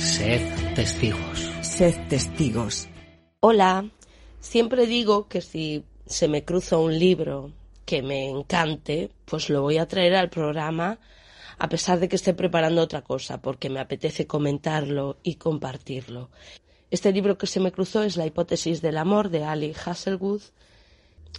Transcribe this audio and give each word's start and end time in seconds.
Sed 0.00 0.40
testigos. 0.74 1.52
Sed 1.60 2.08
testigos. 2.08 2.88
Hola, 3.40 3.90
siempre 4.40 4.86
digo 4.86 5.28
que 5.28 5.42
si 5.42 5.84
se 6.06 6.26
me 6.26 6.42
cruza 6.42 6.78
un 6.78 6.98
libro 6.98 7.52
que 7.84 8.00
me 8.00 8.30
encante, 8.30 9.10
pues 9.26 9.50
lo 9.50 9.60
voy 9.60 9.76
a 9.76 9.86
traer 9.86 10.14
al 10.14 10.30
programa 10.30 10.98
a 11.58 11.68
pesar 11.68 12.00
de 12.00 12.08
que 12.08 12.16
esté 12.16 12.32
preparando 12.32 12.80
otra 12.80 13.02
cosa, 13.02 13.42
porque 13.42 13.68
me 13.68 13.78
apetece 13.78 14.26
comentarlo 14.26 15.18
y 15.22 15.34
compartirlo. 15.34 16.30
Este 16.90 17.12
libro 17.12 17.36
que 17.36 17.46
se 17.46 17.60
me 17.60 17.70
cruzó 17.70 18.02
es 18.02 18.16
La 18.16 18.24
hipótesis 18.24 18.80
del 18.80 18.96
amor 18.96 19.28
de 19.28 19.44
Ali 19.44 19.74
Hasselwood. 19.84 20.40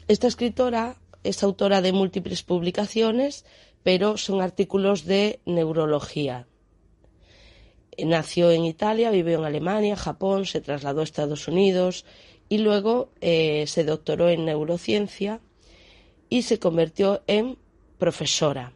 Esta 0.08 0.28
escritora 0.28 0.98
es 1.24 1.42
autora 1.42 1.82
de 1.82 1.94
múltiples 1.94 2.44
publicaciones, 2.44 3.44
pero 3.82 4.18
son 4.18 4.40
artículos 4.40 5.06
de 5.06 5.40
neurología. 5.46 6.46
Nació 7.98 8.52
en 8.52 8.66
Italia, 8.66 9.12
vivió 9.12 9.40
en 9.40 9.46
Alemania, 9.46 9.96
Japón, 9.96 10.46
se 10.46 10.62
trasladó 10.62 11.02
a 11.02 11.04
Estados 11.04 11.48
Unidos 11.48 12.06
y 12.50 12.60
luego 12.60 13.12
eh, 13.22 13.66
se 13.68 13.84
doctoró 13.84 14.30
en 14.30 14.46
neurociencia 14.46 15.40
y 16.30 16.44
se 16.44 16.60
convirtió 16.60 17.22
en 17.28 17.58
profesora. 17.98 18.74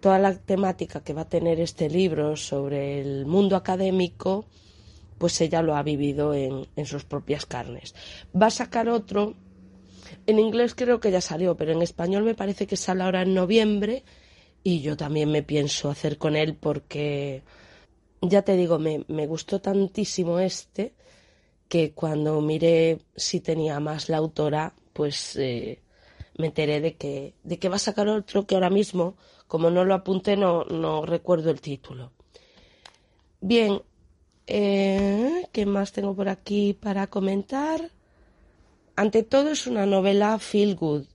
Toda 0.00 0.18
la 0.18 0.34
temática 0.34 1.02
que 1.02 1.12
va 1.12 1.22
a 1.22 1.28
tener 1.28 1.60
este 1.60 1.90
libro 1.90 2.36
sobre 2.36 3.00
el 3.00 3.26
mundo 3.26 3.56
académico, 3.56 4.46
pues 5.18 5.40
ella 5.40 5.62
lo 5.62 5.76
ha 5.76 5.82
vivido 5.82 6.32
en, 6.32 6.66
en 6.76 6.86
sus 6.86 7.04
propias 7.04 7.44
carnes. 7.46 7.94
Va 8.34 8.46
a 8.46 8.50
sacar 8.50 8.88
otro 8.88 9.34
en 10.26 10.38
inglés 10.38 10.74
creo 10.74 11.00
que 11.00 11.10
ya 11.10 11.20
salió, 11.20 11.56
pero 11.56 11.72
en 11.72 11.82
español 11.82 12.24
me 12.24 12.34
parece 12.34 12.66
que 12.66 12.76
sale 12.76 13.02
ahora 13.02 13.22
en 13.22 13.34
noviembre 13.34 14.04
y 14.62 14.80
yo 14.80 14.96
también 14.96 15.30
me 15.30 15.42
pienso 15.42 15.90
hacer 15.90 16.18
con 16.18 16.36
él 16.36 16.54
porque, 16.54 17.42
ya 18.20 18.42
te 18.42 18.56
digo, 18.56 18.78
me, 18.78 19.04
me 19.08 19.26
gustó 19.26 19.60
tantísimo 19.60 20.38
este 20.38 20.94
que 21.68 21.92
cuando 21.92 22.40
miré 22.40 22.98
si 23.14 23.40
tenía 23.40 23.78
más 23.80 24.08
la 24.08 24.16
autora, 24.16 24.74
pues 24.92 25.36
eh, 25.36 25.80
me 26.36 26.48
enteré 26.48 26.80
de 26.80 26.96
que, 26.96 27.34
de 27.44 27.58
que 27.58 27.68
va 27.68 27.76
a 27.76 27.78
sacar 27.78 28.08
otro 28.08 28.46
que 28.46 28.56
ahora 28.56 28.70
mismo, 28.70 29.16
como 29.46 29.70
no 29.70 29.84
lo 29.84 29.94
apunté, 29.94 30.36
no, 30.36 30.64
no 30.64 31.06
recuerdo 31.06 31.50
el 31.50 31.60
título. 31.60 32.12
Bien, 33.40 33.80
eh, 34.46 35.46
¿qué 35.52 35.64
más 35.64 35.92
tengo 35.92 36.14
por 36.14 36.28
aquí 36.28 36.74
para 36.74 37.06
comentar? 37.06 37.90
Ante 38.96 39.22
todo 39.22 39.50
es 39.50 39.66
una 39.66 39.86
novela 39.86 40.38
feel 40.38 40.74
good, 40.74 41.06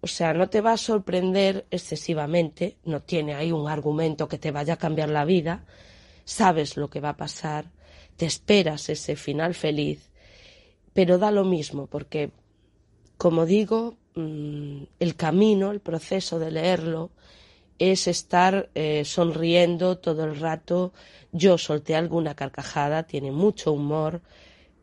o 0.00 0.06
sea, 0.06 0.34
no 0.34 0.50
te 0.50 0.60
va 0.60 0.72
a 0.72 0.76
sorprender 0.76 1.66
excesivamente, 1.70 2.76
no 2.84 3.00
tiene 3.00 3.34
ahí 3.34 3.52
un 3.52 3.68
argumento 3.68 4.28
que 4.28 4.38
te 4.38 4.50
vaya 4.50 4.74
a 4.74 4.78
cambiar 4.78 5.08
la 5.08 5.24
vida, 5.24 5.64
sabes 6.24 6.76
lo 6.76 6.88
que 6.90 7.00
va 7.00 7.10
a 7.10 7.16
pasar, 7.16 7.70
te 8.16 8.26
esperas 8.26 8.88
ese 8.88 9.16
final 9.16 9.54
feliz, 9.54 10.10
pero 10.92 11.18
da 11.18 11.30
lo 11.30 11.44
mismo, 11.44 11.86
porque, 11.86 12.30
como 13.16 13.46
digo, 13.46 13.96
mm, 14.14 14.82
el 14.98 15.16
camino, 15.16 15.70
el 15.70 15.80
proceso 15.80 16.38
de 16.38 16.50
leerlo, 16.50 17.10
es 17.78 18.06
estar 18.06 18.68
eh, 18.74 19.04
sonriendo 19.06 19.96
todo 19.96 20.24
el 20.24 20.38
rato. 20.38 20.92
Yo 21.32 21.56
solté 21.56 21.96
alguna 21.96 22.34
carcajada, 22.34 23.04
tiene 23.04 23.32
mucho 23.32 23.72
humor, 23.72 24.20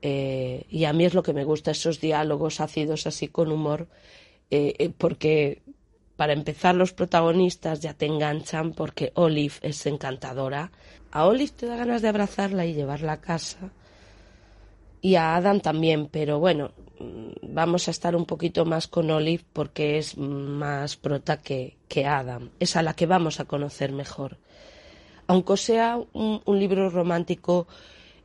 eh, 0.02 0.66
y 0.70 0.86
a 0.86 0.94
mí 0.94 1.06
es 1.06 1.14
lo 1.14 1.22
que 1.22 1.34
me 1.34 1.44
gusta, 1.44 1.72
esos 1.72 2.02
diálogos 2.02 2.60
ácidos 2.60 3.06
así 3.06 3.28
con 3.28 3.52
humor, 3.52 3.88
eh, 4.50 4.92
porque 4.98 5.62
para 6.16 6.34
empezar 6.34 6.74
los 6.74 6.94
protagonistas 6.94 7.80
ya 7.80 7.94
te 7.94 8.08
enganchan 8.08 8.74
porque 8.74 9.12
Olive 9.14 9.54
es 9.62 9.86
encantadora. 9.86 10.72
A 11.12 11.26
Olive 11.26 11.52
te 11.56 11.66
da 11.66 11.76
ganas 11.76 12.02
de 12.02 12.10
abrazarla 12.10 12.66
y 12.66 12.74
llevarla 12.74 13.14
a 13.14 13.22
casa. 13.22 13.72
Y 15.02 15.16
a 15.16 15.36
Adam 15.36 15.60
también, 15.62 16.08
pero 16.08 16.40
bueno, 16.40 16.72
mm, 17.00 17.54
vamos 17.54 17.88
a 17.88 17.92
estar 17.92 18.16
un 18.16 18.26
poquito 18.26 18.66
más 18.66 18.88
con 18.88 19.10
Olive 19.10 19.44
porque 19.54 19.98
es 19.98 20.18
más 20.18 20.98
prota 20.98 21.38
que, 21.38 21.78
que 21.88 22.06
Adam. 22.06 22.50
Es 22.60 22.76
a 22.76 22.82
la 22.82 22.94
que 22.94 23.06
vamos 23.06 23.40
a 23.40 23.46
conocer 23.46 23.92
mejor. 23.92 24.38
Aunque 25.28 25.58
sea 25.58 26.00
un, 26.14 26.42
libro 26.60 26.90
romántico 26.90 27.68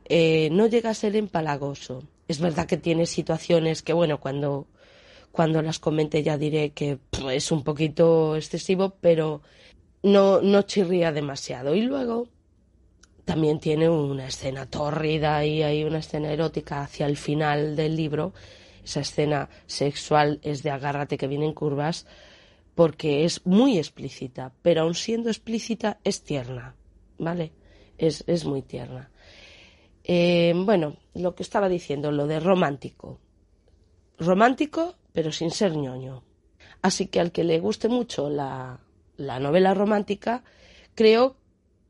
eh, 0.05 0.49
no 0.51 0.67
llega 0.67 0.89
a 0.89 0.93
ser 0.93 1.15
empalagoso. 1.15 2.03
Es 2.27 2.39
verdad 2.39 2.65
que 2.65 2.77
tiene 2.77 3.05
situaciones 3.05 3.81
que, 3.83 3.93
bueno, 3.93 4.19
cuando, 4.19 4.67
cuando 5.31 5.61
las 5.61 5.79
comente 5.79 6.23
ya 6.23 6.37
diré 6.37 6.71
que 6.71 6.99
es 7.31 7.51
un 7.51 7.63
poquito 7.63 8.35
excesivo, 8.35 8.95
pero 9.01 9.41
no, 10.01 10.41
no 10.41 10.61
chirría 10.63 11.11
demasiado. 11.11 11.75
Y 11.75 11.81
luego 11.81 12.27
también 13.25 13.59
tiene 13.59 13.89
una 13.89 14.27
escena 14.27 14.65
tórrida 14.65 15.45
y 15.45 15.63
hay 15.63 15.83
una 15.83 15.99
escena 15.99 16.31
erótica 16.31 16.81
hacia 16.81 17.05
el 17.05 17.17
final 17.17 17.75
del 17.75 17.95
libro. 17.95 18.33
Esa 18.83 18.99
escena 18.99 19.49
sexual 19.65 20.39
es 20.43 20.61
de 20.61 20.71
agárrate 20.71 21.17
que 21.17 21.27
viene 21.27 21.45
en 21.45 21.53
curvas 21.53 22.05
porque 22.75 23.23
es 23.23 23.45
muy 23.45 23.77
explícita, 23.77 24.51
pero 24.61 24.81
aun 24.81 24.95
siendo 24.95 25.29
explícita 25.29 25.99
es 26.03 26.23
tierna, 26.23 26.75
¿vale? 27.17 27.53
Es, 27.97 28.23
es 28.27 28.45
muy 28.45 28.61
tierna. 28.61 29.11
Eh, 30.03 30.53
bueno, 30.55 30.97
lo 31.13 31.35
que 31.35 31.43
estaba 31.43 31.69
diciendo, 31.69 32.11
lo 32.11 32.27
de 32.27 32.39
romántico. 32.39 33.19
Romántico, 34.17 34.95
pero 35.13 35.31
sin 35.31 35.51
ser 35.51 35.75
ñoño. 35.75 36.23
Así 36.81 37.07
que 37.07 37.19
al 37.19 37.31
que 37.31 37.43
le 37.43 37.59
guste 37.59 37.87
mucho 37.87 38.29
la, 38.29 38.79
la 39.15 39.39
novela 39.39 39.73
romántica, 39.73 40.43
creo, 40.95 41.37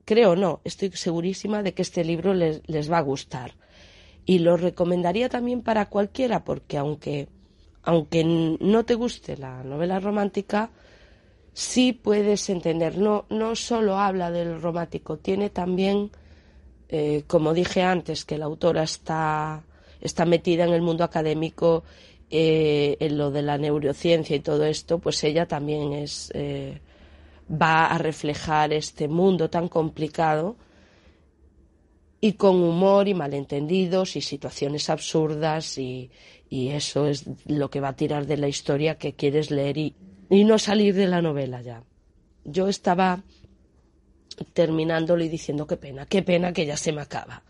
creo 0.05 0.35
no, 0.35 0.61
estoy 0.63 0.91
segurísima 0.91 1.63
de 1.63 1.73
que 1.73 1.81
este 1.81 2.03
libro 2.03 2.33
les, 2.33 2.91
va 2.91 2.99
a 2.99 3.01
gustar. 3.01 3.53
Y 4.25 4.39
lo 4.39 4.55
recomendaría 4.55 5.29
también 5.29 5.61
para 5.61 5.89
cualquiera, 5.89 6.43
porque 6.43 6.77
aunque, 6.77 7.27
aunque 7.83 8.23
no 8.23 8.85
te 8.85 8.95
guste 8.95 9.37
la 9.37 9.63
novela 9.63 9.99
romántica, 9.99 10.69
sí 11.51 11.91
puedes 11.93 12.49
entender. 12.49 12.97
No, 12.97 13.25
no 13.29 13.55
solo 13.55 13.97
habla 13.97 14.31
del 14.31 14.61
romántico, 14.61 15.17
tiene 15.17 15.49
también 15.49 16.11
eh, 16.95 17.23
como 17.25 17.55
dije 17.55 17.81
antes, 17.81 18.23
que 18.23 18.37
la 18.37 18.45
autora 18.45 18.83
está, 18.83 19.63
está 19.99 20.25
metida 20.25 20.63
en 20.65 20.73
el 20.73 20.83
mundo 20.83 21.03
académico, 21.03 21.83
eh, 22.29 22.97
en 22.99 23.17
lo 23.17 23.31
de 23.31 23.41
la 23.41 23.57
neurociencia 23.57 24.35
y 24.35 24.41
todo 24.41 24.63
esto, 24.65 24.99
pues 24.99 25.23
ella 25.23 25.47
también 25.47 25.91
es, 25.93 26.31
eh, 26.35 26.81
va 27.49 27.87
a 27.87 27.97
reflejar 27.97 28.73
este 28.73 29.07
mundo 29.07 29.49
tan 29.49 29.67
complicado 29.67 30.55
y 32.21 32.33
con 32.33 32.55
humor 32.55 33.07
y 33.07 33.13
malentendidos 33.13 34.15
y 34.15 34.21
situaciones 34.21 34.89
absurdas 34.89 35.77
y, 35.77 36.09
y 36.49 36.69
eso 36.69 37.07
es 37.07 37.25
lo 37.45 37.69
que 37.69 37.81
va 37.81 37.89
a 37.89 37.95
tirar 37.95 38.25
de 38.25 38.37
la 38.37 38.47
historia 38.47 38.97
que 38.97 39.13
quieres 39.13 39.51
leer 39.51 39.77
y, 39.77 39.95
y 40.29 40.43
no 40.45 40.57
salir 40.57 40.95
de 40.95 41.07
la 41.07 41.21
novela 41.21 41.61
ya. 41.61 41.83
Yo 42.45 42.67
estaba 42.67 43.23
terminándolo 44.53 45.23
y 45.23 45.29
diciendo 45.29 45.67
qué 45.67 45.77
pena, 45.77 46.05
qué 46.05 46.23
pena 46.23 46.53
que 46.53 46.65
ya 46.65 46.77
se 46.77 46.91
me 46.91 47.01
acaba. 47.01 47.43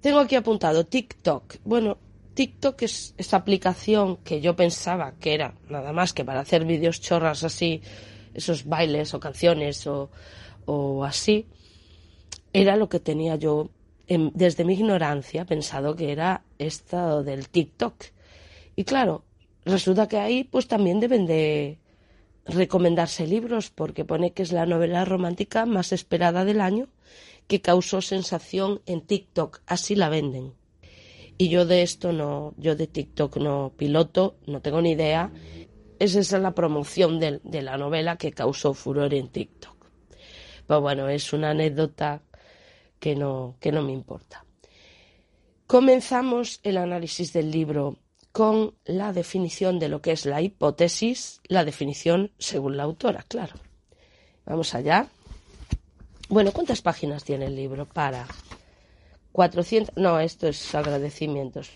Tengo 0.00 0.20
aquí 0.20 0.36
apuntado 0.36 0.84
TikTok. 0.84 1.56
Bueno, 1.64 1.98
TikTok 2.34 2.82
es 2.82 3.14
esa 3.18 3.38
aplicación 3.38 4.18
que 4.18 4.40
yo 4.40 4.54
pensaba 4.54 5.14
que 5.18 5.34
era 5.34 5.54
nada 5.68 5.92
más 5.92 6.12
que 6.12 6.24
para 6.24 6.40
hacer 6.40 6.64
vídeos 6.64 7.00
chorras 7.00 7.44
así, 7.44 7.82
esos 8.38 8.64
bailes 8.64 9.14
o 9.14 9.20
canciones 9.20 9.86
o, 9.86 10.10
o 10.64 11.04
así. 11.04 11.46
Era 12.52 12.76
lo 12.76 12.88
que 12.88 13.00
tenía 13.00 13.36
yo 13.36 13.70
desde 14.08 14.64
mi 14.64 14.72
ignorancia 14.72 15.44
pensado 15.44 15.94
que 15.94 16.12
era 16.12 16.42
esto 16.58 17.22
del 17.22 17.48
TikTok. 17.48 17.94
Y 18.74 18.84
claro, 18.84 19.24
resulta 19.64 20.08
que 20.08 20.18
ahí 20.18 20.44
pues 20.44 20.66
también 20.66 21.00
deben 21.00 21.26
de 21.26 21.78
recomendarse 22.46 23.26
libros 23.26 23.70
porque 23.70 24.06
pone 24.06 24.32
que 24.32 24.42
es 24.42 24.52
la 24.52 24.64
novela 24.64 25.04
romántica 25.04 25.66
más 25.66 25.92
esperada 25.92 26.44
del 26.46 26.62
año 26.62 26.88
que 27.46 27.60
causó 27.60 28.00
sensación 28.00 28.80
en 28.86 29.02
TikTok, 29.02 29.60
así 29.66 29.94
la 29.94 30.08
venden. 30.08 30.54
Y 31.38 31.48
yo 31.48 31.66
de 31.66 31.82
esto 31.82 32.12
no, 32.12 32.54
yo 32.56 32.74
de 32.74 32.86
TikTok 32.86 33.36
no 33.36 33.72
piloto, 33.76 34.36
no 34.46 34.60
tengo 34.60 34.82
ni 34.82 34.92
idea. 34.92 35.30
Es 35.98 36.14
esa 36.14 36.38
la 36.38 36.54
promoción 36.54 37.18
de, 37.18 37.40
de 37.42 37.62
la 37.62 37.76
novela 37.76 38.16
que 38.16 38.32
causó 38.32 38.74
furor 38.74 39.14
en 39.14 39.28
TikTok. 39.28 39.76
Pero 40.66 40.80
bueno, 40.80 41.08
es 41.08 41.32
una 41.32 41.50
anécdota 41.50 42.22
que 43.00 43.16
no, 43.16 43.56
que 43.60 43.72
no 43.72 43.82
me 43.82 43.92
importa. 43.92 44.44
Comenzamos 45.66 46.60
el 46.62 46.76
análisis 46.76 47.32
del 47.32 47.50
libro 47.50 47.96
con 48.32 48.74
la 48.84 49.12
definición 49.12 49.78
de 49.78 49.88
lo 49.88 50.00
que 50.00 50.12
es 50.12 50.26
la 50.26 50.40
hipótesis, 50.40 51.40
la 51.48 51.64
definición 51.64 52.32
según 52.38 52.76
la 52.76 52.84
autora, 52.84 53.24
claro. 53.26 53.54
Vamos 54.46 54.74
allá. 54.74 55.08
Bueno, 56.28 56.52
¿cuántas 56.52 56.82
páginas 56.82 57.24
tiene 57.24 57.46
el 57.46 57.56
libro? 57.56 57.86
Para 57.86 58.26
400, 59.32 59.96
no, 59.96 60.20
esto 60.20 60.48
es 60.48 60.74
agradecimientos. 60.74 61.70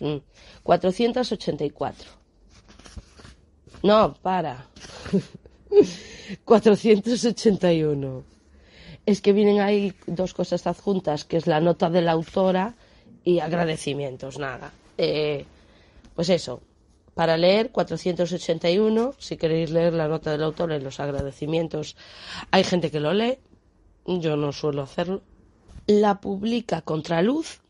484. 0.63 2.22
No, 3.82 4.14
para. 4.23 4.67
481. 6.44 8.25
Es 9.05 9.20
que 9.20 9.32
vienen 9.32 9.61
ahí 9.61 9.94
dos 10.06 10.34
cosas 10.34 10.67
adjuntas, 10.67 11.25
que 11.25 11.37
es 11.37 11.46
la 11.46 11.61
nota 11.61 11.90
de 11.90 12.02
la 12.02 12.12
autora 12.12 12.75
y 13.25 13.40
agradecimientos, 13.40 14.38
nada. 14.38 14.73
Eh, 14.96 15.44
pues 16.14 16.29
eso, 16.29 16.61
para 17.14 17.37
leer 17.37 17.70
481, 17.73 19.14
si 19.19 19.37
queréis 19.37 19.70
leer 19.70 19.93
la 19.94 20.08
nota 20.08 20.31
del 20.31 20.44
autor 20.44 20.73
en 20.73 20.85
los 20.85 21.00
agradecimientos, 21.00 21.96
hay 22.50 22.64
gente 22.64 22.90
que 22.90 23.00
lo 23.00 23.12
lee, 23.12 23.38
yo 24.06 24.37
no 24.37 24.52
suelo 24.52 24.82
hacerlo. 24.82 25.23
La 25.87 26.20
publica 26.20 26.82
Contraluz 26.82 27.61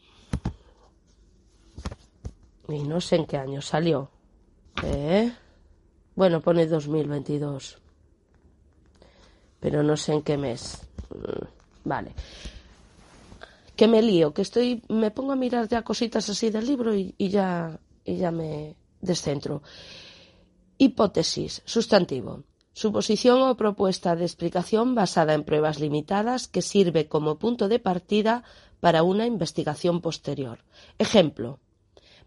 y 2.68 2.82
no 2.82 3.00
sé 3.00 3.16
en 3.16 3.26
qué 3.26 3.38
año 3.38 3.62
salió. 3.62 4.10
¿Eh? 4.82 5.32
Bueno, 6.14 6.40
pone 6.40 6.66
2022, 6.66 7.78
pero 9.60 9.82
no 9.82 9.96
sé 9.96 10.12
en 10.12 10.22
qué 10.22 10.36
mes. 10.36 10.82
Mm, 11.10 11.88
vale. 11.88 12.12
Que 13.76 13.88
me 13.88 14.02
lío, 14.02 14.34
que 14.34 14.42
estoy, 14.42 14.82
me 14.88 15.10
pongo 15.10 15.32
a 15.32 15.36
mirar 15.36 15.68
ya 15.68 15.82
cositas 15.82 16.28
así 16.28 16.50
del 16.50 16.66
libro 16.66 16.94
y 16.94 17.14
ya 17.18 17.78
y 18.04 18.16
ya 18.16 18.30
me 18.30 18.76
descentro. 19.00 19.62
Hipótesis, 20.78 21.62
sustantivo. 21.64 22.44
Suposición 22.72 23.42
o 23.42 23.56
propuesta 23.56 24.16
de 24.16 24.24
explicación 24.24 24.94
basada 24.94 25.34
en 25.34 25.44
pruebas 25.44 25.78
limitadas 25.78 26.48
que 26.48 26.62
sirve 26.62 27.06
como 27.06 27.38
punto 27.38 27.68
de 27.68 27.78
partida 27.78 28.44
para 28.80 29.02
una 29.02 29.26
investigación 29.26 30.00
posterior. 30.00 30.64
Ejemplo. 30.98 31.60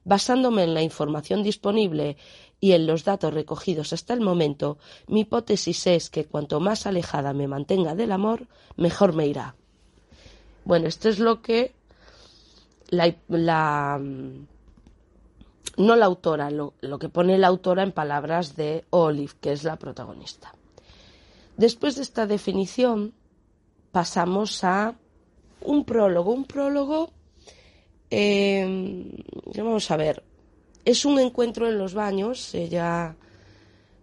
Basándome 0.03 0.63
en 0.63 0.75
la 0.75 0.83
información 0.83 1.41
disponible 1.41 2.17
y 2.59 2.71
en 2.71 2.87
los 2.87 3.03
datos 3.03 3.33
recogidos 3.33 3.93
hasta 3.93 4.13
el 4.13 4.21
momento, 4.21 4.77
mi 5.07 5.21
hipótesis 5.21 5.87
es 5.87 6.09
que 6.09 6.25
cuanto 6.25 6.59
más 6.59 6.85
alejada 6.87 7.33
me 7.33 7.47
mantenga 7.47 7.95
del 7.95 8.11
amor, 8.11 8.47
mejor 8.77 9.13
me 9.13 9.27
irá. 9.27 9.55
Bueno, 10.63 10.87
esto 10.87 11.09
es 11.09 11.19
lo 11.19 11.41
que 11.41 11.73
la, 12.89 13.13
la 13.27 14.01
no 15.77 15.95
la 15.95 16.05
autora, 16.05 16.49
lo, 16.49 16.73
que 16.99 17.09
pone 17.09 17.37
la 17.37 17.47
autora 17.47 17.83
en 17.83 17.91
palabras 17.91 18.55
de 18.55 18.85
Olive, 18.91 19.33
que 19.41 19.51
es 19.51 19.63
la 19.63 19.77
protagonista. 19.77 20.53
Después 21.57 21.95
de 21.95 22.01
esta 22.01 22.25
definición, 22.27 23.13
pasamos 23.91 24.63
a 24.63 24.95
un 25.61 25.85
prólogo. 25.85 26.31
Un 26.31 26.45
prólogo, 26.45 27.11
eh, 28.09 29.11
vamos 29.55 29.91
a 29.91 29.97
ver, 29.97 30.23
es 30.85 31.03
un 31.03 31.19
encuentro 31.19 31.67
en 31.67 31.77
los 31.77 31.93
baños. 31.93 32.53
Ella 32.55 33.15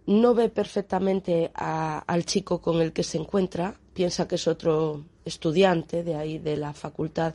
no 0.05 0.35
ve 0.35 0.49
perfectamente 0.49 1.51
al 1.55 2.25
chico 2.25 2.61
con 2.61 2.81
el 2.81 2.93
que 2.93 3.03
se 3.03 3.17
encuentra, 3.17 3.73
piensa 3.93 4.27
que 4.27 4.35
es 4.35 4.47
otro 4.47 5.03
estudiante 5.25 6.03
de 6.03 6.15
ahí 6.15 6.37
de 6.37 6.57
la 6.57 6.73
facultad 6.73 7.33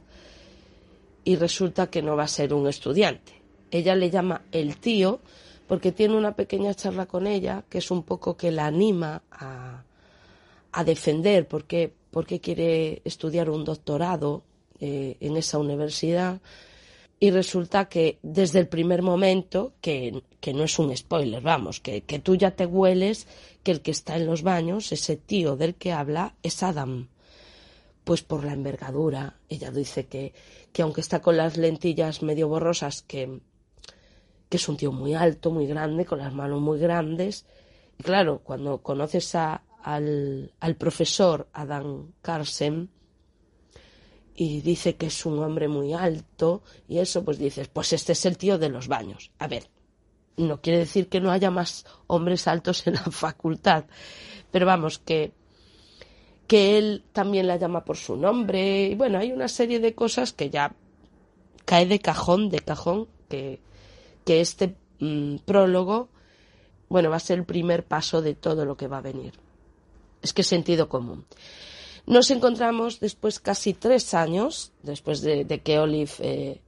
y 1.25 1.37
resulta 1.37 1.89
que 1.89 2.03
no 2.03 2.15
va 2.15 2.25
a 2.25 2.29
ser 2.29 2.53
un 2.53 2.69
estudiante 2.69 3.39
ella 3.71 3.95
le 3.95 4.11
llama 4.11 4.43
el 4.53 4.79
tío 4.79 5.21
porque 5.67 5.93
tiene 5.93 6.17
una 6.17 6.35
pequeña 6.35 6.75
charla 6.75 7.07
con 7.07 7.27
ella 7.27 7.65
que 7.69 7.79
es 7.79 7.91
un 7.91 8.03
poco 8.03 8.37
que 8.37 8.51
la 8.51 8.67
anima 8.67 9.23
a, 9.31 9.85
defender 10.85 11.49
porque, 11.49 11.93
porque 12.13 12.41
quiere 12.41 13.03
estudiar 13.05 13.51
un 13.51 13.65
doctorado 13.65 14.45
eh, 14.79 15.17
en 15.19 15.37
esa 15.37 15.59
universidad 15.59 16.41
y 17.21 17.31
resulta 17.31 17.89
que 17.89 18.19
desde 18.23 18.61
el 18.61 18.69
primer 18.69 19.03
momento, 19.03 19.73
que, 19.81 20.23
que 20.41 20.55
no 20.55 20.65
es 20.65 20.79
un 20.79 20.97
spoiler, 20.97 21.43
vamos, 21.43 21.81
que, 21.81 22.03
que, 22.03 22.21
tú 22.21 22.37
ya 22.37 22.53
te 22.53 22.65
hueles 22.65 23.27
que 23.65 23.73
el 23.73 23.81
que 23.81 23.91
está 23.91 24.17
en 24.17 24.27
los 24.27 24.43
baños, 24.43 24.93
ese 24.93 25.17
tío 25.17 25.57
del 25.57 25.75
que 25.75 25.93
habla, 25.93 26.35
es 26.43 26.63
Adam. 26.63 27.09
Pues 28.05 28.23
por 28.23 28.45
la 28.45 28.53
envergadura, 28.53 29.37
ella 29.49 29.71
dice 29.71 30.07
que, 30.07 30.33
que 30.73 30.83
aunque 30.83 31.01
está 31.01 31.21
con 31.21 31.37
las 31.37 31.57
lentillas 31.57 32.23
medio 32.23 32.49
borrosas, 32.49 33.03
que, 33.03 33.41
que 34.49 34.57
es 34.57 34.69
un 34.69 34.77
tío 34.77 34.93
muy 34.93 35.15
alto, 35.15 35.51
muy 35.51 35.67
grande, 35.67 36.07
con 36.07 36.19
las 36.19 36.33
manos 36.33 36.61
muy 36.61 36.79
grandes. 36.79 37.47
Y 37.99 38.05
claro, 38.05 38.41
cuando 38.45 38.79
conoces 38.79 39.35
a, 39.35 39.63
al, 39.83 40.53
al, 40.61 40.77
profesor 40.77 41.49
Adam 41.53 42.13
Carson 42.23 42.91
y 44.41 44.61
dice 44.61 44.95
que 44.95 45.07
es 45.07 45.27
un 45.27 45.43
hombre 45.43 45.67
muy 45.67 45.93
alto 45.93 46.63
y 46.89 46.99
eso, 46.99 47.25
pues 47.25 47.41
dices, 47.41 47.67
pues 47.67 47.93
este 47.93 48.13
es 48.13 48.25
el 48.25 48.39
tío 48.39 48.57
de 48.57 48.69
los 48.69 48.87
baños. 48.87 49.33
A 49.41 49.49
ver, 49.49 49.69
no 50.37 50.61
quiere 50.61 50.79
decir 50.79 51.09
que 51.09 51.21
no 51.21 51.33
haya 51.33 51.51
más 51.51 51.85
hombres 52.07 52.47
altos 52.47 52.87
en 52.87 52.95
la 52.95 53.03
facultad, 53.11 53.87
pero 54.53 54.65
vamos, 54.65 55.01
que 55.01 55.33
que 56.47 56.79
él 56.79 57.03
también 57.13 57.49
la 57.49 57.57
llama 57.57 57.85
por 57.85 57.97
su 57.97 58.17
nombre 58.17 58.87
y 58.87 58.95
bueno, 58.95 59.19
hay 59.19 59.33
una 59.33 59.49
serie 59.49 59.81
de 59.81 59.97
cosas 59.97 60.33
que 60.33 60.51
ya 60.51 60.73
cae 61.65 61.87
de 61.87 61.99
cajón, 61.99 62.49
de 62.49 62.61
cajón, 62.61 63.09
que, 63.29 63.59
que 64.25 64.41
este 64.41 64.77
mm, 65.01 65.39
prólogo, 65.45 66.11
bueno, 66.89 67.11
va 67.11 67.17
a 67.17 67.21
ser 67.21 67.41
el 67.41 67.45
primer 67.45 67.85
paso 67.85 68.23
de 68.23 68.35
todo 68.35 68.65
lo 68.65 68.77
que 68.77 68.87
va 68.87 68.99
a 68.99 69.03
venir. 69.03 69.35
Es 70.23 70.33
que 70.33 70.45
sentido 70.45 70.89
común. 70.89 71.27
Nos 72.09 72.31
encontramos 72.31 73.01
después 73.01 73.39
casi 73.39 73.75
tres 73.75 74.15
años, 74.15 74.73
después 74.83 75.21
de, 75.21 75.45
que 75.63 75.79
Olive 75.79 76.11
eh, 76.21 76.63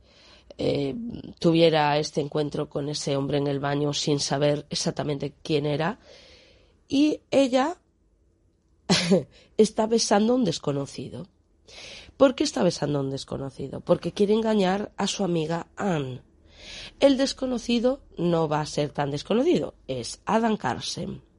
eh, 0.58 0.94
tuviera 1.38 1.96
este 1.96 2.20
encuentro 2.20 2.68
con 2.68 2.90
ese 2.90 3.16
hombre 3.16 3.38
en 3.38 3.46
el 3.46 3.58
baño 3.58 3.94
sin 3.94 4.20
saber 4.20 4.66
exactamente 4.68 5.32
quién 5.42 5.64
era, 5.64 5.98
y 6.88 7.22
ella 7.30 7.78
está 9.56 9.86
besando 9.86 10.34
a 10.34 10.36
un 10.36 10.44
desconocido. 10.44 11.26
¿Por 12.18 12.34
qué 12.34 12.44
está 12.44 12.62
besando 12.62 12.98
a 12.98 13.02
un 13.02 13.08
desconocido? 13.08 13.80
Porque 13.80 14.12
quiere 14.12 14.34
engañar 14.34 14.92
a 14.98 15.06
su 15.06 15.24
amiga 15.24 15.68
Anne. 15.74 16.20
El 17.00 17.16
desconocido 17.16 18.02
no 18.18 18.46
va 18.46 18.60
a 18.60 18.66
ser 18.66 18.90
tan 18.90 19.10
desconocido, 19.10 19.72
es 19.88 20.20
Adam 20.26 20.58
Carson. 20.58 21.29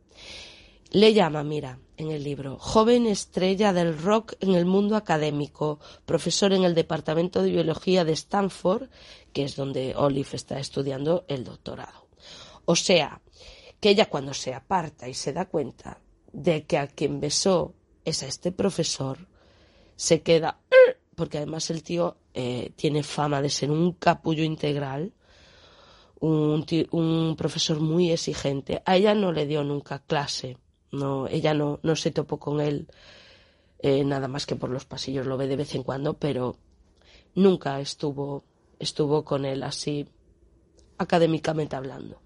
Le 0.92 1.14
llama, 1.14 1.44
mira, 1.44 1.80
en 1.96 2.12
el 2.12 2.24
libro, 2.24 2.58
joven 2.60 3.08
estrella 3.08 3.72
del 3.72 3.98
rock 3.98 4.34
en 4.42 4.56
el 4.56 4.66
mundo 4.66 4.96
académico, 4.98 5.80
profesor 6.06 6.52
en 6.52 6.66
el 6.66 6.76
Departamento 6.76 7.42
de 7.42 7.52
Biología 7.52 8.04
de 8.04 8.12
Stanford, 8.12 8.90
que 9.32 9.44
es 9.44 9.56
donde 9.56 9.96
Olive 9.96 10.30
está 10.34 10.60
estudiando 10.60 11.24
el 11.30 11.46
doctorado. 11.46 12.08
O 12.66 12.76
sea, 12.76 13.22
que 13.80 13.90
ella 13.90 14.10
cuando 14.10 14.34
se 14.34 14.54
aparta 14.54 15.08
y 15.08 15.14
se 15.14 15.32
da 15.32 15.46
cuenta 15.46 16.00
de 16.34 16.66
que 16.66 16.78
a 16.78 16.88
quien 16.88 17.20
besó 17.20 17.74
es 18.04 18.22
a 18.24 18.28
este 18.28 18.52
profesor, 18.52 19.28
se 19.96 20.22
queda, 20.22 20.60
porque 21.16 21.38
además 21.38 21.70
el 21.70 21.84
tío 21.84 22.18
eh, 22.34 22.72
tiene 22.76 23.04
fama 23.04 23.42
de 23.42 23.50
ser 23.50 23.72
un 23.72 23.94
capullo 23.94 24.44
integral, 24.44 25.14
un, 26.20 27.36
profesor 27.38 27.80
muy 27.80 28.12
exigente. 28.12 28.82
A 28.86 28.98
ella 28.98 29.16
no 29.16 29.32
le 29.32 29.46
dio 29.46 29.64
nunca 29.64 30.00
clase, 30.00 30.58
no, 30.92 31.28
ella 31.28 31.54
no, 31.54 31.80
no 31.84 31.96
se 31.96 32.12
topó 32.12 32.38
con 32.38 32.62
él 32.62 32.88
eh, 33.80 34.04
nada 34.04 34.28
más 34.28 34.46
que 34.46 34.56
por 34.56 34.70
los 34.70 34.86
pasillos, 34.86 35.26
lo 35.26 35.38
ve 35.38 35.48
de 35.48 35.56
vez 35.56 35.74
en 35.74 35.84
cuando, 35.84 36.14
pero 36.14 36.56
nunca 37.34 37.80
estuvo, 37.80 38.44
estuvo 38.80 39.24
con 39.24 39.46
él 39.46 39.64
así 39.64 40.08
académicamente 41.00 41.76
hablando. 41.76 42.20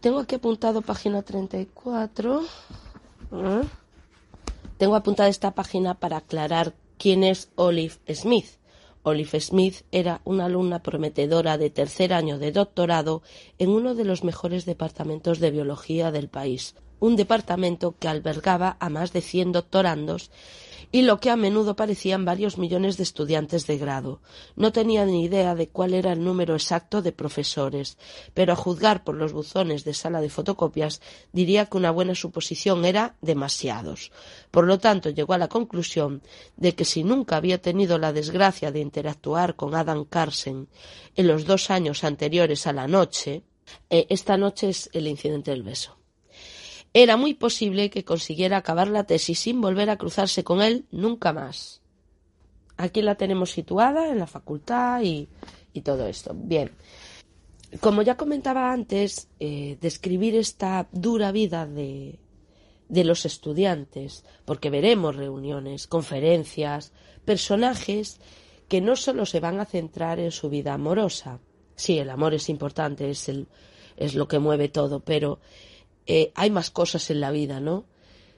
Tengo 0.00 0.20
aquí 0.20 0.36
apuntado 0.36 0.80
página 0.80 1.22
34. 1.22 2.42
¿eh? 3.32 3.60
Tengo 4.78 4.96
apuntada 4.96 5.28
esta 5.28 5.54
página 5.54 5.94
para 5.94 6.16
aclarar 6.16 6.74
quién 6.98 7.22
es 7.22 7.50
Olive 7.54 7.94
Smith. 8.14 8.46
Olive 9.04 9.40
Smith 9.40 9.82
era 9.92 10.20
una 10.24 10.46
alumna 10.46 10.82
prometedora 10.82 11.58
de 11.58 11.70
tercer 11.70 12.14
año 12.14 12.38
de 12.38 12.50
doctorado 12.50 13.22
en 13.58 13.70
uno 13.70 13.94
de 13.94 14.04
los 14.04 14.24
mejores 14.24 14.64
departamentos 14.64 15.38
de 15.38 15.50
biología 15.50 16.10
del 16.10 16.28
país, 16.28 16.76
un 17.02 17.16
departamento 17.16 17.96
que 17.98 18.06
albergaba 18.06 18.76
a 18.78 18.88
más 18.88 19.12
de 19.12 19.22
100 19.22 19.50
doctorandos 19.50 20.30
y 20.92 21.02
lo 21.02 21.18
que 21.18 21.30
a 21.30 21.36
menudo 21.36 21.74
parecían 21.74 22.24
varios 22.24 22.58
millones 22.58 22.96
de 22.96 23.02
estudiantes 23.02 23.66
de 23.66 23.76
grado. 23.76 24.20
No 24.54 24.70
tenía 24.70 25.04
ni 25.04 25.24
idea 25.24 25.56
de 25.56 25.68
cuál 25.68 25.94
era 25.94 26.12
el 26.12 26.22
número 26.22 26.54
exacto 26.54 27.02
de 27.02 27.10
profesores, 27.10 27.98
pero 28.34 28.52
a 28.52 28.56
juzgar 28.56 29.02
por 29.02 29.16
los 29.16 29.32
buzones 29.32 29.82
de 29.82 29.94
sala 29.94 30.20
de 30.20 30.30
fotocopias 30.30 31.00
diría 31.32 31.66
que 31.66 31.76
una 31.76 31.90
buena 31.90 32.14
suposición 32.14 32.84
era 32.84 33.16
demasiados. 33.20 34.12
Por 34.52 34.68
lo 34.68 34.78
tanto, 34.78 35.10
llegó 35.10 35.32
a 35.32 35.38
la 35.38 35.48
conclusión 35.48 36.22
de 36.56 36.76
que 36.76 36.84
si 36.84 37.02
nunca 37.02 37.36
había 37.36 37.60
tenido 37.60 37.98
la 37.98 38.12
desgracia 38.12 38.70
de 38.70 38.78
interactuar 38.78 39.56
con 39.56 39.74
Adam 39.74 40.04
Carsen 40.04 40.68
en 41.16 41.26
los 41.26 41.46
dos 41.46 41.68
años 41.70 42.04
anteriores 42.04 42.68
a 42.68 42.72
la 42.72 42.86
noche, 42.86 43.42
eh, 43.90 44.06
esta 44.08 44.36
noche 44.36 44.68
es 44.68 44.88
el 44.92 45.08
incidente 45.08 45.50
del 45.50 45.64
beso 45.64 46.01
era 46.94 47.16
muy 47.16 47.34
posible 47.34 47.90
que 47.90 48.04
consiguiera 48.04 48.58
acabar 48.58 48.88
la 48.88 49.04
tesis 49.04 49.38
sin 49.38 49.60
volver 49.60 49.90
a 49.90 49.96
cruzarse 49.96 50.44
con 50.44 50.60
él 50.62 50.84
nunca 50.90 51.32
más. 51.32 51.80
Aquí 52.76 53.02
la 53.02 53.14
tenemos 53.14 53.50
situada 53.50 54.08
en 54.10 54.18
la 54.18 54.26
facultad 54.26 55.02
y, 55.02 55.28
todo 55.82 56.06
esto. 56.06 56.32
Bien. 56.34 56.70
Como 57.80 58.02
ya 58.02 58.16
comentaba 58.16 58.72
antes, 58.72 59.28
eh, 59.40 59.78
describir 59.80 60.36
esta 60.36 60.86
dura 60.92 61.32
vida 61.32 61.66
de, 61.66 62.18
de 62.92 63.04
los 63.04 63.24
estudiantes, 63.24 64.24
porque 64.44 64.68
veremos 64.68 65.16
reuniones, 65.16 65.86
conferencias, 65.86 66.92
personajes 67.24 68.20
que 68.68 68.82
no 68.82 68.96
solo 68.96 69.24
se 69.24 69.40
van 69.40 69.60
a 69.60 69.64
centrar 69.64 70.20
en 70.20 70.30
su 70.30 70.50
vida 70.50 70.74
amorosa. 70.74 71.40
Sí, 71.74 71.98
el 71.98 72.10
amor 72.10 72.34
es 72.34 72.50
importante, 72.50 73.08
es, 73.08 73.30
el, 73.30 73.48
es 73.96 74.14
lo 74.14 74.28
que 74.28 74.38
mueve 74.38 74.68
todo, 74.68 75.00
pero 75.00 75.40
eh, 76.06 76.32
hay 76.34 76.50
más 76.50 76.70
cosas 76.70 77.10
en 77.10 77.20
la 77.20 77.30
vida, 77.30 77.60
¿no? 77.60 77.84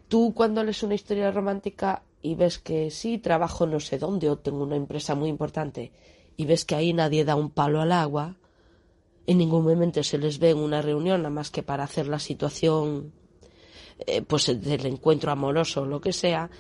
Tú 0.09 0.35
cuando 0.35 0.63
lees 0.63 0.83
una 0.83 0.95
historia 0.95 1.31
romántica 1.31 2.03
y 2.23 2.35
ves 2.35 2.59
que 2.59 2.91
sí, 2.91 3.19
trabajo 3.19 3.67
no 3.67 3.81
sé 3.81 3.99
dónde 3.99 4.31
o 4.31 4.39
tengo 4.39 4.63
una 4.63 4.77
empresa 4.77 5.15
muy 5.15 5.29
importante 5.29 5.93
y 6.37 6.47
ves 6.47 6.65
que 6.65 6.75
ahí 6.75 6.93
nadie 6.93 7.25
da 7.25 7.37
un 7.37 7.51
palo 7.51 7.81
al 7.81 7.93
agua, 7.93 8.37
en 9.27 9.39
ningún 9.39 9.65
momento 9.65 10.03
se 10.03 10.19
les 10.19 10.39
ve 10.39 10.51
en 10.51 10.59
una 10.59 10.83
reunión 10.83 11.23
nada 11.23 11.31
más 11.31 11.51
que 11.51 11.63
para 11.63 11.85
hacer 11.85 12.09
la 12.09 12.19
situación 12.19 13.13
eh, 14.07 14.23
pues 14.23 14.47
del 14.47 14.87
encuentro 14.87 15.33
amoroso 15.33 15.83
o 15.83 15.87
lo 15.87 16.01
que 16.01 16.13
sea, 16.13 16.51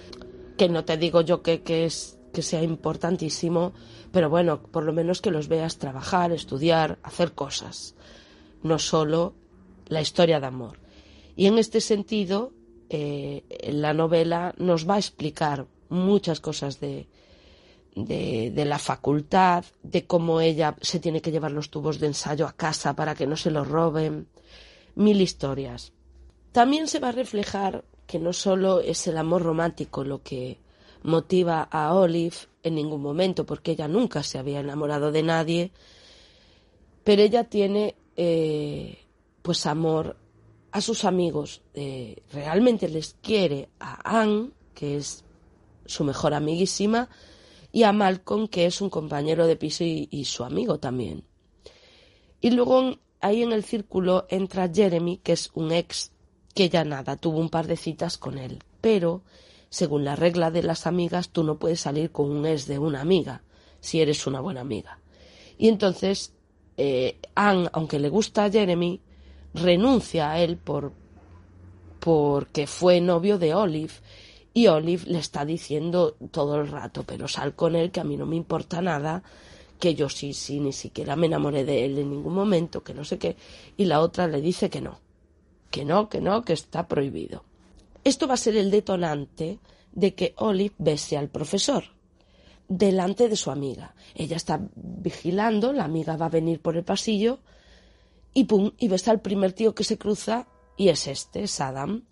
que 0.56 0.68
no 0.68 0.84
te 0.84 0.96
digo 0.96 1.20
yo 1.20 1.42
que, 1.42 1.62
que, 1.62 1.84
es, 1.84 2.18
que 2.32 2.42
sea 2.42 2.62
importantísimo, 2.62 3.72
pero 4.12 4.30
bueno, 4.30 4.62
por 4.62 4.84
lo 4.84 4.92
menos 4.92 5.20
que 5.20 5.30
los 5.30 5.48
veas 5.48 5.78
trabajar, 5.78 6.32
estudiar, 6.32 6.98
hacer 7.02 7.32
cosas, 7.32 7.94
no 8.62 8.78
solo 8.78 9.34
la 9.88 10.00
historia 10.00 10.40
de 10.40 10.46
amor. 10.46 10.83
Y 11.36 11.46
en 11.46 11.58
este 11.58 11.80
sentido, 11.80 12.52
eh, 12.88 13.44
la 13.72 13.92
novela 13.92 14.54
nos 14.58 14.88
va 14.88 14.94
a 14.94 14.98
explicar 14.98 15.66
muchas 15.88 16.40
cosas 16.40 16.80
de, 16.80 17.08
de, 17.94 18.64
la 18.64 18.78
facultad, 18.78 19.64
de 19.82 20.06
cómo 20.06 20.40
ella 20.40 20.76
se 20.80 21.00
tiene 21.00 21.20
que 21.20 21.30
llevar 21.30 21.52
los 21.52 21.70
tubos 21.70 22.00
de 22.00 22.08
ensayo 22.08 22.46
a 22.46 22.52
casa 22.52 22.94
para 22.94 23.14
que 23.14 23.26
no 23.26 23.36
se 23.36 23.50
los 23.50 23.68
roben, 23.68 24.26
mil 24.94 25.20
historias. 25.20 25.92
También 26.52 26.88
se 26.88 26.98
va 26.98 27.08
a 27.08 27.12
reflejar 27.12 27.84
que 28.06 28.18
no 28.18 28.32
solo 28.32 28.80
es 28.80 29.06
el 29.06 29.16
amor 29.16 29.42
romántico 29.42 30.04
lo 30.04 30.22
que 30.22 30.58
motiva 31.02 31.62
a 31.62 31.94
Olive 31.94 32.36
en 32.62 32.74
ningún 32.74 33.02
momento, 33.02 33.44
porque 33.44 33.72
ella 33.72 33.88
nunca 33.88 34.22
se 34.22 34.38
había 34.38 34.60
enamorado 34.60 35.12
de 35.12 35.22
nadie, 35.22 35.70
pero 37.02 37.22
ella 37.22 37.44
tiene 37.44 37.94
eh, 38.16 38.98
pues 39.42 39.66
amor 39.66 40.16
a 40.74 40.80
sus 40.80 41.04
amigos, 41.04 41.62
eh, 41.74 42.16
realmente 42.32 42.88
les 42.88 43.14
quiere 43.22 43.68
a 43.78 44.20
Anne, 44.20 44.50
que 44.74 44.96
es 44.96 45.22
su 45.86 46.02
mejor 46.02 46.34
amiguísima, 46.34 47.08
y 47.70 47.84
a 47.84 47.92
Malcolm, 47.92 48.48
que 48.48 48.66
es 48.66 48.80
un 48.80 48.90
compañero 48.90 49.46
de 49.46 49.54
piso 49.54 49.84
y, 49.84 50.24
su 50.24 50.42
amigo 50.42 50.80
también. 50.80 51.22
Y 52.40 52.50
luego 52.50 52.96
ahí 53.20 53.44
en 53.44 53.52
el 53.52 53.62
círculo 53.62 54.26
entra 54.28 54.68
Jeremy, 54.68 55.18
que 55.18 55.34
es 55.34 55.52
un 55.54 55.70
ex 55.70 56.10
que 56.56 56.68
ya 56.68 56.82
nada, 56.82 57.16
tuvo 57.18 57.38
un 57.38 57.50
par 57.50 57.68
de 57.68 57.76
citas 57.76 58.18
con 58.18 58.36
él, 58.36 58.58
pero 58.80 59.22
según 59.70 60.04
la 60.04 60.16
regla 60.16 60.50
de 60.50 60.64
las 60.64 60.88
amigas, 60.88 61.28
tú 61.28 61.44
no 61.44 61.56
puedes 61.56 61.82
salir 61.82 62.10
con 62.10 62.28
un 62.28 62.46
ex 62.46 62.66
de 62.66 62.80
una 62.80 63.00
amiga, 63.00 63.44
si 63.78 64.00
eres 64.00 64.26
una 64.26 64.40
buena 64.40 64.62
amiga. 64.62 64.98
Y 65.56 65.68
entonces, 65.68 66.32
eh, 66.76 67.20
Anne, 67.36 67.68
aunque 67.72 68.00
le 68.00 68.08
gusta 68.08 68.46
a 68.46 68.50
Jeremy, 68.50 69.00
renuncia 69.54 70.32
a 70.32 70.40
él 70.40 70.56
por 70.56 70.92
porque 72.00 72.66
fue 72.66 73.00
novio 73.00 73.38
de 73.38 73.54
Olive 73.54 73.94
y 74.52 74.66
Olive 74.66 75.04
le 75.06 75.18
está 75.18 75.44
diciendo 75.46 76.16
todo 76.30 76.60
el 76.60 76.68
rato, 76.68 77.02
pero 77.04 77.28
sal 77.28 77.54
con 77.54 77.74
él 77.74 77.90
que 77.90 78.00
a 78.00 78.04
mí 78.04 78.16
no 78.16 78.26
me 78.26 78.36
importa 78.36 78.82
nada, 78.82 79.22
que 79.80 79.94
yo 79.94 80.10
sí, 80.10 80.34
sí, 80.34 80.60
ni 80.60 80.72
siquiera 80.72 81.16
me 81.16 81.26
enamoré 81.26 81.64
de 81.64 81.86
él 81.86 81.98
en 81.98 82.10
ningún 82.10 82.34
momento, 82.34 82.84
que 82.84 82.92
no 82.92 83.04
sé 83.04 83.18
qué, 83.18 83.36
y 83.78 83.86
la 83.86 84.00
otra 84.00 84.28
le 84.28 84.42
dice 84.42 84.68
que 84.68 84.82
no, 84.82 85.00
que 85.70 85.84
no, 85.84 86.10
que 86.10 86.20
no, 86.20 86.42
que 86.44 86.52
está 86.52 86.86
prohibido. 86.86 87.42
Esto 88.04 88.28
va 88.28 88.34
a 88.34 88.38
ser 88.38 88.56
el 88.56 88.70
detonante 88.70 89.58
de 89.92 90.14
que 90.14 90.34
Olive 90.36 90.74
bese 90.76 91.16
al 91.16 91.28
profesor 91.28 91.84
delante 92.68 93.28
de 93.28 93.36
su 93.36 93.50
amiga. 93.50 93.94
Ella 94.14 94.36
está 94.36 94.60
vigilando, 94.74 95.72
la 95.72 95.84
amiga 95.84 96.16
va 96.16 96.26
a 96.26 96.30
venir 96.30 96.60
por 96.60 96.76
el 96.76 96.84
pasillo 96.84 97.40
y 98.34 98.44
pum, 98.44 98.72
y 98.78 98.88
ves 98.88 99.08
al 99.08 99.20
primer 99.20 99.52
tío 99.52 99.74
que 99.74 99.84
se 99.84 99.96
cruza 99.96 100.48
y 100.76 100.88
es 100.88 101.06
este, 101.06 101.44
es 101.44 101.60
Adam, 101.60 102.04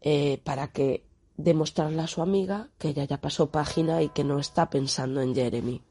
eh, 0.00 0.40
para 0.44 0.68
que 0.68 1.04
demostrarle 1.36 2.02
a 2.02 2.06
su 2.06 2.22
amiga 2.22 2.70
que 2.78 2.88
ella 2.88 3.04
ya 3.04 3.20
pasó 3.20 3.50
página 3.50 4.02
y 4.02 4.08
que 4.08 4.24
no 4.24 4.38
está 4.38 4.70
pensando 4.70 5.20
en 5.20 5.34
Jeremy. 5.34 5.82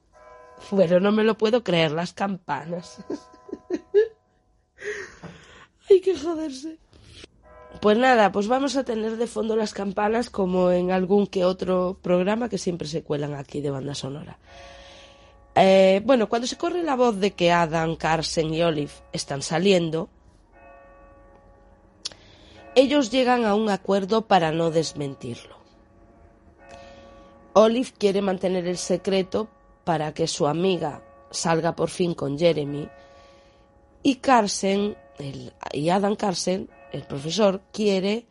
Bueno, 0.71 0.99
no 0.99 1.11
me 1.11 1.23
lo 1.23 1.37
puedo 1.37 1.63
creer, 1.63 1.91
las 1.91 2.13
campanas. 2.13 3.03
Hay 5.89 6.01
que 6.01 6.17
joderse. 6.17 6.77
Pues 7.81 7.97
nada, 7.97 8.31
pues 8.31 8.47
vamos 8.47 8.75
a 8.75 8.83
tener 8.83 9.17
de 9.17 9.27
fondo 9.27 9.55
las 9.55 9.73
campanas 9.73 10.29
como 10.29 10.71
en 10.71 10.91
algún 10.91 11.25
que 11.25 11.45
otro 11.45 11.97
programa 12.01 12.49
que 12.49 12.57
siempre 12.57 12.87
se 12.87 13.03
cuelan 13.03 13.33
aquí 13.33 13.61
de 13.61 13.71
banda 13.71 13.95
sonora. 13.95 14.37
Eh, 15.55 16.01
bueno, 16.05 16.29
cuando 16.29 16.47
se 16.47 16.57
corre 16.57 16.83
la 16.83 16.95
voz 16.95 17.19
de 17.19 17.31
que 17.31 17.51
Adam, 17.51 17.95
Carson 17.95 18.53
y 18.53 18.61
Olive 18.61 18.91
están 19.11 19.41
saliendo, 19.41 20.09
ellos 22.75 23.11
llegan 23.11 23.45
a 23.45 23.55
un 23.55 23.69
acuerdo 23.69 24.27
para 24.27 24.51
no 24.51 24.71
desmentirlo. 24.71 25.57
Olive 27.53 27.91
quiere 27.97 28.21
mantener 28.21 28.65
el 28.67 28.77
secreto 28.77 29.49
para 29.83 30.13
que 30.13 30.27
su 30.27 30.47
amiga 30.47 31.03
salga 31.31 31.75
por 31.75 31.89
fin 31.89 32.13
con 32.13 32.39
Jeremy 32.39 32.87
y 34.03 34.15
Carson 34.15 34.95
y 35.73 35.89
Adam 35.89 36.15
Carson, 36.15 36.69
el 36.91 37.03
profesor, 37.03 37.61
quiere 37.71 38.25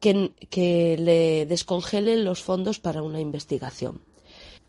que, 0.00 0.32
que 0.50 0.96
le 0.98 1.46
descongelen 1.46 2.24
los 2.24 2.42
fondos 2.42 2.80
para 2.80 3.02
una 3.02 3.20
investigación. 3.20 4.02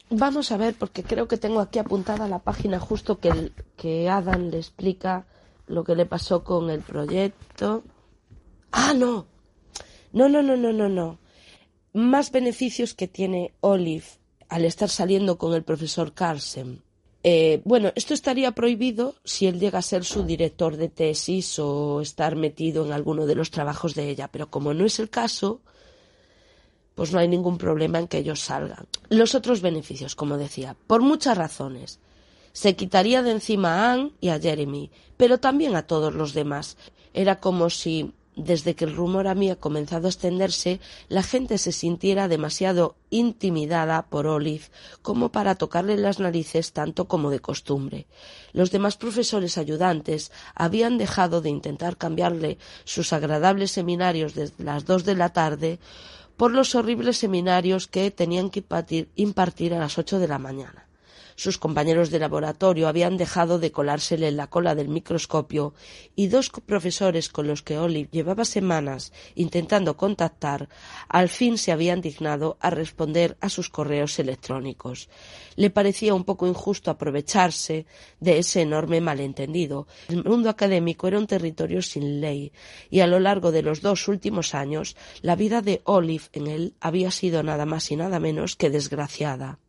Vamos 0.10 0.52
a 0.52 0.58
ver, 0.58 0.76
porque 0.76 1.04
creo 1.04 1.28
que 1.28 1.38
tengo 1.38 1.60
aquí 1.60 1.80
apuntada 1.80 2.28
la 2.28 2.40
página 2.40 2.80
justo 2.80 3.20
que, 3.20 3.52
que 3.76 4.08
Adam 4.08 4.50
le 4.50 4.58
explica 4.58 5.26
lo 5.68 5.84
que 5.84 5.96
le 5.96 6.06
pasó 6.06 6.44
con 6.44 6.70
el 6.70 6.82
proyecto. 6.82 7.84
Ah, 8.72 8.94
no. 8.96 9.26
No, 10.14 10.30
no, 10.30 10.42
no, 10.44 10.56
no, 10.56 10.72
no, 10.72 10.90
no. 10.90 11.20
Más 11.94 12.32
beneficios 12.32 12.94
que 12.94 13.08
tiene 13.08 13.54
Olive 13.62 14.06
al 14.50 14.66
estar 14.66 14.90
saliendo 14.90 15.38
con 15.38 15.54
el 15.54 15.64
profesor 15.64 16.14
Carlsen. 16.14 16.82
Eh, 17.24 17.62
bueno, 17.66 17.92
esto 17.96 18.14
estaría 18.14 18.52
prohibido 18.52 19.16
si 19.24 19.48
él 19.48 19.60
llega 19.60 19.80
a 19.80 19.82
ser 19.82 20.06
su 20.06 20.24
director 20.24 20.78
de 20.78 20.90
tesis 20.90 21.58
o 21.58 22.00
estar 22.02 22.36
metido 22.36 22.86
en 22.86 22.92
alguno 22.92 23.26
de 23.26 23.34
los 23.34 23.50
trabajos 23.50 23.96
de 23.96 24.10
ella, 24.10 24.28
pero 24.28 24.52
como 24.52 24.76
no 24.76 24.86
es 24.86 25.00
el 25.00 25.10
caso, 25.10 25.62
pues 26.96 27.12
no 27.12 27.20
hay 27.20 27.28
ningún 27.28 27.58
problema 27.58 28.00
en 28.00 28.08
que 28.08 28.18
ellos 28.18 28.40
salgan. 28.40 28.88
Los 29.10 29.36
otros 29.36 29.62
beneficios, 29.62 30.16
como 30.16 30.38
decía, 30.38 30.76
por 30.88 31.02
muchas 31.02 31.38
razones. 31.38 32.00
Se 32.54 32.76
quitaría 32.78 33.22
de 33.22 33.32
encima 33.32 33.74
a 33.74 33.94
Anne 33.94 34.12
y 34.22 34.30
a 34.30 34.40
Jeremy, 34.40 34.90
pero 35.18 35.40
también 35.40 35.76
a 35.76 35.84
todos 35.84 36.14
los 36.14 36.34
demás. 36.34 36.78
Era 37.14 37.42
como 37.42 37.70
si, 37.70 38.14
desde 38.38 38.76
que 38.76 38.86
el 38.86 38.96
rumor 38.96 39.28
había 39.28 39.58
comenzado 39.58 40.08
a 40.08 40.10
extenderse, 40.10 40.80
la 41.10 41.22
gente 41.22 41.58
se 41.58 41.74
sintiera 41.74 42.30
demasiado 42.30 42.96
intimidada 43.10 44.08
por 44.08 44.26
Olive 44.26 44.66
como 45.02 45.34
para 45.34 45.56
tocarle 45.56 45.98
las 45.98 46.20
narices 46.20 46.72
tanto 46.72 47.10
como 47.10 47.30
de 47.30 47.42
costumbre. 47.42 48.08
Los 48.54 48.72
demás 48.72 48.96
profesores 48.96 49.58
ayudantes 49.58 50.32
habían 50.54 50.98
dejado 50.98 51.42
de 51.42 51.50
intentar 51.50 51.98
cambiarle 51.98 52.58
sus 52.86 53.12
agradables 53.12 53.72
seminarios 53.72 54.34
desde 54.34 54.64
las 54.64 54.86
dos 54.86 55.04
de 55.04 55.16
la 55.16 55.34
tarde 55.34 55.80
por 56.38 56.52
los 56.52 56.76
horribles 56.76 57.18
seminarios 57.18 57.88
que 57.88 58.12
tenían 58.12 58.50
que 58.50 58.64
impartir, 59.16 59.74
a 59.74 59.80
las 59.80 59.98
ocho 59.98 60.20
de 60.20 60.28
la 60.28 60.40
mañana. 60.40 60.85
Sus 61.36 61.58
compañeros 61.58 62.10
de 62.10 62.20
laboratorio 62.20 62.88
habían 62.88 63.18
dejado 63.18 63.60
de 63.60 63.72
colársele 63.72 64.28
en 64.30 64.38
la 64.38 64.48
cola 64.48 64.76
del 64.76 64.90
microscopio 64.90 65.74
y 66.16 66.28
dos 66.28 66.50
profesores 66.50 67.30
con 67.30 67.48
los 67.48 67.62
que 67.62 67.78
Olive 67.78 68.10
llevaba 68.12 68.46
semanas 68.46 69.12
intentando 69.36 69.98
contactar 69.98 70.70
al 71.10 71.30
fin 71.30 71.58
se 71.58 71.72
habían 71.72 72.02
dignado 72.02 72.58
a 72.60 72.70
responder 72.70 73.38
a 73.42 73.50
sus 73.50 73.70
correos 73.70 74.18
electrónicos. 74.20 75.10
Le 75.56 75.70
parecía 75.70 76.14
un 76.14 76.24
poco 76.24 76.48
injusto 76.48 76.92
aprovecharse 76.92 77.86
de 78.20 78.40
ese 78.40 78.62
enorme 78.62 79.02
malentendido. 79.02 79.88
El 80.08 80.24
mundo 80.24 80.50
académico 80.50 81.08
era 81.08 81.20
un 81.20 81.28
territorio 81.28 81.82
sin 81.82 82.22
ley 82.22 82.52
y 82.90 83.02
a 83.02 83.08
lo 83.08 83.20
largo 83.20 83.52
de 83.52 83.62
los 83.62 83.82
dos 83.82 84.08
últimos 84.08 84.56
años 84.56 84.96
la 85.22 85.36
vida 85.36 85.62
de 85.62 85.82
Olive 85.84 86.26
en 86.34 86.48
él 86.48 86.76
había 86.80 87.12
sido 87.12 87.44
nada 87.44 87.66
más 87.66 87.92
y 87.92 87.96
nada 87.96 88.20
menos 88.20 88.56
que 88.56 88.70
desgraciada. 88.70 89.60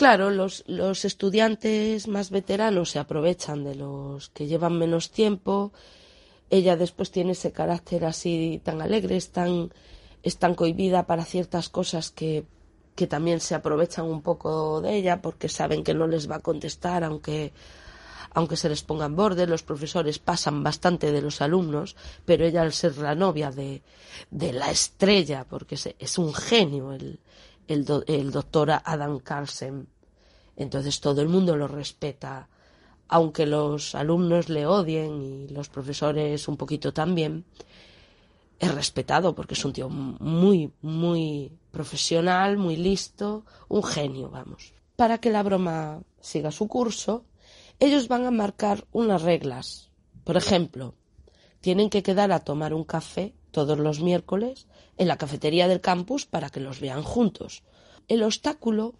Claro, 0.00 0.30
los, 0.30 0.64
los 0.66 1.04
estudiantes 1.04 2.08
más 2.08 2.30
veteranos 2.30 2.88
se 2.88 2.98
aprovechan 2.98 3.64
de 3.64 3.74
los 3.74 4.30
que 4.30 4.46
llevan 4.46 4.78
menos 4.78 5.10
tiempo. 5.10 5.74
Ella 6.48 6.78
después 6.78 7.10
tiene 7.10 7.32
ese 7.32 7.52
carácter 7.52 8.06
así 8.06 8.62
tan 8.64 8.80
alegre, 8.80 9.18
es 9.18 9.30
tan, 9.30 9.74
tan 10.38 10.54
cohibida 10.54 11.06
para 11.06 11.26
ciertas 11.26 11.68
cosas 11.68 12.10
que, 12.10 12.46
que 12.94 13.06
también 13.06 13.40
se 13.40 13.54
aprovechan 13.54 14.06
un 14.06 14.22
poco 14.22 14.80
de 14.80 14.96
ella 14.96 15.20
porque 15.20 15.50
saben 15.50 15.84
que 15.84 15.92
no 15.92 16.06
les 16.06 16.30
va 16.30 16.36
a 16.36 16.40
contestar 16.40 17.04
aunque 17.04 17.52
aunque 18.32 18.56
se 18.56 18.70
les 18.70 18.82
pongan 18.82 19.16
borde, 19.16 19.46
los 19.46 19.64
profesores 19.64 20.18
pasan 20.18 20.62
bastante 20.62 21.12
de 21.12 21.20
los 21.20 21.42
alumnos, 21.42 21.94
pero 22.24 22.46
ella 22.46 22.62
al 22.62 22.72
ser 22.72 22.96
la 22.96 23.14
novia 23.14 23.50
de, 23.50 23.82
de 24.30 24.52
la 24.52 24.70
estrella, 24.70 25.44
porque 25.44 25.74
es, 25.74 25.94
es 25.98 26.16
un 26.16 26.32
genio 26.32 26.92
el, 26.92 27.18
el, 27.70 27.84
do, 27.84 28.02
el 28.06 28.32
doctor 28.32 28.70
Adam 28.70 29.20
Carlsen, 29.20 29.86
entonces 30.56 31.00
todo 31.00 31.22
el 31.22 31.28
mundo 31.28 31.56
lo 31.56 31.68
respeta, 31.68 32.48
aunque 33.08 33.46
los 33.46 33.94
alumnos 33.94 34.48
le 34.48 34.66
odien 34.66 35.22
y 35.22 35.48
los 35.48 35.68
profesores 35.68 36.48
un 36.48 36.56
poquito 36.56 36.92
también, 36.92 37.44
es 38.58 38.74
respetado 38.74 39.34
porque 39.34 39.54
es 39.54 39.64
un 39.64 39.72
tío 39.72 39.88
muy, 39.88 40.72
muy 40.82 41.52
profesional, 41.70 42.58
muy 42.58 42.76
listo, 42.76 43.44
un 43.68 43.82
genio, 43.84 44.28
vamos. 44.30 44.74
Para 44.96 45.18
que 45.18 45.30
la 45.30 45.42
broma 45.42 46.02
siga 46.20 46.50
su 46.50 46.68
curso, 46.68 47.24
ellos 47.78 48.08
van 48.08 48.26
a 48.26 48.30
marcar 48.30 48.84
unas 48.92 49.22
reglas. 49.22 49.90
Por 50.24 50.36
ejemplo, 50.36 50.94
tienen 51.60 51.88
que 51.88 52.02
quedar 52.02 52.32
a 52.32 52.40
tomar 52.40 52.74
un 52.74 52.84
café 52.84 53.32
todos 53.50 53.78
los 53.78 54.00
miércoles 54.00 54.66
en 55.00 55.08
la 55.08 55.16
cafetería 55.16 55.66
del 55.66 55.80
campus 55.80 56.26
para 56.26 56.50
que 56.50 56.60
los 56.60 56.78
vean 56.78 57.02
juntos. 57.02 57.62
El 58.06 58.22
obstáculo 58.22 58.96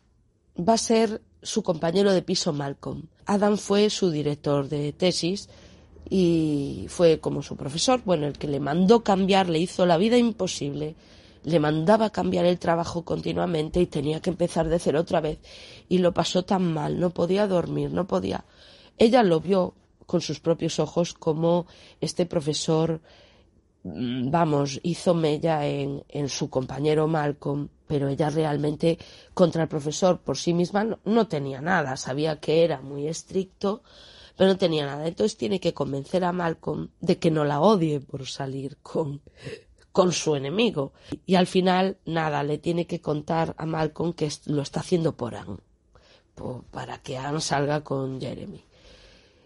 va 0.58 0.72
a 0.72 0.78
ser 0.78 1.20
su 1.42 1.62
compañero 1.62 2.14
de 2.14 2.22
piso 2.22 2.54
Malcolm. 2.54 3.02
Adam 3.26 3.58
fue 3.58 3.90
su 3.90 4.10
director 4.10 4.70
de 4.70 4.94
tesis 4.94 5.50
y 6.08 6.86
fue 6.88 7.20
como 7.20 7.42
su 7.42 7.54
profesor, 7.54 8.00
bueno, 8.02 8.26
el 8.26 8.38
que 8.38 8.48
le 8.48 8.60
mandó 8.60 9.04
cambiar, 9.04 9.50
le 9.50 9.58
hizo 9.58 9.84
la 9.84 9.98
vida 9.98 10.16
imposible, 10.16 10.94
le 11.44 11.60
mandaba 11.60 12.08
cambiar 12.08 12.46
el 12.46 12.58
trabajo 12.58 13.04
continuamente 13.04 13.82
y 13.82 13.86
tenía 13.86 14.20
que 14.20 14.30
empezar 14.30 14.70
de 14.70 14.78
cero 14.78 15.00
otra 15.00 15.20
vez 15.20 15.38
y 15.90 15.98
lo 15.98 16.14
pasó 16.14 16.46
tan 16.46 16.72
mal, 16.72 16.98
no 16.98 17.10
podía 17.10 17.46
dormir, 17.46 17.92
no 17.92 18.06
podía. 18.06 18.46
Ella 18.96 19.22
lo 19.22 19.40
vio 19.40 19.74
con 20.06 20.22
sus 20.22 20.40
propios 20.40 20.78
ojos 20.78 21.12
como 21.12 21.66
este 22.00 22.24
profesor, 22.24 23.02
vamos, 23.82 24.80
hizo 24.82 25.14
mella 25.14 25.66
en, 25.66 26.04
en 26.08 26.28
su 26.28 26.50
compañero 26.50 27.08
Malcolm, 27.08 27.68
pero 27.86 28.08
ella 28.08 28.30
realmente 28.30 28.98
contra 29.34 29.62
el 29.62 29.68
profesor 29.68 30.20
por 30.20 30.36
sí 30.36 30.54
misma 30.54 30.98
no, 31.04 31.28
tenía 31.28 31.60
nada, 31.60 31.96
sabía 31.96 32.38
que 32.38 32.64
era 32.64 32.80
muy 32.80 33.08
estricto, 33.08 33.82
pero 34.36 34.48
no 34.50 34.56
tenía 34.56 34.86
nada. 34.86 35.06
Entonces 35.06 35.36
tiene 35.36 35.60
que 35.60 35.74
convencer 35.74 36.24
a 36.24 36.32
Malcolm 36.32 36.90
de 37.00 37.18
que 37.18 37.30
no 37.30 37.44
la 37.44 37.60
odie 37.60 38.00
por 38.00 38.26
salir 38.26 38.76
con, 38.82 39.22
con 39.92 40.12
su 40.12 40.36
enemigo. 40.36 40.92
Y 41.26 41.34
al 41.34 41.46
final, 41.46 41.98
nada, 42.04 42.42
le 42.42 42.58
tiene 42.58 42.86
que 42.86 43.00
contar 43.00 43.54
a 43.58 43.66
Malcolm 43.66 44.12
que 44.12 44.30
lo 44.46 44.62
está 44.62 44.80
haciendo 44.80 45.16
por 45.16 45.34
Anne, 45.34 45.58
para 46.70 46.98
que 46.98 47.18
Anne 47.18 47.40
salga 47.40 47.82
con 47.82 48.20
Jeremy. 48.20 48.64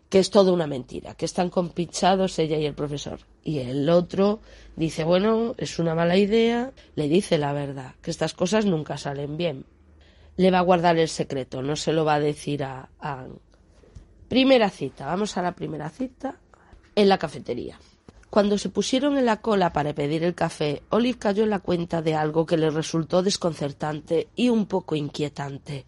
Que 0.09 0.19
es 0.19 0.31
toda 0.31 0.53
una 0.53 0.67
mentira, 0.67 1.15
que 1.15 1.25
están 1.25 1.51
compinchados 1.51 2.39
ella 2.39 2.57
y 2.59 2.67
el 2.67 2.75
profesor. 2.75 3.21
Y 3.43 3.59
el 3.59 3.89
otro 3.89 4.41
dice, 4.77 5.05
bueno, 5.05 5.55
es 5.59 5.79
una 5.79 5.95
mala 5.95 6.17
idea, 6.17 6.73
le 6.95 7.09
dice 7.09 7.39
la 7.39 7.53
verdad, 7.53 7.95
que 8.01 8.11
estas 8.11 8.35
cosas 8.35 8.65
nunca 8.65 8.97
salen 8.97 9.37
bien. 9.37 9.65
Le 10.37 10.51
va 10.51 10.59
a 10.59 10.63
guardar 10.63 10.99
el 10.99 11.09
secreto, 11.09 11.63
no 11.63 11.77
se 11.77 11.93
lo 11.93 12.05
va 12.05 12.15
a 12.15 12.21
decir 12.21 12.65
a, 12.65 12.89
a 13.01 13.21
Anne. 13.21 13.39
Primera 14.29 14.71
cita, 14.71 15.07
vamos 15.07 15.37
a 15.37 15.43
la 15.43 15.53
primera 15.53 15.91
cita 15.91 16.41
en 16.95 17.09
la 17.09 17.19
cafetería. 17.19 17.79
Cuando 18.35 18.59
se 18.59 18.69
pusieron 18.69 19.17
en 19.17 19.27
la 19.27 19.41
cola 19.41 19.73
para 19.73 19.95
pedir 19.95 20.25
el 20.25 20.35
café, 20.35 20.83
Olive 20.91 21.21
cayó 21.21 21.45
en 21.45 21.51
la 21.51 21.61
cuenta 21.61 22.03
de 22.03 22.17
algo 22.17 22.47
que 22.47 22.57
le 22.57 22.69
resultó 22.69 23.23
desconcertante 23.23 24.27
y 24.35 24.49
un 24.49 24.67
poco 24.67 24.97
inquietante. 24.97 25.87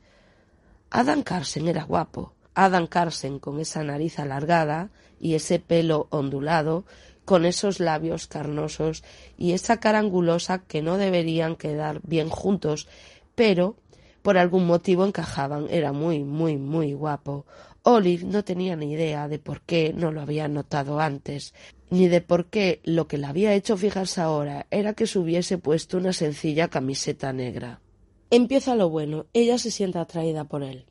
Adam 0.90 1.24
Carson 1.24 1.66
era 1.66 1.82
guapo. 1.82 2.35
Adam 2.56 2.86
Carson 2.86 3.38
con 3.38 3.60
esa 3.60 3.84
nariz 3.84 4.18
alargada 4.18 4.90
y 5.20 5.34
ese 5.34 5.58
pelo 5.58 6.08
ondulado, 6.10 6.86
con 7.26 7.44
esos 7.44 7.80
labios 7.80 8.26
carnosos 8.26 9.04
y 9.36 9.52
esa 9.52 9.78
cara 9.78 9.98
angulosa 9.98 10.64
que 10.66 10.80
no 10.80 10.96
deberían 10.96 11.56
quedar 11.56 12.00
bien 12.02 12.30
juntos, 12.30 12.88
pero 13.34 13.76
por 14.22 14.38
algún 14.38 14.66
motivo 14.66 15.04
encajaban. 15.04 15.66
Era 15.70 15.92
muy, 15.92 16.24
muy, 16.24 16.56
muy 16.56 16.94
guapo. 16.94 17.44
Olive 17.82 18.24
no 18.24 18.42
tenía 18.42 18.74
ni 18.74 18.92
idea 18.92 19.28
de 19.28 19.38
por 19.38 19.60
qué 19.60 19.92
no 19.94 20.10
lo 20.10 20.22
había 20.22 20.48
notado 20.48 20.98
antes, 20.98 21.52
ni 21.90 22.08
de 22.08 22.22
por 22.22 22.46
qué 22.46 22.80
lo 22.84 23.06
que 23.06 23.18
la 23.18 23.28
había 23.28 23.54
hecho 23.54 23.76
fijarse 23.76 24.22
ahora 24.22 24.66
era 24.70 24.94
que 24.94 25.06
se 25.06 25.18
hubiese 25.18 25.58
puesto 25.58 25.98
una 25.98 26.14
sencilla 26.14 26.68
camiseta 26.68 27.32
negra. 27.32 27.80
Empieza 28.30 28.74
lo 28.74 28.88
bueno, 28.88 29.26
ella 29.34 29.58
se 29.58 29.70
siente 29.70 29.98
atraída 29.98 30.44
por 30.44 30.62
él. 30.62 30.86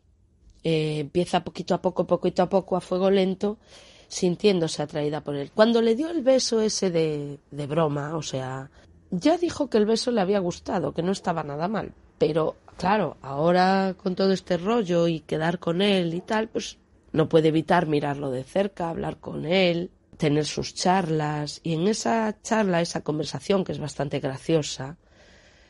Eh, 0.67 0.97
empieza 1.01 1.43
poquito 1.43 1.75
a 1.75 1.81
poco, 1.81 2.07
poquito 2.07 2.41
a 2.41 2.49
poco, 2.49 2.75
a 2.75 2.81
fuego 2.81 3.11
lento, 3.11 3.59
sintiéndose 4.07 4.81
atraída 4.81 5.21
por 5.21 5.35
él. 5.35 5.51
Cuando 5.53 5.79
le 5.79 5.93
dio 5.93 6.09
el 6.09 6.23
beso 6.23 6.59
ese 6.59 6.89
de, 6.89 7.37
de 7.51 7.67
broma, 7.67 8.17
o 8.17 8.23
sea, 8.23 8.71
ya 9.11 9.37
dijo 9.37 9.69
que 9.69 9.77
el 9.77 9.85
beso 9.85 10.09
le 10.09 10.21
había 10.21 10.39
gustado, 10.39 10.91
que 10.91 11.03
no 11.03 11.11
estaba 11.11 11.43
nada 11.43 11.67
mal. 11.67 11.93
Pero, 12.17 12.55
claro, 12.77 13.17
ahora 13.21 13.95
con 14.01 14.15
todo 14.15 14.31
este 14.31 14.57
rollo 14.57 15.07
y 15.07 15.19
quedar 15.19 15.59
con 15.59 15.83
él 15.83 16.15
y 16.15 16.21
tal, 16.21 16.49
pues 16.49 16.79
no 17.11 17.29
puede 17.29 17.49
evitar 17.49 17.85
mirarlo 17.85 18.31
de 18.31 18.43
cerca, 18.43 18.89
hablar 18.89 19.17
con 19.17 19.45
él, 19.45 19.91
tener 20.17 20.45
sus 20.45 20.73
charlas. 20.73 21.61
Y 21.61 21.73
en 21.73 21.87
esa 21.87 22.41
charla, 22.41 22.81
esa 22.81 23.01
conversación, 23.01 23.63
que 23.63 23.71
es 23.71 23.79
bastante 23.79 24.19
graciosa, 24.19 24.97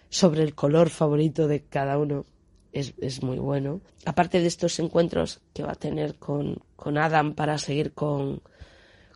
sobre 0.10 0.44
el 0.44 0.56
color 0.56 0.90
favorito 0.90 1.50
de 1.50 1.64
cada 1.64 1.98
uno, 1.98 2.26
es, 2.76 2.94
es 3.02 3.24
muy 3.24 3.40
bueno. 3.40 3.82
Aparte 4.06 4.40
de 4.42 4.48
estos 4.48 4.78
encuentros 4.80 5.40
que 5.54 5.64
va 5.64 5.72
a 5.72 5.76
tener 5.76 6.16
con, 6.16 6.60
con 6.76 6.98
Adam 6.98 7.34
para 7.34 7.58
seguir 7.58 7.94
con, 7.94 8.42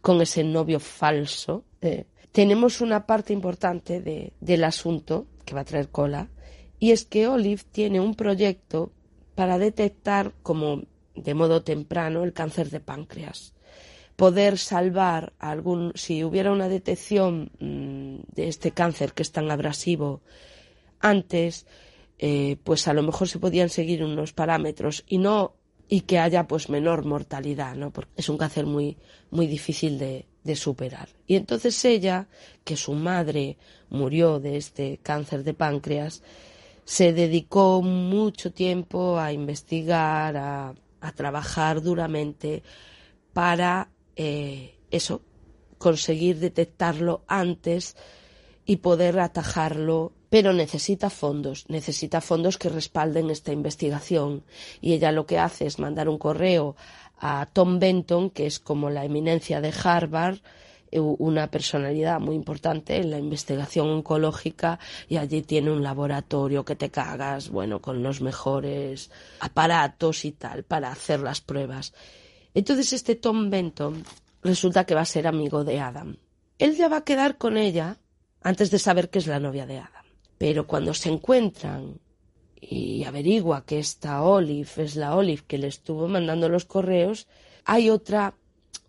con 0.02 0.22
ese 0.22 0.44
novio 0.44 0.80
falso, 0.80 1.66
eh, 1.82 2.06
tenemos 2.32 2.82
una 2.82 3.06
parte 3.06 3.34
importante 3.34 4.02
de, 4.02 4.34
del 4.40 4.64
asunto 4.64 5.28
que 5.46 5.54
va 5.54 5.62
a 5.62 5.66
traer 5.66 5.90
cola, 5.90 6.30
y 6.80 6.92
es 6.92 7.04
que 7.04 7.28
Olive 7.28 7.64
tiene 7.72 8.00
un 8.00 8.16
proyecto 8.16 8.92
para 9.36 9.58
detectar 9.58 10.32
como 10.42 10.84
de 11.16 11.34
modo 11.34 11.62
temprano 11.62 12.24
el 12.24 12.32
cáncer 12.32 12.70
de 12.70 12.80
páncreas. 12.80 13.54
Poder 14.16 14.58
salvar 14.58 15.34
algún, 15.40 15.92
si 15.96 16.24
hubiera 16.24 16.52
una 16.52 16.70
detección 16.70 17.52
mmm, 17.60 18.20
de 18.36 18.48
este 18.48 18.72
cáncer 18.72 19.14
que 19.14 19.24
es 19.24 19.32
tan 19.32 19.50
abrasivo 19.52 20.22
antes, 21.00 21.66
eh, 22.20 22.58
pues 22.64 22.88
a 22.88 22.94
lo 22.94 23.02
mejor 23.02 23.28
se 23.28 23.40
podían 23.40 23.70
seguir 23.70 24.04
unos 24.04 24.34
parámetros 24.34 25.04
y 25.08 25.18
no 25.18 25.56
y 25.88 26.02
que 26.02 26.20
haya 26.20 26.48
pues 26.48 26.70
menor 26.70 27.06
mortalidad, 27.06 27.76
¿no? 27.76 27.92
Porque 27.92 28.12
es 28.18 28.30
un 28.30 28.38
cáncer 28.38 28.66
muy 28.66 28.98
muy 29.32 29.48
difícil 29.48 29.98
de, 29.98 30.28
de 30.44 30.56
superar. 30.56 31.10
Y 31.26 31.36
entonces 31.36 31.84
ella, 31.86 32.28
que 32.64 32.78
su 32.78 32.94
madre 32.94 33.58
murió 33.90 34.40
de 34.40 34.58
este 34.58 35.00
cáncer 35.02 35.44
de 35.44 35.54
páncreas, 35.54 36.22
se 36.86 37.14
dedicó 37.14 37.82
mucho 37.82 38.52
tiempo 38.52 39.18
a 39.18 39.32
investigar, 39.32 40.38
a, 40.38 40.76
a 41.02 41.12
trabajar 41.12 41.82
duramente 41.82 42.64
para 43.34 43.90
eh, 44.16 44.76
eso, 44.92 45.22
conseguir 45.78 46.40
detectarlo 46.40 47.24
antes 47.28 47.96
y 48.66 48.78
poder 48.78 49.20
atajarlo, 49.20 50.14
pero 50.30 50.54
necesita 50.54 51.10
fondos, 51.10 51.66
necesita 51.70 52.22
fondos 52.22 52.58
que 52.58 52.70
respalden 52.70 53.30
esta 53.30 53.52
investigación. 53.52 54.44
Y 54.82 54.94
ella 54.94 55.12
lo 55.12 55.26
que 55.26 55.40
hace 55.40 55.66
es 55.66 55.80
mandar 55.80 56.08
un 56.08 56.18
correo 56.18 56.76
a 57.20 57.48
Tom 57.52 57.80
Benton, 57.80 58.30
que 58.30 58.46
es 58.46 58.60
como 58.60 58.90
la 58.90 59.06
eminencia 59.06 59.60
de 59.62 59.74
Harvard, 59.84 60.40
eh, 60.92 61.00
una 61.00 61.52
personalidad 61.52 62.20
muy 62.20 62.36
importante 62.36 62.98
en 62.98 63.12
la 63.12 63.20
investigación 63.20 63.90
oncológica 63.90 64.80
y 65.08 65.18
allí 65.18 65.42
tiene 65.42 65.72
un 65.72 65.84
laboratorio 65.84 66.66
que 66.66 66.76
te 66.76 66.90
cagas, 66.90 67.50
bueno, 67.50 67.82
con 67.82 68.02
los 68.02 68.22
mejores 68.22 69.12
aparatos 69.40 70.26
y 70.26 70.32
tal 70.32 70.64
para 70.64 70.92
hacer 70.92 71.20
las 71.20 71.42
pruebas. 71.42 71.94
Entonces 72.54 72.94
este 72.94 73.16
Tom 73.16 73.50
Benton 73.50 74.04
resulta 74.42 74.86
que 74.86 74.96
va 74.96 75.02
a 75.02 75.06
ser 75.06 75.28
amigo 75.28 75.64
de 75.64 75.80
Adam. 75.80 76.18
Él 76.58 76.76
ya 76.76 76.88
va 76.88 76.98
a 76.98 77.04
quedar 77.04 77.38
con 77.38 77.58
ella 77.58 77.98
antes 78.42 78.72
de 78.72 78.80
saber 78.80 79.10
que 79.10 79.20
es 79.20 79.28
la 79.28 79.40
novia 79.40 79.66
de 79.66 79.78
Adam. 79.78 79.99
Pero 80.40 80.66
cuando 80.66 80.96
se 80.96 81.10
encuentran 81.10 82.00
y 82.60 83.04
averigua 83.04 83.66
que 83.66 83.78
esta 83.78 84.24
Olive 84.24 84.70
es 84.78 84.96
la 84.96 85.16
Olive 85.16 85.44
que 85.46 85.58
le 85.58 85.68
estuvo 85.68 86.08
mandando 86.08 86.50
los 86.50 86.66
correos, 86.66 87.28
hay 87.66 87.90
otra 87.92 88.34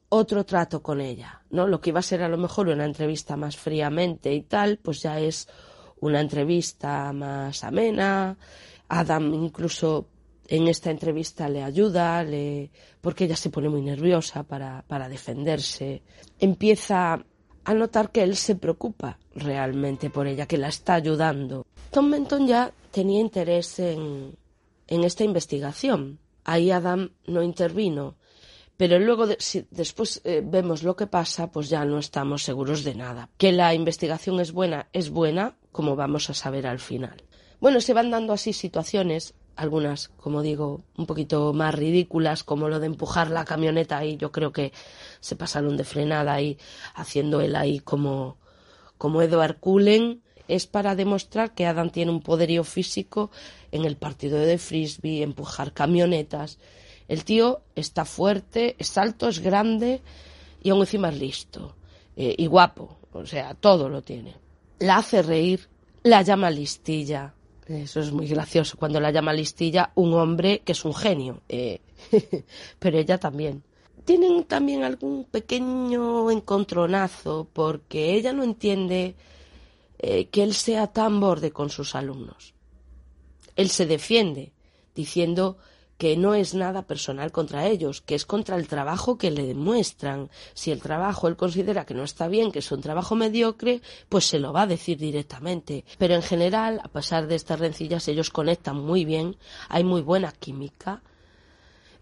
otro 0.08 0.44
trato 0.44 0.82
con 0.82 1.00
ella, 1.00 1.42
¿no? 1.50 1.66
Lo 1.66 1.80
que 1.80 1.90
iba 1.90 2.00
a 2.00 2.02
ser 2.02 2.22
a 2.22 2.28
lo 2.28 2.36
mejor 2.36 2.68
una 2.68 2.84
entrevista 2.84 3.36
más 3.36 3.56
fríamente 3.56 4.32
y 4.32 4.42
tal, 4.42 4.78
pues 4.78 5.02
ya 5.02 5.20
es 5.20 5.48
una 6.00 6.20
entrevista 6.20 7.12
más 7.12 7.62
amena. 7.64 8.36
Adam 8.88 9.34
incluso 9.34 10.08
en 10.48 10.66
esta 10.68 10.90
entrevista 10.90 11.48
le 11.48 11.62
ayuda, 11.62 12.24
le... 12.24 12.70
porque 13.00 13.24
ella 13.24 13.36
se 13.36 13.50
pone 13.50 13.68
muy 13.68 13.82
nerviosa 13.82 14.42
para, 14.42 14.82
para 14.86 15.08
defenderse. 15.08 16.02
Empieza 16.40 17.24
a 17.64 17.74
notar 17.74 18.10
que 18.10 18.22
él 18.22 18.36
se 18.36 18.56
preocupa 18.56 19.18
realmente 19.34 20.10
por 20.10 20.26
ella, 20.26 20.46
que 20.46 20.58
la 20.58 20.68
está 20.68 20.94
ayudando. 20.94 21.66
Tom 21.90 22.10
Benton 22.10 22.46
ya 22.46 22.72
tenía 22.90 23.20
interés 23.20 23.78
en, 23.78 24.36
en 24.86 25.04
esta 25.04 25.24
investigación. 25.24 26.18
Ahí 26.44 26.70
Adam 26.70 27.10
no 27.26 27.42
intervino, 27.42 28.16
pero 28.76 28.98
luego 28.98 29.26
si 29.38 29.66
después 29.70 30.22
eh, 30.24 30.42
vemos 30.42 30.82
lo 30.82 30.96
que 30.96 31.06
pasa, 31.06 31.52
pues 31.52 31.68
ya 31.68 31.84
no 31.84 31.98
estamos 31.98 32.42
seguros 32.42 32.82
de 32.82 32.94
nada. 32.94 33.28
Que 33.36 33.52
la 33.52 33.74
investigación 33.74 34.40
es 34.40 34.52
buena, 34.52 34.88
es 34.94 35.10
buena, 35.10 35.56
como 35.70 35.96
vamos 35.96 36.30
a 36.30 36.34
saber 36.34 36.66
al 36.66 36.78
final. 36.78 37.24
Bueno, 37.60 37.82
se 37.82 37.92
van 37.92 38.10
dando 38.10 38.32
así 38.32 38.54
situaciones, 38.54 39.34
algunas, 39.56 40.08
como 40.08 40.42
digo, 40.42 40.82
un 40.96 41.06
poquito 41.06 41.52
más 41.52 41.74
ridículas, 41.74 42.44
como 42.44 42.68
lo 42.68 42.80
de 42.80 42.86
empujar 42.86 43.30
la 43.30 43.44
camioneta 43.44 43.98
ahí, 43.98 44.16
yo 44.16 44.32
creo 44.32 44.52
que 44.52 44.72
se 45.20 45.36
pasaron 45.36 45.76
de 45.76 45.84
frenada 45.84 46.32
ahí, 46.32 46.58
haciendo 46.94 47.40
él 47.40 47.56
ahí 47.56 47.80
como, 47.80 48.38
como 48.98 49.22
Edward 49.22 49.58
Cullen, 49.60 50.22
es 50.48 50.66
para 50.66 50.96
demostrar 50.96 51.54
que 51.54 51.66
Adam 51.66 51.90
tiene 51.90 52.10
un 52.10 52.20
poderío 52.20 52.64
físico 52.64 53.30
en 53.70 53.84
el 53.84 53.96
partido 53.96 54.38
de 54.38 54.58
frisbee, 54.58 55.22
empujar 55.22 55.72
camionetas, 55.72 56.58
el 57.10 57.24
tío 57.24 57.62
está 57.74 58.04
fuerte, 58.04 58.76
es 58.78 58.96
alto, 58.96 59.28
es 59.28 59.40
grande 59.40 60.00
y 60.62 60.70
aún 60.70 60.80
encima 60.80 61.08
es 61.08 61.18
listo. 61.18 61.74
Eh, 62.16 62.34
y 62.38 62.46
guapo, 62.46 62.98
o 63.12 63.26
sea, 63.26 63.54
todo 63.54 63.88
lo 63.88 64.02
tiene. 64.02 64.36
La 64.78 64.98
hace 64.98 65.22
reír, 65.22 65.68
la 66.04 66.22
llama 66.22 66.50
listilla. 66.50 67.34
Eso 67.70 68.00
es 68.00 68.10
muy 68.10 68.26
gracioso 68.26 68.76
cuando 68.76 68.98
la 68.98 69.12
llama 69.12 69.32
listilla 69.32 69.92
un 69.94 70.12
hombre 70.14 70.62
que 70.64 70.72
es 70.72 70.84
un 70.84 70.92
genio. 70.92 71.42
Eh, 71.48 71.80
pero 72.78 72.98
ella 72.98 73.18
también. 73.18 73.62
Tienen 74.04 74.44
también 74.44 74.82
algún 74.82 75.24
pequeño 75.24 76.30
encontronazo 76.32 77.48
porque 77.52 78.14
ella 78.14 78.32
no 78.32 78.42
entiende 78.42 79.14
eh, 79.98 80.26
que 80.26 80.42
él 80.42 80.54
sea 80.54 80.88
tan 80.88 81.20
borde 81.20 81.52
con 81.52 81.70
sus 81.70 81.94
alumnos. 81.94 82.54
Él 83.54 83.70
se 83.70 83.86
defiende 83.86 84.52
diciendo 84.94 85.58
que 86.00 86.16
no 86.16 86.32
es 86.32 86.54
nada 86.54 86.86
personal 86.86 87.30
contra 87.30 87.66
ellos, 87.66 88.00
que 88.00 88.14
es 88.14 88.24
contra 88.24 88.56
el 88.56 88.68
trabajo 88.68 89.18
que 89.18 89.30
le 89.30 89.44
demuestran. 89.44 90.30
Si 90.54 90.70
el 90.70 90.80
trabajo 90.80 91.28
él 91.28 91.36
considera 91.36 91.84
que 91.84 91.92
no 91.92 92.04
está 92.04 92.26
bien, 92.26 92.52
que 92.52 92.60
es 92.60 92.72
un 92.72 92.80
trabajo 92.80 93.16
mediocre, 93.16 93.82
pues 94.08 94.24
se 94.24 94.38
lo 94.38 94.50
va 94.50 94.62
a 94.62 94.66
decir 94.66 94.96
directamente. 94.96 95.84
Pero 95.98 96.14
en 96.14 96.22
general, 96.22 96.80
a 96.82 96.88
pesar 96.88 97.26
de 97.26 97.34
estas 97.34 97.60
rencillas, 97.60 98.08
ellos 98.08 98.30
conectan 98.30 98.80
muy 98.80 99.04
bien, 99.04 99.36
hay 99.68 99.84
muy 99.84 100.00
buena 100.00 100.32
química. 100.32 101.02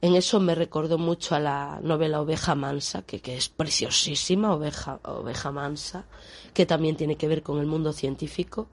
En 0.00 0.14
eso 0.14 0.38
me 0.38 0.54
recordó 0.54 0.96
mucho 0.96 1.34
a 1.34 1.40
la 1.40 1.80
novela 1.82 2.20
Oveja 2.20 2.54
Mansa, 2.54 3.02
que, 3.02 3.20
es 3.36 3.48
preciosísima, 3.48 4.54
Oveja, 4.54 5.00
Oveja 5.02 5.50
Mansa, 5.50 6.04
que 6.54 6.66
también 6.66 6.94
tiene 6.94 7.16
que 7.16 7.26
ver 7.26 7.42
con 7.42 7.58
el 7.58 7.66
mundo 7.66 7.92
científico. 7.92 8.68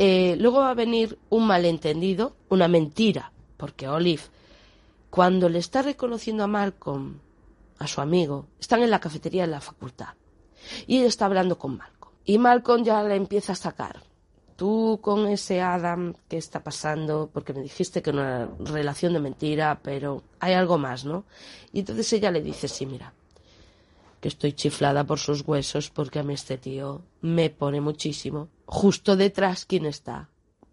Eh, 0.00 0.34
luego 0.40 0.58
va 0.58 0.70
a 0.70 0.74
venir 0.74 1.16
un 1.28 1.46
malentendido, 1.46 2.34
una 2.48 2.66
mentira, 2.66 3.30
porque 3.56 3.88
Olive, 3.88 4.22
cuando 5.10 5.48
le 5.48 5.58
está 5.58 5.82
reconociendo 5.82 6.44
a 6.44 6.48
Malcolm, 6.48 7.18
a 7.78 7.86
su 7.86 8.00
amigo, 8.00 8.46
están 8.60 8.82
en 8.82 8.90
la 8.90 9.00
cafetería 9.00 9.42
de 9.42 9.52
la 9.52 9.60
facultad 9.60 10.14
y 10.86 10.98
ella 10.98 11.08
está 11.08 11.26
hablando 11.26 11.58
con 11.58 11.76
Malcolm. 11.76 12.14
Y 12.24 12.38
Malcolm 12.38 12.84
ya 12.84 13.02
le 13.02 13.16
empieza 13.16 13.52
a 13.52 13.56
sacar. 13.56 14.02
Tú 14.56 15.00
con 15.02 15.26
ese 15.26 15.60
Adam, 15.60 16.14
¿qué 16.28 16.38
está 16.38 16.64
pasando? 16.64 17.30
Porque 17.32 17.52
me 17.52 17.60
dijiste 17.60 18.02
que 18.02 18.10
una 18.10 18.48
relación 18.58 19.12
de 19.12 19.20
mentira, 19.20 19.80
pero 19.82 20.24
hay 20.40 20.54
algo 20.54 20.78
más, 20.78 21.04
¿no? 21.04 21.24
Y 21.72 21.80
entonces 21.80 22.10
ella 22.14 22.30
le 22.30 22.40
dice, 22.40 22.66
sí, 22.66 22.86
mira, 22.86 23.12
que 24.20 24.28
estoy 24.28 24.54
chiflada 24.54 25.04
por 25.04 25.18
sus 25.18 25.46
huesos 25.46 25.90
porque 25.90 26.20
a 26.20 26.22
mí 26.22 26.34
este 26.34 26.56
tío 26.56 27.02
me 27.20 27.50
pone 27.50 27.82
muchísimo. 27.82 28.48
Justo 28.64 29.14
detrás, 29.14 29.66
¿quién 29.66 29.84
está? 29.84 30.30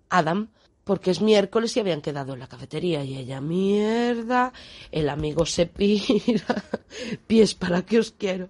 Adam, 0.10 0.50
porque 0.84 1.12
es 1.12 1.22
miércoles 1.22 1.76
y 1.76 1.80
habían 1.80 2.02
quedado 2.02 2.34
en 2.34 2.39
la 2.39 2.48
cafetería 2.48 3.04
y 3.04 3.17
ella, 3.17 3.39
mierda, 3.39 4.52
el 4.91 5.10
amigo 5.10 5.46
se 5.46 5.65
pira, 5.65 6.63
pies 7.28 7.56
para 7.56 7.84
que 7.86 8.00
os 8.00 8.12
quiero. 8.12 8.50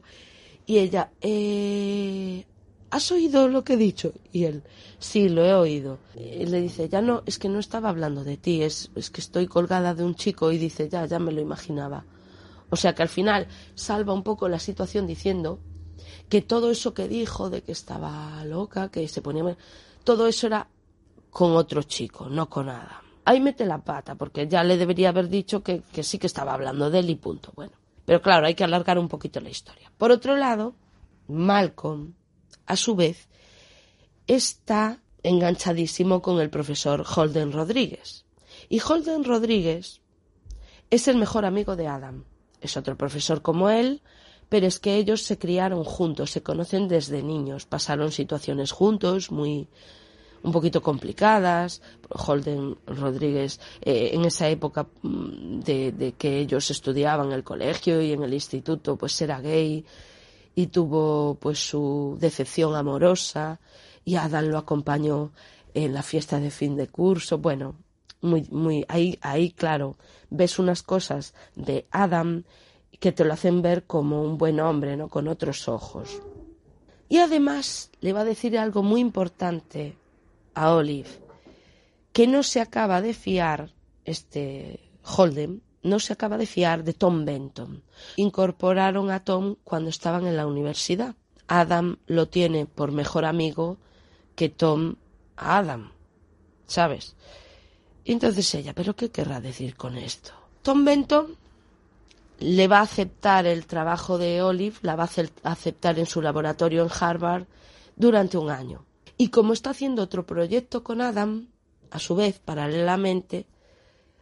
Y 0.65 0.79
ella, 0.79 1.11
eh, 1.21 2.45
¿has 2.89 3.11
oído 3.11 3.47
lo 3.49 3.63
que 3.63 3.73
he 3.73 3.77
dicho? 3.77 4.13
Y 4.31 4.45
él, 4.45 4.63
sí, 4.97 5.29
lo 5.29 5.45
he 5.45 5.53
oído. 5.53 5.99
Y 6.15 6.45
le 6.45 6.61
dice, 6.61 6.89
ya 6.89 7.01
no, 7.01 7.21
es 7.25 7.37
que 7.37 7.49
no 7.49 7.59
estaba 7.59 7.89
hablando 7.89 8.23
de 8.23 8.37
ti, 8.37 8.63
es, 8.63 8.89
es 8.95 9.09
que 9.09 9.21
estoy 9.21 9.47
colgada 9.47 9.93
de 9.93 10.03
un 10.03 10.15
chico 10.15 10.51
y 10.51 10.57
dice, 10.57 10.89
ya, 10.89 11.05
ya 11.05 11.19
me 11.19 11.31
lo 11.31 11.41
imaginaba. 11.41 12.05
O 12.69 12.75
sea 12.75 12.95
que 12.95 13.03
al 13.03 13.09
final 13.09 13.47
salva 13.75 14.13
un 14.13 14.23
poco 14.23 14.49
la 14.49 14.57
situación 14.57 15.05
diciendo 15.05 15.59
que 16.29 16.41
todo 16.41 16.71
eso 16.71 16.95
que 16.95 17.07
dijo 17.07 17.51
de 17.51 17.61
que 17.61 17.71
estaba 17.71 18.43
loca, 18.45 18.89
que 18.89 19.07
se 19.07 19.21
ponía... 19.21 19.55
Todo 20.03 20.27
eso 20.27 20.47
era 20.47 20.67
con 21.33 21.55
otro 21.55 21.81
chico, 21.81 22.29
no 22.29 22.47
con 22.47 22.67
nada. 22.67 23.01
Ahí 23.25 23.41
mete 23.41 23.65
la 23.65 23.79
pata, 23.79 24.13
porque 24.13 24.47
ya 24.47 24.63
le 24.63 24.77
debería 24.77 25.09
haber 25.09 25.29
dicho 25.29 25.63
que, 25.63 25.81
que 25.81 26.03
sí 26.03 26.19
que 26.19 26.27
estaba 26.27 26.53
hablando 26.53 26.91
de 26.91 26.99
él 26.99 27.09
y 27.09 27.15
punto. 27.15 27.51
Bueno, 27.55 27.73
pero 28.05 28.21
claro, 28.21 28.45
hay 28.45 28.53
que 28.53 28.63
alargar 28.63 28.99
un 28.99 29.07
poquito 29.07 29.41
la 29.41 29.49
historia. 29.49 29.91
Por 29.97 30.11
otro 30.11 30.37
lado, 30.37 30.75
Malcolm, 31.27 32.13
a 32.67 32.75
su 32.75 32.95
vez, 32.95 33.27
está 34.27 35.01
enganchadísimo 35.23 36.21
con 36.21 36.39
el 36.39 36.51
profesor 36.51 37.03
Holden 37.03 37.51
Rodríguez. 37.51 38.25
Y 38.69 38.79
Holden 38.79 39.23
Rodríguez 39.23 40.01
es 40.91 41.07
el 41.07 41.17
mejor 41.17 41.45
amigo 41.45 41.75
de 41.75 41.87
Adam. 41.87 42.25
Es 42.61 42.77
otro 42.77 42.95
profesor 42.95 43.41
como 43.41 43.71
él, 43.71 44.03
pero 44.49 44.67
es 44.67 44.79
que 44.79 44.97
ellos 44.97 45.23
se 45.23 45.39
criaron 45.39 45.83
juntos, 45.83 46.29
se 46.29 46.43
conocen 46.43 46.87
desde 46.87 47.23
niños, 47.23 47.65
pasaron 47.65 48.11
situaciones 48.11 48.71
juntos 48.71 49.31
muy 49.31 49.67
un 50.43 50.51
poquito 50.51 50.81
complicadas. 50.81 51.81
Holden 52.09 52.77
Rodríguez, 52.85 53.59
eh, 53.81 54.11
en 54.13 54.25
esa 54.25 54.47
época 54.49 54.87
mm, 55.01 55.59
de, 55.61 56.13
que 56.17 56.39
ellos 56.39 56.69
estudiaban 56.69 57.27
en 57.27 57.33
el 57.33 57.43
colegio 57.43 58.01
y 58.01 58.11
en 58.11 58.23
el 58.23 58.33
instituto, 58.33 58.95
pues 58.95 59.19
era 59.21 59.39
gay 59.39 59.83
y 60.55 60.67
tuvo 60.67 61.35
pues 61.39 61.67
su 61.67 62.17
decepción 62.19 62.75
amorosa 62.75 63.59
y 64.05 64.15
Adam 64.15 64.45
lo 64.45 64.59
acompañó 64.59 65.31
en 65.73 65.93
la 65.93 66.03
fiesta 66.03 66.39
de 66.39 66.51
fin 66.51 66.75
de 66.75 66.87
curso. 66.87 67.39
Bueno, 67.39 67.75
muy, 68.21 68.47
muy, 68.51 68.85
ahí, 68.87 69.17
ahí, 69.21 69.51
claro, 69.51 69.95
ves 70.29 70.59
unas 70.59 70.83
cosas 70.83 71.33
de 71.55 71.87
Adam 71.89 72.43
que 72.99 73.11
te 73.11 73.25
lo 73.25 73.33
hacen 73.33 73.61
ver 73.61 73.85
como 73.85 74.21
un 74.23 74.37
buen 74.37 74.59
hombre, 74.59 74.95
¿no? 74.95 75.07
Con 75.09 75.27
otros 75.27 75.67
ojos. 75.67 76.21
Y 77.09 77.17
además 77.17 77.91
le 78.01 78.13
va 78.13 78.21
a 78.21 78.25
decir 78.25 78.57
algo 78.57 78.83
muy 78.83 79.01
importante 79.01 79.97
a 80.53 80.73
Olive, 80.73 81.09
que 82.11 82.27
no 82.27 82.43
se 82.43 82.61
acaba 82.61 83.01
de 83.01 83.13
fiar, 83.13 83.73
este 84.05 84.79
Holden, 85.03 85.61
no 85.81 85.99
se 85.99 86.13
acaba 86.13 86.37
de 86.37 86.45
fiar 86.45 86.83
de 86.83 86.93
Tom 86.93 87.25
Benton. 87.25 87.83
Incorporaron 88.15 89.11
a 89.11 89.23
Tom 89.23 89.55
cuando 89.63 89.89
estaban 89.89 90.25
en 90.25 90.37
la 90.37 90.47
universidad. 90.47 91.15
Adam 91.47 91.97
lo 92.07 92.27
tiene 92.27 92.65
por 92.65 92.91
mejor 92.91 93.25
amigo 93.25 93.77
que 94.35 94.49
Tom 94.49 94.95
a 95.35 95.57
Adam, 95.57 95.91
¿sabes? 96.67 97.15
entonces 98.05 98.53
ella, 98.55 98.73
¿pero 98.73 98.95
qué 98.95 99.11
querrá 99.11 99.39
decir 99.39 99.75
con 99.75 99.97
esto? 99.97 100.31
Tom 100.61 100.83
Benton 100.83 101.37
le 102.39 102.67
va 102.67 102.79
a 102.79 102.83
aceptar 102.83 103.45
el 103.45 103.65
trabajo 103.65 104.17
de 104.17 104.41
Olive, 104.41 104.77
la 104.81 104.95
va 104.95 105.03
a 105.03 105.51
aceptar 105.51 105.99
en 105.99 106.05
su 106.05 106.21
laboratorio 106.21 106.83
en 106.83 106.89
Harvard 106.99 107.45
durante 107.95 108.37
un 108.37 108.49
año. 108.49 108.85
Y 109.17 109.29
como 109.29 109.53
está 109.53 109.71
haciendo 109.71 110.01
otro 110.01 110.25
proyecto 110.25 110.83
con 110.83 111.01
Adam, 111.01 111.47
a 111.91 111.99
su 111.99 112.15
vez, 112.15 112.39
paralelamente, 112.39 113.45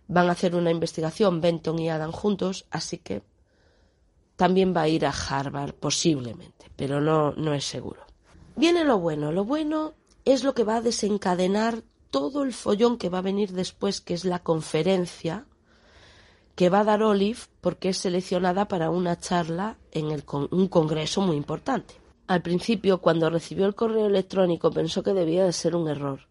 van 0.08 0.27
a 0.27 0.34
hacer 0.34 0.56
una 0.56 0.71
investigación 0.71 1.39
Benton 1.39 1.80
y 1.80 1.89
Adam 1.89 2.12
juntos, 2.12 2.65
así 2.69 2.97
que 2.97 3.23
también 4.36 4.75
va 4.75 4.82
a 4.82 4.88
ir 4.88 5.06
a 5.06 5.12
Harvard, 5.12 5.73
posiblemente, 5.73 6.71
pero 6.75 6.99
no, 6.99 7.32
no 7.34 7.54
es 7.54 7.63
seguro. 7.63 8.01
Viene 8.56 8.84
lo 8.84 8.99
bueno. 8.99 9.32
Lo 9.32 9.45
bueno 9.45 9.93
es 10.25 10.43
lo 10.43 10.54
que 10.54 10.63
va 10.63 10.77
a 10.77 10.82
desencadenar 10.82 11.84
todo 12.10 12.43
el 12.43 12.51
follón 12.51 12.97
que 12.97 13.10
va 13.10 13.19
a 13.19 13.21
venir 13.21 13.54
después, 13.54 14.01
que 14.01 14.13
es 14.13 14.25
la 14.25 14.39
conferencia 14.39 15.45
que 16.56 16.69
va 16.69 16.82
a 16.82 16.84
dar 16.84 17.01
Olive 17.01 17.39
porque 17.62 17.89
es 17.89 17.97
seleccionada 17.97 18.67
para 18.67 18.89
una 18.89 19.17
charla 19.17 19.77
en 19.91 20.12
el 20.12 20.23
un 20.51 20.67
congreso 20.67 21.21
muy 21.21 21.38
importante. 21.38 22.01
Al 22.32 22.41
principio, 22.41 23.02
cuando 23.02 23.30
recibió 23.30 23.65
el 23.65 23.76
correo 23.76 24.06
electrónico, 24.06 24.72
pensó 24.72 25.04
que 25.04 25.13
debía 25.13 25.44
de 25.44 25.52
ser 25.52 25.76
un 25.76 25.89
error. 25.89 26.22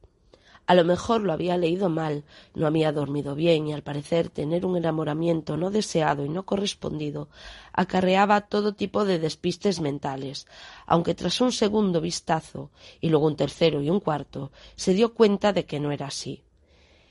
A 0.66 0.74
lo 0.74 0.82
mejor 0.82 1.20
lo 1.20 1.30
había 1.30 1.58
leído 1.58 1.90
mal, 1.90 2.24
no 2.54 2.66
había 2.66 2.90
dormido 2.90 3.34
bien 3.34 3.66
y 3.66 3.74
al 3.74 3.82
parecer 3.82 4.30
tener 4.30 4.64
un 4.64 4.78
enamoramiento 4.78 5.58
no 5.58 5.70
deseado 5.70 6.24
y 6.24 6.30
no 6.30 6.46
correspondido 6.46 7.28
acarreaba 7.74 8.40
todo 8.40 8.72
tipo 8.72 9.04
de 9.04 9.18
despistes 9.18 9.82
mentales, 9.82 10.46
aunque 10.86 11.14
tras 11.14 11.38
un 11.42 11.52
segundo 11.52 12.00
vistazo 12.00 12.70
y 13.02 13.10
luego 13.10 13.26
un 13.26 13.36
tercero 13.36 13.82
y 13.82 13.90
un 13.90 14.00
cuarto 14.00 14.52
se 14.76 14.94
dio 14.94 15.12
cuenta 15.12 15.52
de 15.52 15.66
que 15.66 15.80
no 15.80 15.92
era 15.92 16.06
así. 16.06 16.44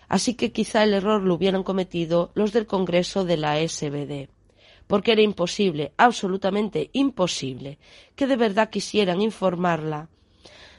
Así 0.07 0.33
que 0.33 0.51
quizá 0.51 0.83
el 0.83 0.95
error 0.95 1.21
lo 1.21 1.35
hubieran 1.35 1.61
cometido 1.61 2.31
los 2.33 2.53
del 2.53 2.65
Congreso 2.65 3.23
de 3.23 3.37
la 3.37 3.59
SBD, 3.59 4.29
porque 4.89 5.11
era 5.11 5.21
imposible, 5.21 5.93
absolutamente 5.97 6.89
imposible, 6.93 7.77
que 8.15 8.25
de 8.25 8.35
verdad 8.35 8.71
quisieran 8.71 9.21
informarla 9.21 10.09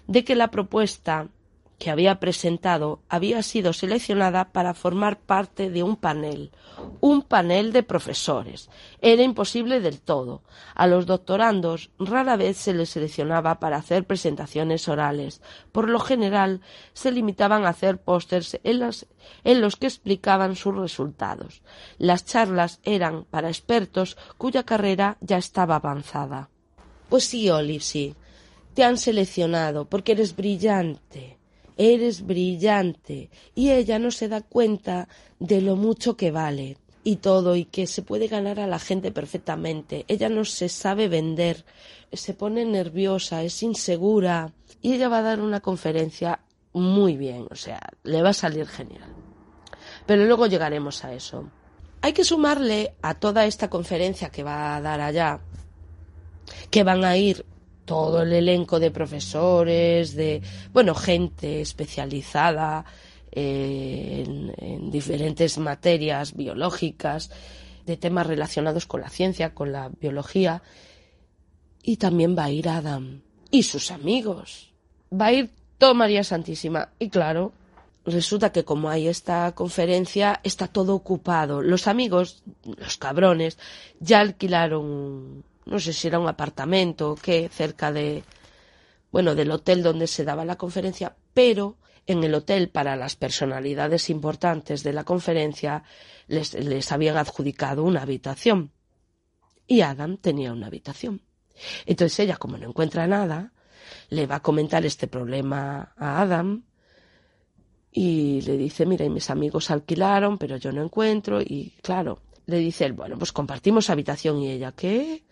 de 0.09 0.25
que 0.25 0.35
la 0.35 0.51
propuesta 0.51 1.29
que 1.81 1.91
había 1.91 2.21
presentado 2.21 3.01
había 3.09 3.43
sido 3.43 3.73
seleccionada 3.73 4.53
para 4.53 4.75
formar 4.75 5.19
parte 5.19 5.71
de 5.71 5.83
un 5.83 5.97
panel, 5.97 6.53
un 7.01 7.23
panel 7.23 7.73
de 7.73 7.83
profesores. 7.83 8.69
Era 9.01 9.23
imposible 9.23 9.81
del 9.81 10.03
todo. 10.03 10.43
A 10.75 10.87
los 10.87 11.07
doctorandos 11.07 11.91
rara 11.99 12.37
vez 12.37 12.59
se 12.59 12.75
les 12.75 12.91
seleccionaba 12.91 13.61
para 13.61 13.79
hacer 13.79 14.05
presentaciones 14.05 14.89
orales. 14.89 15.41
Por 15.73 15.89
lo 15.89 16.01
general 16.01 16.61
se 16.93 17.13
limitaban 17.13 17.65
a 17.65 17.71
hacer 17.71 17.97
pósters 17.97 18.61
en, 18.63 19.61
los 19.63 19.77
que 19.77 19.87
explicaban 19.87 20.57
sus 20.57 20.77
resultados. 20.77 21.63
Las 21.97 22.27
charlas 22.27 22.81
eran 22.83 23.25
para 23.25 23.49
expertos 23.49 24.19
cuya 24.37 24.65
carrera 24.65 25.17
ya 25.23 25.39
estaba 25.39 25.77
avanzada. 25.77 26.51
Pues 27.09 27.25
sí, 27.25 27.49
Olive. 27.49 28.15
Te 28.75 28.85
han 28.85 28.99
seleccionado 28.99 29.89
porque 29.89 30.13
eres 30.13 30.37
brillante 30.37 31.40
eres 31.81 32.27
brillante 32.27 33.31
y 33.55 33.71
ella 33.71 33.99
no 33.99 34.11
se 34.11 34.29
da 34.29 34.43
cuenta 34.43 35.09
de 35.39 35.63
lo 35.63 35.77
mucho 35.77 36.15
que 36.15 36.31
vale 36.31 36.77
y 37.05 37.17
todo 37.17 37.57
y 37.57 37.65
que 37.65 37.87
se 37.87 38.03
puede 38.03 38.29
ganar 38.29 38.61
a 38.61 38.67
la 38.67 38.79
gente 38.79 39.11
perfectamente. 39.13 40.05
Ella 40.07 40.29
no 40.29 40.45
se 40.45 40.69
sabe 40.69 41.09
vender, 41.09 41.65
se 42.13 42.35
pone 42.35 42.67
nerviosa, 42.67 43.43
es 43.43 43.63
insegura 43.63 44.53
y 44.83 44.93
ella 44.93 45.09
va 45.09 45.21
a 45.21 45.23
dar 45.23 45.41
una 45.41 45.61
conferencia 45.61 46.41
muy 46.75 47.17
bien, 47.17 47.47
o 47.51 47.57
sea, 47.57 47.81
le 48.03 48.21
va 48.21 48.29
a 48.29 48.35
salir 48.35 48.67
genial. 48.67 49.17
Pero 50.05 50.27
luego 50.27 50.47
llegaremos 50.47 51.03
a 51.03 51.15
eso. 51.15 51.51
Hay 52.03 52.13
que 52.13 52.25
sumarle 52.25 52.93
a 53.01 53.15
toda 53.15 53.47
esta 53.47 53.71
conferencia 53.71 54.29
que 54.29 54.43
va 54.43 54.77
a 54.77 54.83
dar 54.83 55.01
allá, 55.01 55.41
que 56.71 56.85
van 56.85 57.05
a 57.07 57.17
ir 57.17 57.47
todo 57.91 58.23
el 58.23 58.33
elenco 58.33 58.79
de 58.79 58.93
profesores, 58.93 60.15
de, 60.15 60.41
bueno, 60.73 60.95
gente 60.95 61.61
especializada 61.61 62.85
eh, 63.33 64.25
en, 64.59 64.91
diferentes 64.93 65.59
materias 65.59 66.37
biológicas, 66.37 67.33
de 67.87 67.97
temas 67.97 68.29
relacionados 68.29 68.87
con 68.87 69.01
la 69.01 69.11
ciencia, 69.11 69.55
con 69.55 69.73
la 69.73 69.89
biología. 69.89 70.63
Y 71.83 71.97
también 71.97 72.37
va 72.39 72.45
a 72.45 72.53
ir 72.53 72.69
Adam 72.69 73.23
y 73.51 73.65
sus 73.65 73.91
amigos. 73.91 74.73
Va 75.13 75.27
a 75.27 75.33
ir 75.33 75.51
toda 75.77 75.93
María 75.93 76.23
Santísima. 76.23 76.91
Y 77.01 77.09
claro, 77.09 77.53
resulta 78.05 78.53
que 78.53 78.65
como 78.65 78.89
hay 78.89 79.09
esta 79.09 79.51
conferencia, 79.57 80.39
está 80.45 80.69
todo 80.69 80.95
ocupado. 80.95 81.61
Los 81.61 81.89
amigos, 81.89 82.45
los 82.65 82.99
cabrones, 82.99 83.59
ya 83.99 84.21
alquilaron 84.21 85.43
no 85.71 85.79
sé 85.79 85.93
si 85.93 86.09
era 86.09 86.19
un 86.19 86.29
apartamento 86.29 87.13
o 87.13 87.15
qué, 87.15 87.49
cerca 87.49 87.93
de, 87.93 88.25
bueno, 89.13 89.35
del 89.35 89.53
hotel 89.53 89.83
donde 89.83 90.09
se 90.09 90.25
daba 90.25 90.45
la 90.45 90.57
conferencia, 90.57 91.17
pero 91.33 91.79
en 92.07 92.25
el 92.25 92.35
hotel 92.35 92.71
para 92.71 92.97
las 92.97 93.15
personalidades 93.15 94.11
importantes 94.11 94.83
de 94.83 94.93
la 94.93 95.05
conferencia 95.05 95.85
les, 96.27 96.55
les 96.55 96.91
habían 96.91 97.17
adjudicado 97.17 97.85
una 97.85 98.03
habitación. 98.03 98.73
Y 99.67 99.83
Adam 99.83 100.17
tenía 100.17 100.53
una 100.53 100.67
habitación. 100.67 101.23
Entonces 101.87 102.19
ella, 102.19 102.37
como 102.37 102.59
no 102.59 102.69
encuentra 102.69 103.07
nada, 103.07 103.53
le 104.09 104.27
va 104.27 104.37
a 104.37 104.43
comentar 104.43 104.85
este 104.85 105.07
problema 105.07 105.93
a 105.97 106.21
Adam 106.21 106.65
y 107.93 108.41
le 108.43 108.57
dice, 108.57 108.87
mira, 108.87 109.05
y 109.05 109.11
mis 109.11 109.31
amigos 109.31 109.71
alquilaron, 109.71 110.37
pero 110.37 110.57
yo 110.57 110.73
no 110.73 110.83
encuentro. 110.83 111.41
Y 111.41 111.75
claro, 111.81 112.23
le 112.47 112.59
dice 112.59 112.87
él, 112.87 112.93
bueno, 112.93 113.17
pues 113.19 113.31
compartimos 113.33 113.89
habitación. 113.89 114.39
Y 114.39 114.51
ella, 114.51 114.73
¿qué? 114.73 115.23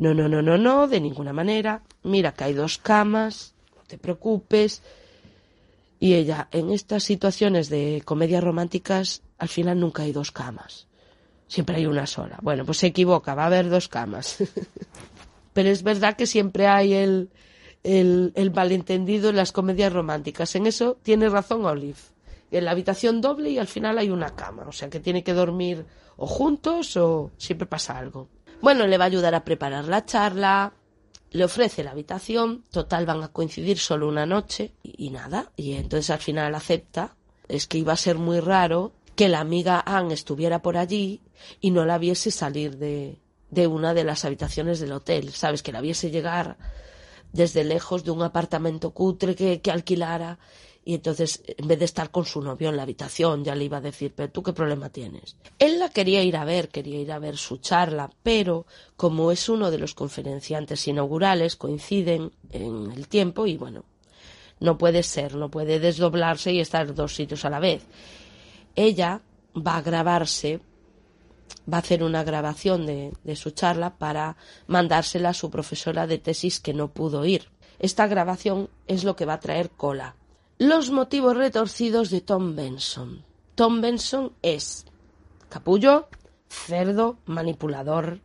No, 0.00 0.14
no, 0.14 0.30
no, 0.30 0.40
no, 0.40 0.56
no, 0.56 0.88
de 0.88 0.98
ninguna 0.98 1.34
manera. 1.34 1.82
Mira 2.04 2.32
que 2.32 2.44
hay 2.44 2.54
dos 2.54 2.78
camas, 2.78 3.52
no 3.76 3.82
te 3.86 3.98
preocupes. 3.98 4.80
Y 5.98 6.14
ella, 6.14 6.48
en 6.52 6.70
estas 6.70 7.04
situaciones 7.04 7.68
de 7.68 8.00
comedias 8.06 8.42
románticas, 8.42 9.20
al 9.36 9.48
final 9.48 9.78
nunca 9.78 10.04
hay 10.04 10.12
dos 10.12 10.32
camas. 10.32 10.86
Siempre 11.48 11.76
hay 11.76 11.84
una 11.84 12.06
sola. 12.06 12.38
Bueno, 12.40 12.64
pues 12.64 12.78
se 12.78 12.86
equivoca, 12.86 13.34
va 13.34 13.42
a 13.42 13.46
haber 13.48 13.68
dos 13.68 13.88
camas. 13.88 14.38
Pero 15.52 15.68
es 15.68 15.82
verdad 15.82 16.16
que 16.16 16.26
siempre 16.26 16.66
hay 16.66 16.94
el, 16.94 17.28
el, 17.82 18.32
el 18.36 18.50
malentendido 18.52 19.28
en 19.28 19.36
las 19.36 19.52
comedias 19.52 19.92
románticas. 19.92 20.54
En 20.54 20.66
eso 20.66 20.96
tiene 21.02 21.28
razón 21.28 21.66
Olive. 21.66 21.98
En 22.50 22.64
la 22.64 22.70
habitación 22.70 23.20
doble 23.20 23.50
y 23.50 23.58
al 23.58 23.66
final 23.66 23.98
hay 23.98 24.08
una 24.08 24.34
cama. 24.34 24.64
O 24.66 24.72
sea 24.72 24.88
que 24.88 24.98
tiene 24.98 25.22
que 25.22 25.34
dormir 25.34 25.84
o 26.16 26.26
juntos 26.26 26.96
o 26.96 27.32
siempre 27.36 27.66
pasa 27.66 27.98
algo. 27.98 28.28
Bueno, 28.62 28.86
le 28.86 28.98
va 28.98 29.04
a 29.04 29.06
ayudar 29.06 29.34
a 29.34 29.44
preparar 29.44 29.86
la 29.86 30.04
charla, 30.04 30.74
le 31.30 31.44
ofrece 31.44 31.82
la 31.82 31.92
habitación, 31.92 32.64
total 32.70 33.06
van 33.06 33.22
a 33.22 33.28
coincidir 33.28 33.78
solo 33.78 34.06
una 34.08 34.26
noche 34.26 34.72
y, 34.82 35.10
nada, 35.10 35.50
y 35.56 35.74
entonces 35.74 36.10
al 36.10 36.18
final 36.18 36.54
acepta. 36.54 37.16
Es 37.48 37.66
que 37.66 37.78
iba 37.78 37.92
a 37.92 37.96
ser 37.96 38.16
muy 38.16 38.38
raro 38.40 38.92
que 39.16 39.28
la 39.28 39.40
amiga 39.40 39.82
Anne 39.84 40.14
estuviera 40.14 40.60
por 40.62 40.76
allí 40.76 41.20
y 41.60 41.70
no 41.70 41.84
la 41.84 41.98
viese 41.98 42.30
salir 42.30 42.76
de, 42.76 43.18
de 43.50 43.66
una 43.66 43.94
de 43.94 44.04
las 44.04 44.24
habitaciones 44.24 44.78
del 44.78 44.92
hotel, 44.92 45.30
¿sabes? 45.30 45.62
Que 45.62 45.72
la 45.72 45.80
viese 45.80 46.10
llegar 46.10 46.56
desde 47.32 47.64
lejos 47.64 48.04
de 48.04 48.10
un 48.10 48.22
apartamento 48.22 48.90
cutre 48.90 49.34
que, 49.34 49.60
que 49.60 49.70
alquilara 49.70 50.38
y 50.82 50.94
entonces, 50.94 51.42
en 51.46 51.68
vez 51.68 51.78
de 51.78 51.84
estar 51.84 52.10
con 52.10 52.24
su 52.24 52.40
novio 52.40 52.70
en 52.70 52.76
la 52.76 52.84
habitación, 52.84 53.44
ya 53.44 53.54
le 53.54 53.64
iba 53.64 53.76
a 53.76 53.82
decir, 53.82 54.14
pero 54.16 54.30
tú 54.30 54.42
qué 54.42 54.54
problema 54.54 54.88
tienes. 54.88 55.36
Él 55.58 55.78
la 55.78 55.90
quería 55.90 56.22
ir 56.22 56.36
a 56.36 56.44
ver, 56.44 56.68
quería 56.68 56.98
ir 56.98 57.12
a 57.12 57.18
ver 57.18 57.36
su 57.36 57.58
charla, 57.58 58.10
pero 58.22 58.66
como 58.96 59.30
es 59.30 59.48
uno 59.50 59.70
de 59.70 59.78
los 59.78 59.94
conferenciantes 59.94 60.88
inaugurales, 60.88 61.56
coinciden 61.56 62.32
en 62.50 62.92
el 62.92 63.08
tiempo 63.08 63.46
y 63.46 63.58
bueno, 63.58 63.84
no 64.58 64.78
puede 64.78 65.02
ser, 65.02 65.34
no 65.34 65.50
puede 65.50 65.80
desdoblarse 65.80 66.52
y 66.52 66.60
estar 66.60 66.94
dos 66.94 67.14
sitios 67.14 67.44
a 67.44 67.50
la 67.50 67.60
vez. 67.60 67.84
Ella 68.74 69.20
va 69.54 69.76
a 69.76 69.82
grabarse, 69.82 70.60
va 71.70 71.76
a 71.76 71.80
hacer 71.80 72.02
una 72.02 72.24
grabación 72.24 72.86
de, 72.86 73.12
de 73.22 73.36
su 73.36 73.50
charla 73.50 73.98
para 73.98 74.38
mandársela 74.66 75.30
a 75.30 75.34
su 75.34 75.50
profesora 75.50 76.06
de 76.06 76.16
tesis 76.16 76.58
que 76.58 76.72
no 76.72 76.88
pudo 76.88 77.26
ir. 77.26 77.50
Esta 77.78 78.06
grabación 78.06 78.70
es 78.86 79.04
lo 79.04 79.14
que 79.14 79.26
va 79.26 79.34
a 79.34 79.40
traer 79.40 79.68
cola 79.70 80.16
los 80.60 80.90
motivos 80.90 81.38
retorcidos 81.38 82.10
de 82.10 82.20
Tom 82.20 82.54
Benson. 82.54 83.24
Tom 83.54 83.80
Benson 83.80 84.34
es 84.42 84.84
capullo, 85.48 86.10
cerdo, 86.50 87.16
manipulador. 87.24 88.20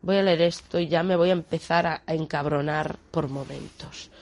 Voy 0.00 0.18
a 0.18 0.22
leer 0.22 0.42
esto 0.42 0.78
y 0.78 0.86
ya 0.86 1.02
me 1.02 1.16
voy 1.16 1.30
a 1.30 1.32
empezar 1.32 1.88
a, 1.88 2.02
encabronar 2.06 2.96
por 3.10 3.28
momentos. 3.28 4.12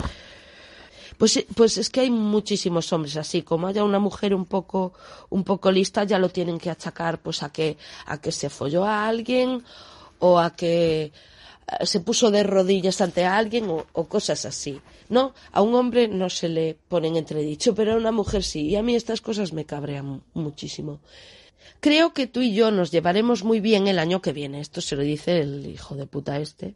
Pues, 1.18 1.44
pues 1.54 1.76
es 1.76 1.90
que 1.90 2.00
hay 2.00 2.10
muchísimos 2.10 2.90
hombres 2.94 3.18
así, 3.18 3.42
como 3.42 3.66
haya 3.66 3.84
una 3.84 3.98
mujer 3.98 4.34
un 4.34 4.46
poco, 4.46 4.94
un 5.28 5.44
poco 5.44 5.70
lista, 5.70 6.04
ya 6.04 6.18
lo 6.18 6.30
tienen 6.30 6.58
que 6.58 6.70
achacar 6.70 7.20
pues 7.20 7.42
a 7.42 7.52
que, 7.52 7.76
a 8.06 8.18
que 8.18 8.32
se 8.32 8.48
folló 8.48 8.86
a 8.86 9.06
alguien 9.06 9.62
o 10.20 10.38
a 10.38 10.56
que 10.56 11.12
se 11.82 12.00
puso 12.00 12.30
de 12.30 12.42
rodillas 12.42 13.00
ante 13.00 13.24
alguien 13.24 13.68
o, 13.68 14.04
cosas 14.04 14.44
así. 14.44 14.80
No, 15.08 15.34
a 15.52 15.62
un 15.62 15.74
hombre 15.74 16.08
no 16.08 16.28
se 16.28 16.48
le 16.48 16.76
ponen 16.88 17.16
entredicho, 17.16 17.74
pero 17.74 17.92
a 17.92 17.96
una 17.96 18.12
mujer 18.12 18.42
sí. 18.42 18.66
Y 18.68 18.76
a 18.76 18.82
mí 18.82 18.94
estas 18.94 19.20
cosas 19.20 19.52
me 19.52 19.64
cabrean 19.64 20.22
muchísimo. 20.34 21.00
Creo 21.80 22.12
que 22.12 22.26
tú 22.26 22.40
y 22.40 22.54
yo 22.54 22.70
nos 22.70 22.90
llevaremos 22.90 23.44
muy 23.44 23.60
bien 23.60 23.88
el 23.88 23.98
año 23.98 24.20
que 24.20 24.32
viene. 24.32 24.60
Esto 24.60 24.80
se 24.80 24.96
lo 24.96 25.02
dice 25.02 25.40
el 25.40 25.66
hijo 25.66 25.94
de 25.94 26.06
puta 26.06 26.38
este. 26.40 26.74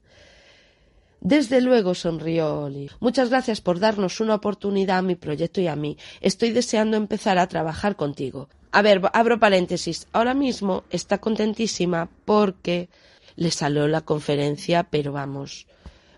Desde 1.21 1.61
luego, 1.61 1.95
sonrió 1.95 2.63
Oli. 2.65 2.91
Muchas 2.99 3.31
gracias 3.31 3.61
por 3.61 3.79
darnos 3.79 4.21
una 4.21 4.35
oportunidad 4.35 4.99
a 4.99 5.03
mi 5.03 5.15
proyecto 5.15 5.61
y 5.61 5.69
a 5.69 5.77
mí. 5.77 5.97
Estoy 6.21 6.51
deseando 6.51 6.97
empezar 6.97 7.39
a 7.39 7.47
trabajar 7.47 7.95
contigo. 7.97 8.49
A 8.73 8.83
ver, 8.83 9.01
abro 9.13 9.39
paréntesis. 9.39 10.09
Ahora 10.13 10.35
mismo 10.35 10.83
está 10.91 11.19
contentísima 11.19 12.09
porque 12.25 12.89
le 13.37 13.51
salió 13.51 13.87
la 13.87 14.01
conferencia, 14.01 14.85
pero 14.85 15.13
vamos, 15.13 15.67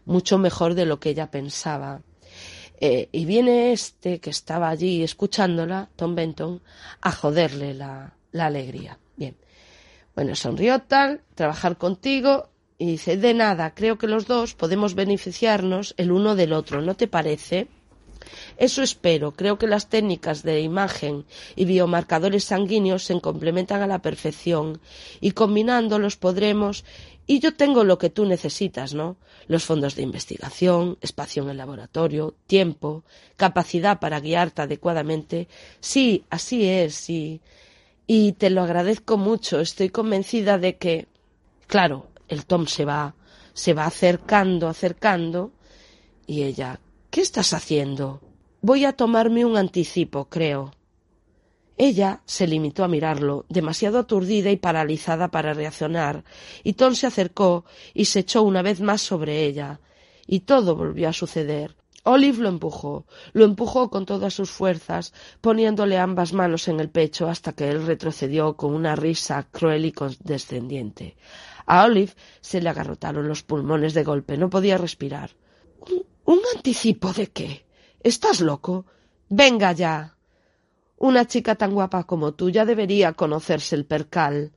mucho 0.05 0.39
mejor 0.39 0.75
de 0.75 0.87
lo 0.87 1.01
que 1.01 1.11
ella 1.11 1.31
pensaba. 1.31 2.03
Eh, 2.81 3.09
y 3.13 3.25
viene 3.25 3.73
este 3.73 4.21
que 4.21 4.31
estaba 4.31 4.69
allí 4.69 5.03
escuchándola, 5.03 5.89
Tom 5.97 6.15
Benton, 6.15 6.61
a 7.01 7.13
joderle 7.13 7.75
la, 7.75 8.15
la 8.33 8.47
alegría. 8.47 8.99
Bien. 9.17 9.37
Bueno, 10.15 10.35
sonrió 10.35 10.81
tal, 10.81 11.23
trabajar 11.35 11.77
contigo, 11.77 12.51
y 12.79 12.87
dice, 12.87 13.17
de 13.17 13.35
nada, 13.35 13.75
creo 13.75 13.99
que 13.99 14.09
los 14.09 14.27
dos 14.27 14.55
podemos 14.55 14.95
beneficiarnos 14.95 15.95
el 15.97 16.11
uno 16.11 16.35
del 16.35 16.53
otro, 16.53 16.83
¿no 16.83 16.95
te 16.97 17.07
parece? 17.07 17.69
Eso 18.57 18.83
espero. 18.83 19.33
Creo 19.33 19.59
que 19.59 19.67
las 19.67 19.89
técnicas 19.89 20.43
de 20.43 20.61
imagen 20.61 21.25
y 21.57 21.65
biomarcadores 21.67 22.45
sanguíneos 22.45 23.05
se 23.05 23.21
complementan 23.21 23.83
a 23.83 23.87
la 23.87 24.01
perfección 24.01 24.81
y 25.21 25.33
combinándolos 25.33 26.17
podremos 26.17 26.85
y 27.27 27.41
yo 27.41 27.55
tengo 27.55 27.85
lo 27.85 27.99
que 27.99 28.11
tú 28.11 28.27
necesitas, 28.27 28.93
¿no? 28.95 29.17
Los 29.47 29.65
fondos 29.65 29.95
de 29.95 30.03
investigación, 30.03 30.99
espacio 31.01 31.43
en 31.43 31.51
el 31.51 31.57
laboratorio, 31.57 32.35
tiempo, 32.47 33.05
capacidad 33.37 33.99
para 33.99 34.21
guiarte 34.21 34.63
adecuadamente. 34.63 35.49
Sí, 35.81 36.25
así 36.29 36.69
es, 36.69 36.95
sí. 36.95 37.41
Y 38.07 38.33
te 38.33 38.51
lo 38.51 38.63
agradezco 38.63 39.17
mucho. 39.17 39.61
Estoy 39.61 39.89
convencida 39.89 40.59
de 40.59 40.77
que, 40.77 41.09
claro, 41.67 42.09
el 42.29 42.45
Tom 42.45 42.67
se 42.67 42.85
va, 42.85 43.15
se 43.55 43.73
va 43.73 43.87
acercando, 43.87 44.69
acercando, 44.69 45.53
y 46.27 46.43
ella, 46.43 46.81
¿qué 47.11 47.21
estás 47.21 47.55
haciendo? 47.55 48.21
Voy 48.61 48.85
a 48.85 48.93
tomarme 48.93 49.45
un 49.45 49.57
anticipo, 49.57 50.27
creo. 50.27 50.73
Ella 51.77 52.23
se 52.25 52.47
limitó 52.47 52.85
a 52.85 52.89
mirarlo, 52.89 53.47
demasiado 53.49 53.99
aturdida 53.99 54.51
y 54.51 54.57
paralizada 54.57 55.29
para 55.29 55.55
reaccionar, 55.55 56.25
y 56.63 56.75
Tom 56.75 56.95
se 56.95 57.07
acercó 57.07 57.65
y 57.93 58.05
se 58.05 58.21
echó 58.21 58.43
una 58.43 58.63
vez 58.63 58.81
más 58.81 59.03
sobre 59.03 59.45
ella, 59.45 59.81
y 60.27 60.41
todo 60.41 60.77
volvió 60.77 61.09
a 61.09 61.13
suceder. 61.13 61.75
Olive 62.07 62.43
lo 62.43 62.51
empujó, 62.51 63.07
lo 63.33 63.45
empujó 63.47 63.89
con 63.89 64.05
todas 64.05 64.35
sus 64.35 64.51
fuerzas, 64.51 65.15
poniéndole 65.41 65.99
ambas 65.99 66.35
manos 66.35 66.69
en 66.69 66.79
el 66.79 66.91
pecho 66.91 67.29
hasta 67.29 67.55
que 67.55 67.71
él 67.71 67.87
retrocedió 67.87 68.57
con 68.57 68.75
una 68.75 68.95
risa 68.95 69.47
cruel 69.51 69.87
y 69.87 69.93
condescendiente. 69.93 71.17
A 71.67 71.85
Olive 71.85 72.13
se 72.43 72.61
le 72.61 72.69
agarrotaron 72.69 73.27
los 73.27 73.43
pulmones 73.43 73.95
de 73.95 74.05
golpe, 74.05 74.37
no 74.37 74.51
podía 74.51 74.77
respirar. 74.77 75.31
¿Un, 76.27 76.41
anticipo 76.55 77.13
de 77.13 77.29
qué? 77.29 77.65
¿Estás 78.03 78.41
loco? 78.41 78.85
Venga 79.31 79.73
ya. 79.73 80.15
Una 81.05 81.27
chica 81.27 81.55
tan 81.55 81.75
guapa 81.75 82.05
como 82.05 82.33
tú 82.33 82.49
ya 82.49 82.65
debería 82.65 83.13
conocerse 83.13 83.77
el 83.77 83.85
percal. 83.85 84.53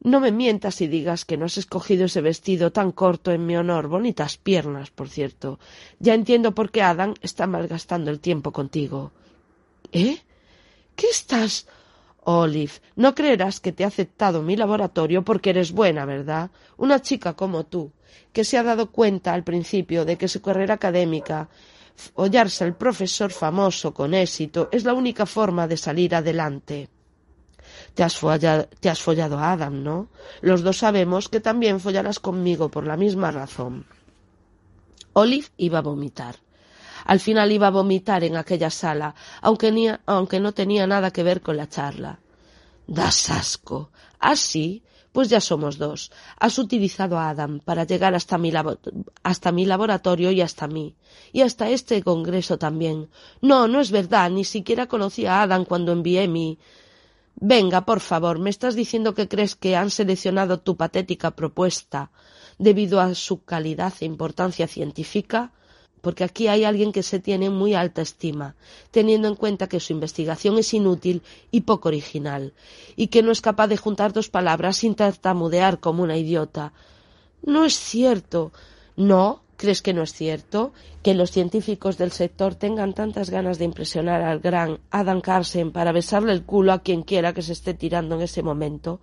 No 0.00 0.18
me 0.18 0.32
mientas 0.32 0.80
y 0.80 0.88
digas 0.88 1.24
que 1.24 1.36
no 1.36 1.44
has 1.44 1.56
escogido 1.56 2.06
ese 2.06 2.20
vestido 2.20 2.72
tan 2.72 2.90
corto 2.90 3.30
en 3.30 3.46
mi 3.46 3.56
honor. 3.56 3.86
Bonitas 3.86 4.38
piernas, 4.38 4.90
por 4.90 5.08
cierto. 5.08 5.60
Ya 6.00 6.14
entiendo 6.14 6.52
por 6.52 6.72
qué 6.72 6.82
Adam 6.82 7.14
está 7.22 7.46
malgastando 7.46 8.10
el 8.10 8.18
tiempo 8.18 8.50
contigo. 8.50 9.12
¿Eh? 9.92 10.18
¿Qué 10.96 11.06
estás? 11.06 11.68
Olive, 12.24 12.72
no 12.96 13.14
creerás 13.14 13.60
que 13.60 13.70
te 13.70 13.84
ha 13.84 13.86
aceptado 13.86 14.42
mi 14.42 14.56
laboratorio 14.56 15.22
porque 15.22 15.50
eres 15.50 15.70
buena, 15.70 16.04
¿verdad? 16.04 16.50
Una 16.76 17.00
chica 17.02 17.34
como 17.34 17.66
tú, 17.66 17.92
que 18.32 18.42
se 18.42 18.58
ha 18.58 18.64
dado 18.64 18.90
cuenta 18.90 19.32
al 19.32 19.44
principio 19.44 20.04
de 20.04 20.18
que 20.18 20.26
su 20.26 20.42
carrera 20.42 20.74
académica 20.74 21.48
hollarse 22.14 22.64
al 22.64 22.76
profesor 22.76 23.30
famoso 23.32 23.92
con 23.94 24.14
éxito 24.14 24.68
es 24.72 24.84
la 24.84 24.94
única 24.94 25.26
forma 25.26 25.66
de 25.66 25.76
salir 25.76 26.14
adelante. 26.14 26.88
Te 27.94 28.02
has, 28.02 28.16
follado, 28.16 28.68
te 28.80 28.88
has 28.88 29.00
follado 29.00 29.38
a 29.38 29.52
Adam, 29.52 29.82
¿no? 29.82 30.08
Los 30.40 30.62
dos 30.62 30.78
sabemos 30.78 31.28
que 31.28 31.40
también 31.40 31.80
follarás 31.80 32.20
conmigo 32.20 32.70
por 32.70 32.86
la 32.86 32.96
misma 32.96 33.30
razón. 33.30 33.86
Olive 35.12 35.48
iba 35.58 35.78
a 35.78 35.82
vomitar. 35.82 36.36
Al 37.04 37.20
final 37.20 37.52
iba 37.52 37.66
a 37.66 37.70
vomitar 37.70 38.24
en 38.24 38.36
aquella 38.36 38.70
sala, 38.70 39.14
aunque, 39.40 39.98
aunque 40.06 40.40
no 40.40 40.52
tenía 40.52 40.86
nada 40.86 41.10
que 41.10 41.22
ver 41.22 41.42
con 41.42 41.56
la 41.56 41.68
charla. 41.68 42.20
Das 42.86 43.30
asco. 43.30 43.90
Así, 44.18 44.82
pues 45.12 45.28
ya 45.28 45.40
somos 45.40 45.78
dos. 45.78 46.10
Has 46.40 46.58
utilizado 46.58 47.18
a 47.18 47.28
Adam 47.30 47.60
para 47.60 47.84
llegar 47.84 48.14
hasta 48.14 48.38
mi, 48.38 48.52
hasta 49.22 49.52
mi 49.52 49.66
laboratorio 49.66 50.30
y 50.32 50.40
hasta 50.40 50.66
mí. 50.66 50.96
Y 51.32 51.42
hasta 51.42 51.68
este 51.68 52.02
congreso 52.02 52.58
también. 52.58 53.08
No, 53.40 53.68
no 53.68 53.80
es 53.80 53.90
verdad. 53.90 54.30
Ni 54.30 54.44
siquiera 54.44 54.86
conocí 54.86 55.26
a 55.26 55.42
Adam 55.42 55.64
cuando 55.64 55.92
envié 55.92 56.26
mi. 56.28 56.58
Venga, 57.36 57.84
por 57.84 58.00
favor, 58.00 58.38
¿me 58.38 58.50
estás 58.50 58.74
diciendo 58.74 59.14
que 59.14 59.28
crees 59.28 59.54
que 59.56 59.76
han 59.76 59.90
seleccionado 59.90 60.60
tu 60.60 60.76
patética 60.76 61.32
propuesta 61.32 62.10
debido 62.58 63.00
a 63.00 63.14
su 63.14 63.44
calidad 63.44 63.92
e 64.00 64.04
importancia 64.04 64.66
científica? 64.66 65.52
Porque 66.02 66.24
aquí 66.24 66.48
hay 66.48 66.64
alguien 66.64 66.92
que 66.92 67.02
se 67.02 67.20
tiene 67.20 67.48
muy 67.48 67.74
alta 67.74 68.02
estima, 68.02 68.54
teniendo 68.90 69.28
en 69.28 69.36
cuenta 69.36 69.68
que 69.68 69.80
su 69.80 69.94
investigación 69.94 70.58
es 70.58 70.74
inútil 70.74 71.22
y 71.50 71.62
poco 71.62 71.88
original, 71.88 72.52
y 72.96 73.06
que 73.06 73.22
no 73.22 73.32
es 73.32 73.40
capaz 73.40 73.68
de 73.68 73.78
juntar 73.78 74.12
dos 74.12 74.28
palabras 74.28 74.76
sin 74.76 74.94
tartamudear 74.94 75.80
como 75.80 76.02
una 76.02 76.18
idiota. 76.18 76.72
No 77.42 77.64
es 77.64 77.78
cierto. 77.78 78.52
No, 78.96 79.42
¿crees 79.56 79.80
que 79.80 79.94
no 79.94 80.02
es 80.02 80.12
cierto? 80.12 80.72
Que 81.02 81.14
los 81.14 81.30
científicos 81.30 81.96
del 81.96 82.10
sector 82.10 82.56
tengan 82.56 82.92
tantas 82.94 83.30
ganas 83.30 83.58
de 83.58 83.64
impresionar 83.64 84.22
al 84.22 84.40
gran 84.40 84.80
Adam 84.90 85.20
Carson 85.20 85.70
para 85.70 85.92
besarle 85.92 86.32
el 86.32 86.44
culo 86.44 86.72
a 86.72 86.80
quien 86.80 87.02
quiera 87.02 87.32
que 87.32 87.42
se 87.42 87.52
esté 87.52 87.74
tirando 87.74 88.16
en 88.16 88.22
ese 88.22 88.42
momento, 88.42 89.00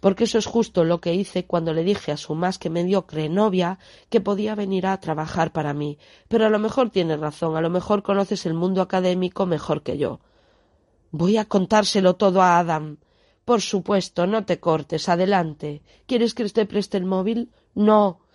porque 0.00 0.24
eso 0.24 0.38
es 0.38 0.46
justo 0.46 0.84
lo 0.84 1.00
que 1.00 1.14
hice 1.14 1.46
cuando 1.46 1.72
le 1.72 1.84
dije 1.84 2.12
a 2.12 2.16
su 2.16 2.34
más 2.34 2.58
que 2.58 2.70
mediocre 2.70 3.28
novia 3.28 3.78
que 4.08 4.20
podía 4.20 4.54
venir 4.54 4.86
a 4.86 5.00
trabajar 5.00 5.52
para 5.52 5.74
mí. 5.74 5.98
Pero 6.28 6.46
a 6.46 6.50
lo 6.50 6.58
mejor 6.58 6.90
tienes 6.90 7.20
razón, 7.20 7.56
a 7.56 7.60
lo 7.60 7.70
mejor 7.70 8.02
conoces 8.02 8.46
el 8.46 8.54
mundo 8.54 8.82
académico 8.82 9.46
mejor 9.46 9.82
que 9.82 9.98
yo. 9.98 10.20
Voy 11.10 11.36
a 11.36 11.44
contárselo 11.44 12.16
todo 12.16 12.42
a 12.42 12.58
Adam. 12.58 12.98
Por 13.44 13.60
supuesto, 13.60 14.26
no 14.26 14.44
te 14.44 14.58
cortes. 14.58 15.08
Adelante. 15.08 15.82
¿Quieres 16.06 16.34
que 16.34 16.44
te 16.48 16.66
preste 16.66 16.98
el 16.98 17.04
móvil? 17.04 17.52
No. 17.74 18.25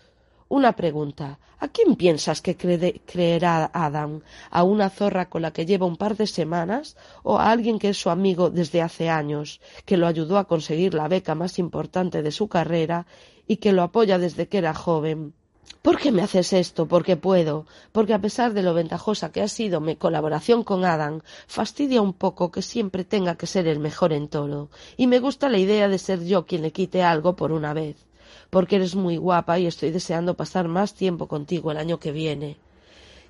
Una 0.60 0.74
pregunta. 0.74 1.40
¿A 1.60 1.70
quién 1.70 1.96
piensas 1.96 2.42
que 2.42 2.58
creerá 2.58 3.72
Adam? 3.74 4.20
¿A 4.50 4.64
una 4.64 4.90
zorra 4.90 5.30
con 5.30 5.44
la 5.44 5.54
que 5.54 5.66
lleva 5.66 5.86
un 5.86 5.96
par 5.96 6.18
de 6.18 6.28
semanas? 6.28 6.98
¿O 7.24 7.38
a 7.38 7.50
alguien 7.52 7.80
que 7.80 7.88
es 7.88 7.98
su 7.98 8.10
amigo 8.10 8.50
desde 8.50 8.82
hace 8.82 9.10
años, 9.10 9.62
que 9.86 9.96
lo 9.96 10.08
ayudó 10.08 10.38
a 10.38 10.50
conseguir 10.50 10.94
la 10.94 11.08
beca 11.08 11.36
más 11.36 11.58
importante 11.58 12.22
de 12.22 12.34
su 12.34 12.50
carrera 12.50 13.06
y 13.48 13.56
que 13.62 13.72
lo 13.72 13.82
apoya 13.82 14.18
desde 14.18 14.50
que 14.50 14.58
era 14.58 14.74
joven? 14.74 15.34
¿Por 15.82 15.98
qué 15.98 16.12
me 16.12 16.22
haces 16.22 16.52
esto? 16.52 16.86
Porque 16.86 17.16
puedo. 17.16 17.66
Porque 17.94 18.14
a 18.14 18.20
pesar 18.20 18.52
de 18.52 18.62
lo 18.62 18.74
ventajosa 18.74 19.32
que 19.32 19.42
ha 19.42 19.48
sido 19.48 19.80
mi 19.80 19.96
colaboración 19.96 20.66
con 20.66 20.84
Adam, 20.84 21.22
fastidia 21.48 22.02
un 22.02 22.12
poco 22.12 22.52
que 22.52 22.62
siempre 22.62 23.06
tenga 23.06 23.38
que 23.38 23.48
ser 23.48 23.68
el 23.68 23.80
mejor 23.80 24.12
en 24.12 24.28
todo. 24.28 24.70
Y 24.98 25.08
me 25.08 25.20
gusta 25.20 25.48
la 25.48 25.60
idea 25.60 25.88
de 25.88 25.98
ser 25.98 26.26
yo 26.26 26.46
quien 26.46 26.64
le 26.64 26.74
quite 26.74 27.04
algo 27.04 27.38
por 27.38 27.54
una 27.54 27.74
vez 27.74 28.11
porque 28.52 28.76
eres 28.76 28.94
muy 28.96 29.18
guapa 29.18 29.58
y 29.58 29.66
estoy 29.66 29.90
deseando 29.90 30.36
pasar 30.36 30.68
más 30.68 30.94
tiempo 30.94 31.28
contigo 31.28 31.72
el 31.72 31.78
año 31.78 32.00
que 32.00 32.12
viene. 32.12 32.58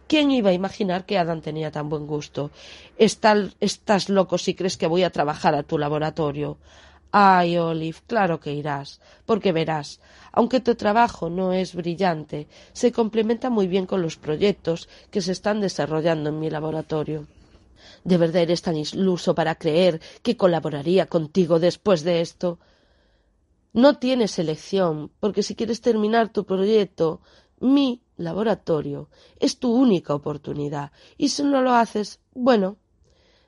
¿Quién 0.07 0.29
iba 0.31 0.49
a 0.49 0.53
imaginar 0.53 1.05
que 1.05 1.17
Adam 1.17 1.39
tenía 1.39 1.71
tan 1.71 1.87
buen 1.87 2.05
gusto? 2.05 2.51
estás 2.97 4.09
loco 4.09 4.37
si 4.37 4.55
crees 4.55 4.75
que 4.75 4.87
voy 4.87 5.03
a 5.03 5.11
trabajar 5.11 5.55
a 5.55 5.63
tu 5.63 5.77
laboratorio. 5.77 6.57
Ay, 7.13 7.57
Olive, 7.57 7.99
claro 8.07 8.39
que 8.39 8.53
irás, 8.53 8.99
porque 9.25 9.51
verás, 9.51 10.01
aunque 10.31 10.59
tu 10.59 10.75
trabajo 10.75 11.29
no 11.29 11.53
es 11.53 11.75
brillante, 11.75 12.47
se 12.73 12.91
complementa 12.91 13.49
muy 13.49 13.67
bien 13.67 13.85
con 13.85 14.01
los 14.01 14.17
proyectos 14.17 14.89
que 15.11 15.21
se 15.21 15.33
están 15.33 15.61
desarrollando 15.61 16.29
en 16.29 16.39
mi 16.39 16.49
laboratorio. 16.49 17.27
¿De 18.03 18.17
verdad 18.17 18.43
eres 18.43 18.61
tan 18.61 18.77
iluso 18.77 19.35
para 19.35 19.55
creer 19.55 20.01
que 20.23 20.37
colaboraría 20.37 21.05
contigo 21.05 21.59
después 21.59 22.03
de 22.03 22.21
esto? 22.21 22.59
No 23.73 23.97
tienes 23.97 24.37
elección, 24.37 25.11
porque 25.21 25.43
si 25.43 25.55
quieres 25.55 25.79
terminar 25.79 26.27
tu 26.29 26.45
proyecto, 26.45 27.21
mi 27.61 28.01
laboratorio 28.17 29.09
es 29.39 29.59
tu 29.59 29.73
única 29.73 30.13
oportunidad. 30.13 30.91
Y 31.17 31.29
si 31.29 31.43
no 31.43 31.61
lo 31.61 31.71
haces, 31.71 32.19
bueno, 32.33 32.77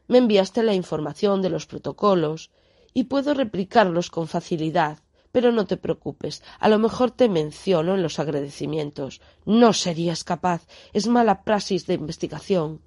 me 0.07 0.19
enviaste 0.19 0.63
la 0.63 0.73
información 0.73 1.41
de 1.41 1.49
los 1.49 1.65
protocolos 1.65 2.51
y 2.93 3.05
puedo 3.05 3.33
replicarlos 3.33 4.09
con 4.09 4.27
facilidad. 4.27 4.99
Pero 5.33 5.51
no 5.51 5.65
te 5.65 5.77
preocupes, 5.77 6.41
a 6.59 6.69
lo 6.69 6.79
mejor 6.79 7.11
te 7.11 7.27
menciono 7.27 7.95
en 7.95 8.03
los 8.03 8.19
agradecimientos. 8.19 9.19
No 9.45 9.73
serías 9.73 10.23
capaz. 10.23 10.67
Es 10.93 11.07
mala 11.07 11.43
praxis 11.43 11.85
de 11.85 11.95
investigación. 11.95 12.81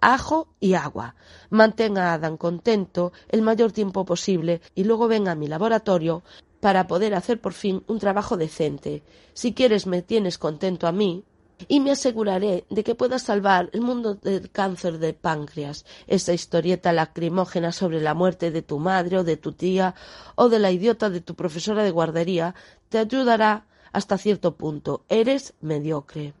Ajo 0.00 0.48
y 0.60 0.74
agua. 0.74 1.14
Mantenga 1.50 2.10
a 2.10 2.14
Adam 2.14 2.36
contento 2.36 3.12
el 3.28 3.42
mayor 3.42 3.72
tiempo 3.72 4.04
posible 4.04 4.60
y 4.74 4.84
luego 4.84 5.08
venga 5.08 5.32
a 5.32 5.36
mi 5.36 5.46
laboratorio 5.46 6.24
para 6.60 6.86
poder 6.86 7.14
hacer 7.14 7.40
por 7.40 7.52
fin 7.52 7.84
un 7.86 7.98
trabajo 7.98 8.36
decente. 8.36 9.02
Si 9.32 9.54
quieres 9.54 9.86
me 9.86 10.02
tienes 10.02 10.38
contento 10.38 10.86
a 10.86 10.92
mí, 10.92 11.24
y 11.66 11.80
me 11.80 11.90
aseguraré 11.90 12.64
de 12.70 12.84
que 12.84 12.94
pueda 12.94 13.18
salvar 13.18 13.70
el 13.72 13.80
mundo 13.80 14.14
del 14.14 14.50
cáncer 14.50 14.98
de 14.98 15.12
páncreas. 15.12 15.84
Esa 16.06 16.32
historieta 16.32 16.92
lacrimógena 16.92 17.72
sobre 17.72 18.00
la 18.00 18.14
muerte 18.14 18.50
de 18.50 18.62
tu 18.62 18.78
madre 18.78 19.18
o 19.18 19.24
de 19.24 19.36
tu 19.36 19.52
tía 19.52 19.94
o 20.36 20.48
de 20.48 20.60
la 20.60 20.70
idiota 20.70 21.10
de 21.10 21.20
tu 21.20 21.34
profesora 21.34 21.82
de 21.82 21.90
guardería 21.90 22.54
te 22.88 22.98
ayudará 22.98 23.66
hasta 23.92 24.18
cierto 24.18 24.56
punto. 24.56 25.04
Eres 25.08 25.54
mediocre. 25.60 26.34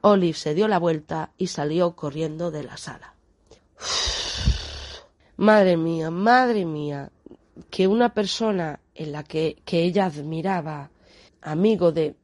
Olive 0.00 0.34
se 0.36 0.54
dio 0.54 0.68
la 0.68 0.78
vuelta 0.78 1.32
y 1.38 1.46
salió 1.46 1.96
corriendo 1.96 2.50
de 2.50 2.64
la 2.64 2.76
sala. 2.76 3.14
Madre 5.36 5.76
mía, 5.76 6.10
madre 6.10 6.64
mía, 6.64 7.10
que 7.70 7.86
una 7.86 8.12
persona 8.12 8.80
en 8.98 9.12
la 9.12 9.22
que, 9.22 9.62
que 9.64 9.84
ella 9.84 10.06
admiraba, 10.06 10.90
amigo 11.40 11.92
de 11.92 12.16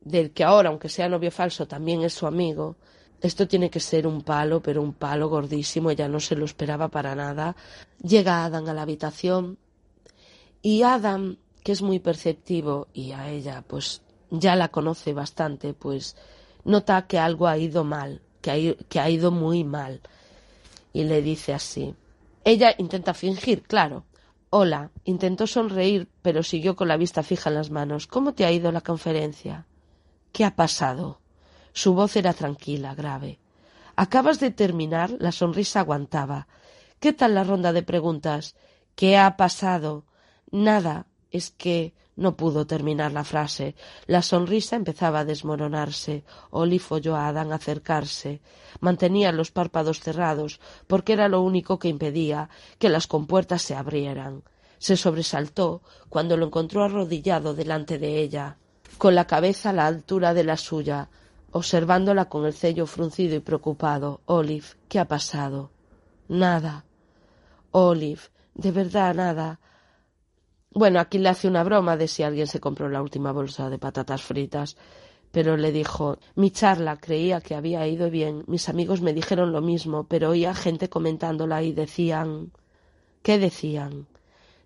del 0.00 0.30
que 0.30 0.44
ahora, 0.44 0.68
aunque 0.68 0.88
sea 0.88 1.08
novio 1.08 1.32
falso, 1.32 1.66
también 1.66 2.02
es 2.02 2.14
su 2.14 2.28
amigo, 2.28 2.76
esto 3.20 3.48
tiene 3.48 3.70
que 3.70 3.80
ser 3.80 4.06
un 4.06 4.22
palo, 4.22 4.62
pero 4.62 4.80
un 4.80 4.92
palo 4.92 5.28
gordísimo, 5.28 5.90
ella 5.90 6.06
no 6.06 6.20
se 6.20 6.36
lo 6.36 6.44
esperaba 6.44 6.86
para 6.88 7.16
nada. 7.16 7.56
Llega 8.00 8.44
Adam 8.44 8.68
a 8.68 8.74
la 8.74 8.82
habitación 8.82 9.58
y 10.62 10.82
Adam, 10.82 11.38
que 11.64 11.72
es 11.72 11.82
muy 11.82 11.98
perceptivo 11.98 12.86
y 12.92 13.10
a 13.12 13.28
ella 13.30 13.64
pues 13.66 14.02
ya 14.30 14.54
la 14.54 14.68
conoce 14.68 15.12
bastante, 15.12 15.74
pues 15.74 16.14
nota 16.64 17.08
que 17.08 17.18
algo 17.18 17.48
ha 17.48 17.58
ido 17.58 17.82
mal, 17.82 18.22
que 18.40 18.76
que 18.88 19.00
ha 19.00 19.10
ido 19.10 19.32
muy 19.32 19.64
mal. 19.64 20.00
Y 20.92 21.02
le 21.02 21.20
dice 21.20 21.52
así. 21.52 21.94
Ella 22.44 22.74
intenta 22.78 23.12
fingir, 23.12 23.62
claro. 23.62 24.04
Hola, 24.58 24.90
intentó 25.04 25.46
sonreír, 25.46 26.08
pero 26.22 26.42
siguió 26.42 26.76
con 26.76 26.88
la 26.88 26.96
vista 26.96 27.22
fija 27.22 27.50
en 27.50 27.56
las 27.56 27.68
manos. 27.68 28.06
¿Cómo 28.06 28.32
te 28.32 28.46
ha 28.46 28.50
ido 28.50 28.72
la 28.72 28.80
conferencia? 28.80 29.66
¿Qué 30.32 30.46
ha 30.46 30.56
pasado? 30.56 31.20
Su 31.74 31.92
voz 31.92 32.16
era 32.16 32.32
tranquila, 32.32 32.94
grave. 32.94 33.38
Acabas 33.96 34.40
de 34.40 34.50
terminar. 34.50 35.10
La 35.18 35.30
sonrisa 35.30 35.80
aguantaba. 35.80 36.48
¿Qué 37.00 37.12
tal 37.12 37.34
la 37.34 37.44
ronda 37.44 37.74
de 37.74 37.82
preguntas? 37.82 38.56
¿Qué 38.94 39.18
ha 39.18 39.36
pasado? 39.36 40.06
Nada. 40.50 41.04
Es 41.36 41.50
que 41.50 41.92
no 42.16 42.34
pudo 42.34 42.66
terminar 42.66 43.12
la 43.12 43.22
frase. 43.22 43.74
La 44.06 44.22
sonrisa 44.22 44.74
empezaba 44.74 45.18
a 45.20 45.24
desmoronarse. 45.26 46.24
Olive 46.48 46.86
oyó 46.88 47.14
a 47.14 47.28
Adán 47.28 47.52
acercarse. 47.52 48.40
Mantenía 48.80 49.32
los 49.32 49.50
párpados 49.50 50.00
cerrados, 50.00 50.60
porque 50.86 51.12
era 51.12 51.28
lo 51.28 51.42
único 51.42 51.78
que 51.78 51.88
impedía 51.88 52.48
que 52.78 52.88
las 52.88 53.06
compuertas 53.06 53.60
se 53.60 53.74
abrieran. 53.74 54.44
Se 54.78 54.96
sobresaltó 54.96 55.82
cuando 56.08 56.38
lo 56.38 56.46
encontró 56.46 56.84
arrodillado 56.84 57.52
delante 57.52 57.98
de 57.98 58.22
ella 58.22 58.56
con 58.96 59.14
la 59.14 59.26
cabeza 59.26 59.68
a 59.68 59.72
la 59.74 59.86
altura 59.86 60.32
de 60.32 60.44
la 60.44 60.56
suya, 60.56 61.10
observándola 61.50 62.30
con 62.30 62.46
el 62.46 62.54
ceño 62.54 62.86
fruncido 62.86 63.36
y 63.36 63.40
preocupado. 63.40 64.22
Olive, 64.24 64.68
¿qué 64.88 64.98
ha 64.98 65.04
pasado? 65.06 65.70
Nada. 66.28 66.86
Olive, 67.72 68.22
de 68.54 68.70
verdad 68.70 69.14
nada. 69.14 69.60
Bueno, 70.76 71.00
aquí 71.00 71.16
le 71.16 71.30
hace 71.30 71.48
una 71.48 71.64
broma 71.64 71.96
de 71.96 72.06
si 72.06 72.22
alguien 72.22 72.46
se 72.46 72.60
compró 72.60 72.90
la 72.90 73.00
última 73.00 73.32
bolsa 73.32 73.70
de 73.70 73.78
patatas 73.78 74.20
fritas, 74.20 74.76
pero 75.32 75.56
le 75.56 75.72
dijo 75.72 76.18
mi 76.34 76.50
charla 76.50 76.98
creía 76.98 77.40
que 77.40 77.54
había 77.54 77.86
ido 77.86 78.10
bien, 78.10 78.44
mis 78.46 78.68
amigos 78.68 79.00
me 79.00 79.14
dijeron 79.14 79.52
lo 79.52 79.62
mismo, 79.62 80.04
pero 80.04 80.28
oía 80.28 80.54
gente 80.54 80.90
comentándola 80.90 81.62
y 81.62 81.72
decían 81.72 82.52
¿qué 83.22 83.38
decían? 83.38 84.06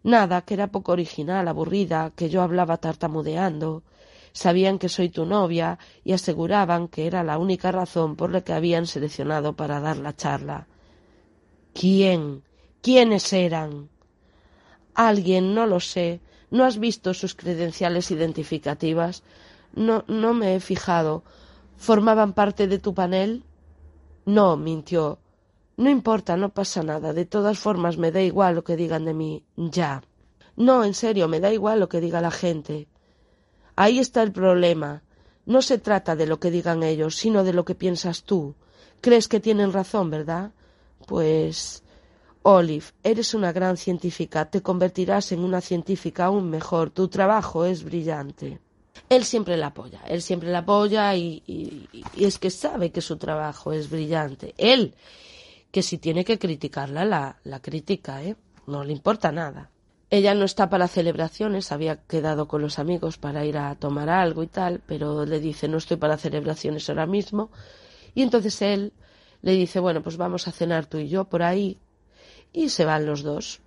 Nada, 0.03 0.41
que 0.43 0.55
era 0.55 0.73
poco 0.73 0.91
original, 0.91 1.47
aburrida, 1.47 2.11
que 2.17 2.29
yo 2.29 2.43
hablaba 2.43 2.79
tartamudeando. 2.79 3.85
Sabían 4.33 4.81
que 4.81 4.89
soy 4.89 5.11
tu 5.11 5.27
novia 5.27 5.79
y 6.03 6.13
aseguraban 6.13 6.89
que 6.89 7.07
era 7.07 7.23
la 7.23 7.39
única 7.39 7.71
razón 7.71 8.17
por 8.17 8.33
la 8.33 8.41
que 8.41 8.53
habían 8.53 8.89
seleccionado 8.89 9.55
para 9.55 9.79
dar 9.79 9.99
la 9.99 10.17
charla. 10.17 10.67
¿Quién? 11.73 12.43
¿Quiénes 12.83 13.33
eran? 13.33 13.91
Alguien, 15.09 15.55
no 15.55 15.65
lo 15.67 15.81
sé. 15.81 16.21
¿No 16.51 16.65
has 16.65 16.79
visto 16.79 17.15
sus 17.15 17.35
credenciales 17.35 18.11
identificativas? 18.11 19.23
No, 19.73 20.05
no 20.09 20.35
me 20.35 20.55
he 20.55 20.61
fijado. 20.61 21.23
¿Formaban 21.79 22.35
parte 22.35 22.67
de 22.67 22.79
tu 22.79 22.93
panel? 22.93 23.43
No, 24.27 24.59
mintió. 24.59 25.19
No 25.79 25.89
importa, 25.89 26.37
no 26.37 26.51
pasa 26.51 26.83
nada. 26.83 27.15
De 27.15 27.25
todas 27.25 27.59
formas, 27.59 27.97
me 27.97 28.13
da 28.13 28.21
igual 28.21 28.57
lo 28.57 28.63
que 28.63 28.77
digan 28.77 29.07
de 29.07 29.15
mí. 29.15 29.43
Ya. 29.57 30.03
No, 30.55 30.85
en 30.85 30.93
serio, 30.93 31.29
me 31.29 31.41
da 31.41 31.51
igual 31.51 31.81
lo 31.81 31.89
que 31.89 32.03
diga 32.03 32.21
la 32.21 32.31
gente. 32.31 32.87
Ahí 33.77 34.01
está 34.01 34.23
el 34.23 34.33
problema. 34.33 35.03
No 35.47 35.63
se 35.63 35.79
trata 35.79 36.15
de 36.15 36.27
lo 36.27 36.39
que 36.41 36.51
digan 36.51 36.83
ellos, 36.83 37.17
sino 37.17 37.43
de 37.43 37.55
lo 37.55 37.65
que 37.65 37.75
piensas 37.75 38.25
tú. 38.25 38.55
Crees 39.01 39.29
que 39.29 39.41
tienen 39.41 39.73
razón, 39.73 40.11
¿verdad? 40.11 40.51
Pues. 41.07 41.83
Olive, 42.43 42.87
eres 43.03 43.35
una 43.35 43.53
gran 43.53 43.77
científica, 43.77 44.51
te 44.51 44.63
convertirás 44.63 45.33
en 45.33 45.41
una 45.41 45.61
científica 45.61 46.27
aún 46.27 46.49
mejor, 46.49 46.91
tu 46.91 47.09
trabajo 47.09 47.67
es 47.67 47.85
brillante. 47.85 48.61
Él 49.09 49.25
siempre 49.25 49.57
la 49.57 49.69
apoya, 49.69 50.01
él 50.07 50.23
siempre 50.23 50.51
la 50.51 50.59
apoya 50.61 51.15
y, 51.17 51.43
y, 51.47 52.25
es 52.25 52.39
que 52.39 52.51
sabe 52.51 52.91
que 52.91 53.01
su 53.01 53.17
trabajo 53.17 53.73
es 53.73 53.91
brillante. 53.91 54.55
Él, 54.57 54.95
que 55.71 55.83
si 55.83 55.99
tiene 55.99 56.25
que 56.25 56.39
criticarla, 56.39 57.05
la, 57.05 57.37
la 57.45 57.61
critica, 57.61 58.23
¿eh? 58.23 58.37
No 58.67 58.85
le 58.85 58.93
importa 58.93 59.33
nada. 59.33 59.71
Ella 60.11 60.35
no 60.35 60.45
está 60.45 60.69
para 60.71 60.89
celebraciones, 60.89 61.73
había 61.73 61.97
quedado 61.97 62.49
con 62.49 62.63
los 62.63 62.79
amigos 62.79 63.19
para 63.19 63.45
ir 63.45 63.59
a 63.59 63.75
tomar 63.77 64.09
algo 64.09 64.43
y 64.43 64.49
tal, 64.49 64.81
pero 64.87 65.25
le 65.25 65.41
dice 65.41 65.69
no 65.69 65.79
estoy 65.79 65.99
para 65.99 66.17
celebraciones 66.17 66.89
ahora 66.89 67.07
mismo. 67.07 67.51
Y 68.15 68.23
entonces 68.23 68.61
él 68.63 68.93
le 69.43 69.53
dice, 69.53 69.79
bueno, 69.79 70.03
pues 70.03 70.17
vamos 70.17 70.49
a 70.49 70.53
cenar 70.53 70.87
tú 70.87 70.99
y 70.99 71.09
yo 71.09 71.25
por 71.25 71.43
ahí. 71.43 71.79
Y 72.53 72.71
se 72.71 72.85
van 72.85 73.07
los 73.07 73.23
dos. 73.23 73.61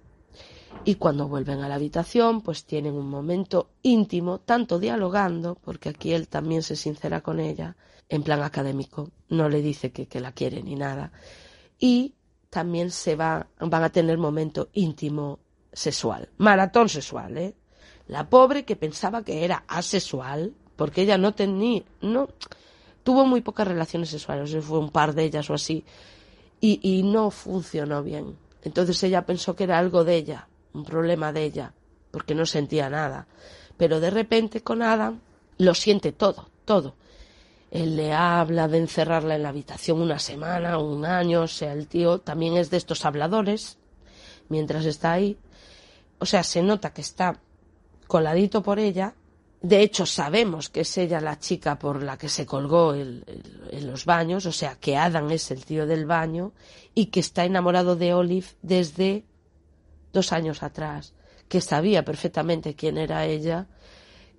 Y 0.86 0.96
cuando 0.96 1.28
vuelven 1.28 1.62
a 1.62 1.70
la 1.70 1.76
habitación, 1.76 2.42
pues 2.42 2.66
tienen 2.66 2.96
un 2.96 3.10
momento 3.10 3.70
íntimo, 3.84 4.40
tanto 4.40 4.80
dialogando, 4.80 5.56
porque 5.56 5.90
aquí 5.90 6.14
él 6.14 6.28
también 6.28 6.64
se 6.64 6.76
sincera 6.76 7.22
con 7.22 7.40
ella, 7.40 7.78
en 8.10 8.24
plan 8.24 8.42
académico, 8.42 9.10
no 9.30 9.50
le 9.50 9.62
dice 9.62 9.92
que, 9.92 10.08
que 10.08 10.20
la 10.20 10.34
quiere 10.34 10.62
ni 10.62 10.76
nada. 10.76 11.12
Y 11.80 12.16
también 12.50 12.92
se 12.92 13.16
va, 13.16 13.48
van 13.60 13.84
a 13.84 13.92
tener 13.92 14.18
momento 14.18 14.70
íntimo 14.74 15.40
sexual, 15.72 16.30
maratón 16.38 16.90
sexual, 16.90 17.38
¿eh? 17.38 17.56
La 18.08 18.30
pobre 18.30 18.66
que 18.66 18.76
pensaba 18.76 19.24
que 19.24 19.46
era 19.46 19.64
asexual, 19.68 20.54
porque 20.76 21.02
ella 21.04 21.18
no 21.18 21.34
tenía, 21.34 21.84
no, 22.02 22.28
tuvo 23.04 23.26
muy 23.26 23.42
pocas 23.42 23.68
relaciones 23.68 24.10
sexuales, 24.10 24.56
fue 24.64 24.80
un 24.80 24.92
par 24.92 25.16
de 25.16 25.24
ellas 25.24 25.50
o 25.50 25.54
así, 25.54 25.86
y, 26.60 26.80
y 26.84 27.04
no 27.04 27.32
funcionó 27.32 28.04
bien. 28.04 28.38
Entonces 28.64 29.02
ella 29.04 29.26
pensó 29.26 29.56
que 29.56 29.66
era 29.66 29.78
algo 29.78 30.04
de 30.04 30.16
ella, 30.16 30.48
un 30.74 30.86
problema 30.86 31.34
de 31.34 31.44
ella, 31.44 31.74
porque 32.12 32.36
no 32.36 32.46
sentía 32.46 32.90
nada. 32.90 33.28
Pero 33.78 34.00
de 34.00 34.10
repente 34.10 34.62
con 34.62 34.82
Adam 34.82 35.20
lo 35.58 35.74
siente 35.74 36.12
todo, 36.12 36.50
todo. 36.66 36.96
Él 37.72 37.96
le 37.96 38.14
habla 38.14 38.68
de 38.68 38.78
encerrarla 38.78 39.36
en 39.36 39.44
la 39.44 39.50
habitación 39.50 40.00
una 40.00 40.20
semana, 40.20 40.78
un 40.78 41.06
año, 41.06 41.42
o 41.42 41.48
sea, 41.48 41.74
el 41.74 41.88
tío 41.88 42.20
también 42.20 42.56
es 42.56 42.70
de 42.70 42.78
estos 42.78 43.04
habladores, 43.04 43.78
mientras 44.48 44.86
está 44.86 45.14
ahí, 45.14 45.38
o 46.20 46.26
sea, 46.26 46.44
se 46.44 46.62
nota 46.62 46.94
que 46.94 47.02
está 47.02 47.40
coladito 48.08 48.62
por 48.62 48.80
ella. 48.80 49.16
De 49.64 49.82
hecho, 49.82 50.06
sabemos 50.06 50.70
que 50.70 50.82
es 50.82 50.98
ella 50.98 51.22
la 51.22 51.40
chica 51.40 51.80
por 51.80 52.04
la 52.04 52.18
que 52.18 52.28
se 52.28 52.46
colgó 52.46 52.94
el, 52.94 53.24
en 53.72 53.88
los 53.88 54.04
baños, 54.04 54.46
o 54.46 54.52
sea, 54.52 54.76
que 54.76 54.98
Adam 54.98 55.32
es 55.32 55.52
el 55.52 55.64
tío 55.64 55.88
del 55.88 56.06
baño 56.06 56.52
y 56.94 57.06
que 57.06 57.22
está 57.22 57.46
enamorado 57.46 57.96
de 57.96 58.14
Olive 58.14 58.48
desde 58.62 59.24
dos 60.12 60.34
años 60.34 60.64
atrás, 60.64 61.14
que 61.48 61.62
sabía 61.62 62.04
perfectamente 62.04 62.76
quién 62.76 62.98
era 62.98 63.26
ella, 63.26 63.68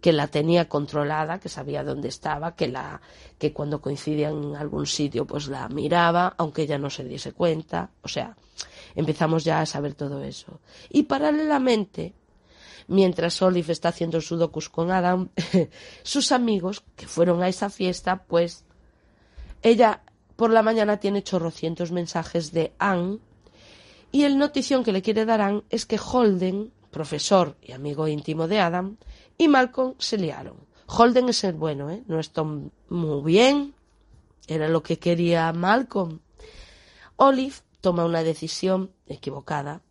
que 0.03 0.12
la 0.12 0.27
tenía 0.27 0.68
controlada, 0.68 1.41
que 1.41 1.49
sabía 1.49 1.83
dónde 1.83 2.09
estaba, 2.09 2.55
que 2.55 2.68
la 2.68 3.01
que 3.39 3.55
cuando 3.55 3.81
coincidían 3.81 4.45
en 4.45 4.57
algún 4.57 4.87
sitio 4.87 5.27
pues 5.27 5.49
la 5.49 5.66
miraba, 5.70 6.35
aunque 6.37 6.64
ella 6.64 6.77
no 6.77 6.91
se 6.91 7.03
diese 7.03 7.33
cuenta, 7.33 7.89
o 8.03 8.09
sea, 8.09 8.37
empezamos 8.95 9.43
ya 9.43 9.62
a 9.62 9.66
saber 9.66 9.95
todo 9.95 10.22
eso. 10.22 10.61
Y 10.91 11.05
paralelamente, 11.05 12.12
mientras 12.87 13.41
Olive 13.43 13.72
está 13.72 13.89
haciendo 13.89 14.20
su 14.20 14.37
docus 14.37 14.68
con 14.68 14.91
Adam, 14.91 15.28
sus 16.03 16.32
amigos 16.32 16.82
que 16.97 17.07
fueron 17.07 17.43
a 17.43 17.49
esa 17.49 17.70
fiesta, 17.70 18.24
pues 18.24 18.64
ella 19.62 20.03
por 20.37 20.51
la 20.51 20.62
mañana 20.62 20.99
tiene 20.99 21.22
chorrocientos 21.22 21.93
mensajes 21.93 22.53
de 22.53 22.72
Anne 22.78 23.18
y 24.12 24.24
el 24.24 24.39
notición 24.39 24.85
que 24.85 24.93
le 24.93 25.03
quiere 25.03 25.24
dar 25.24 25.41
Anne 25.41 25.62
es 25.70 25.87
que 25.87 25.99
Holden, 25.99 26.72
profesor 26.91 27.57
y 27.61 27.72
amigo 27.72 28.07
íntimo 28.07 28.47
de 28.47 28.61
Adam, 28.61 28.97
y 29.37 29.49
Malcolm 29.49 29.95
se 29.99 30.18
liaron. 30.18 30.57
Holden 30.87 31.28
es 31.28 31.43
el 31.45 31.55
bueno, 31.55 31.91
¿eh? 31.91 32.03
No 32.07 32.20
está 32.20 32.45
muy 32.45 33.22
bien. 33.24 33.74
Era 34.47 34.68
lo 34.68 34.82
que 34.82 34.99
quería 34.99 35.53
Malcolm. 35.53 36.20
Olive 37.16 37.57
toma 37.80 38.05
una 38.05 38.22
decisión 38.22 38.93
equivocada, 39.07 39.82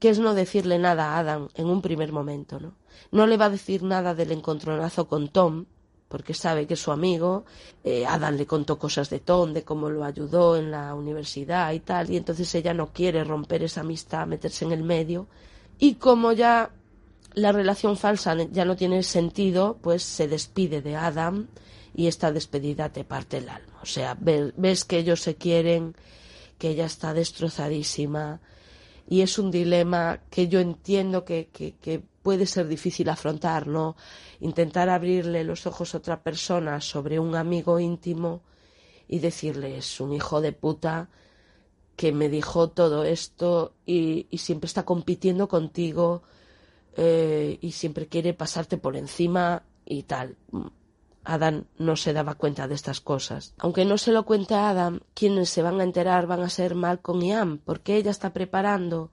que 0.00 0.08
es 0.08 0.18
no 0.18 0.34
decirle 0.34 0.78
nada 0.78 1.12
a 1.12 1.18
Adam 1.18 1.48
en 1.54 1.66
un 1.66 1.82
primer 1.82 2.10
momento, 2.10 2.58
¿no? 2.58 2.74
No 3.12 3.26
le 3.26 3.36
va 3.36 3.44
a 3.44 3.50
decir 3.50 3.82
nada 3.82 4.14
del 4.14 4.32
encontronazo 4.32 5.06
con 5.06 5.28
Tom, 5.28 5.66
porque 6.08 6.34
sabe 6.34 6.66
que 6.66 6.74
es 6.74 6.80
su 6.80 6.90
amigo. 6.90 7.44
Eh, 7.84 8.06
Adam 8.06 8.34
le 8.34 8.46
contó 8.46 8.78
cosas 8.78 9.10
de 9.10 9.20
Tom, 9.20 9.52
de 9.52 9.62
cómo 9.62 9.90
lo 9.90 10.02
ayudó 10.02 10.56
en 10.56 10.70
la 10.70 10.94
universidad 10.94 11.72
y 11.72 11.80
tal, 11.80 12.10
y 12.10 12.16
entonces 12.16 12.52
ella 12.54 12.72
no 12.72 12.92
quiere 12.92 13.22
romper 13.24 13.62
esa 13.62 13.82
amistad, 13.82 14.26
meterse 14.26 14.64
en 14.64 14.72
el 14.72 14.82
medio. 14.82 15.28
Y 15.78 15.96
como 15.96 16.32
ya 16.32 16.70
la 17.34 17.52
relación 17.52 17.96
falsa 17.96 18.34
ya 18.50 18.64
no 18.64 18.76
tiene 18.76 19.02
sentido, 19.02 19.78
pues 19.82 20.02
se 20.02 20.28
despide 20.28 20.80
de 20.80 20.96
Adam 20.96 21.46
y 21.94 22.06
esta 22.06 22.32
despedida 22.32 22.88
te 22.88 23.04
parte 23.04 23.36
el 23.36 23.50
alma. 23.50 23.78
O 23.82 23.86
sea, 23.86 24.16
ves 24.18 24.84
que 24.84 24.98
ellos 24.98 25.20
se 25.20 25.36
quieren, 25.36 25.94
que 26.58 26.70
ella 26.70 26.86
está 26.86 27.12
destrozadísima 27.12 28.40
y 29.10 29.22
es 29.22 29.38
un 29.38 29.50
dilema 29.50 30.20
que 30.30 30.48
yo 30.48 30.60
entiendo 30.60 31.24
que, 31.24 31.48
que, 31.52 32.02
puede 32.22 32.46
ser 32.46 32.68
difícil 32.68 33.08
afrontar, 33.08 33.66
¿no? 33.66 33.96
Intentar 34.40 34.88
abrirle 34.90 35.42
los 35.42 35.66
ojos 35.66 35.94
a 35.94 35.98
otra 35.98 36.22
persona 36.22 36.80
sobre 36.82 37.18
un 37.18 37.34
amigo 37.34 37.80
íntimo 37.80 38.42
y 39.08 39.20
decirle 39.20 39.78
es 39.78 40.00
un 40.00 40.12
hijo 40.12 40.42
de 40.42 40.52
puta 40.52 41.08
que 41.96 42.12
me 42.12 42.28
dijo 42.28 42.68
todo 42.68 43.04
esto 43.04 43.72
y, 43.86 44.26
y 44.30 44.38
siempre 44.38 44.66
está 44.66 44.84
compitiendo 44.84 45.48
contigo 45.48 46.22
eh, 46.96 47.58
y 47.60 47.72
siempre 47.72 48.06
quiere 48.06 48.34
pasarte 48.34 48.76
por 48.76 48.96
encima 48.96 49.64
y 49.86 50.02
tal. 50.04 50.36
Adam 51.24 51.64
no 51.78 51.96
se 51.96 52.12
daba 52.12 52.34
cuenta 52.34 52.66
de 52.66 52.74
estas 52.74 53.00
cosas. 53.00 53.54
Aunque 53.58 53.84
no 53.84 53.98
se 53.98 54.12
lo 54.12 54.24
cuente 54.24 54.54
a 54.54 54.70
Adam, 54.70 55.00
quienes 55.14 55.50
se 55.50 55.62
van 55.62 55.80
a 55.80 55.84
enterar 55.84 56.26
van 56.26 56.40
a 56.40 56.48
ser 56.48 56.74
Malcolm 56.74 57.22
y 57.22 57.32
Ann, 57.32 57.58
porque 57.58 57.96
ella 57.96 58.10
está 58.10 58.32
preparando 58.32 59.10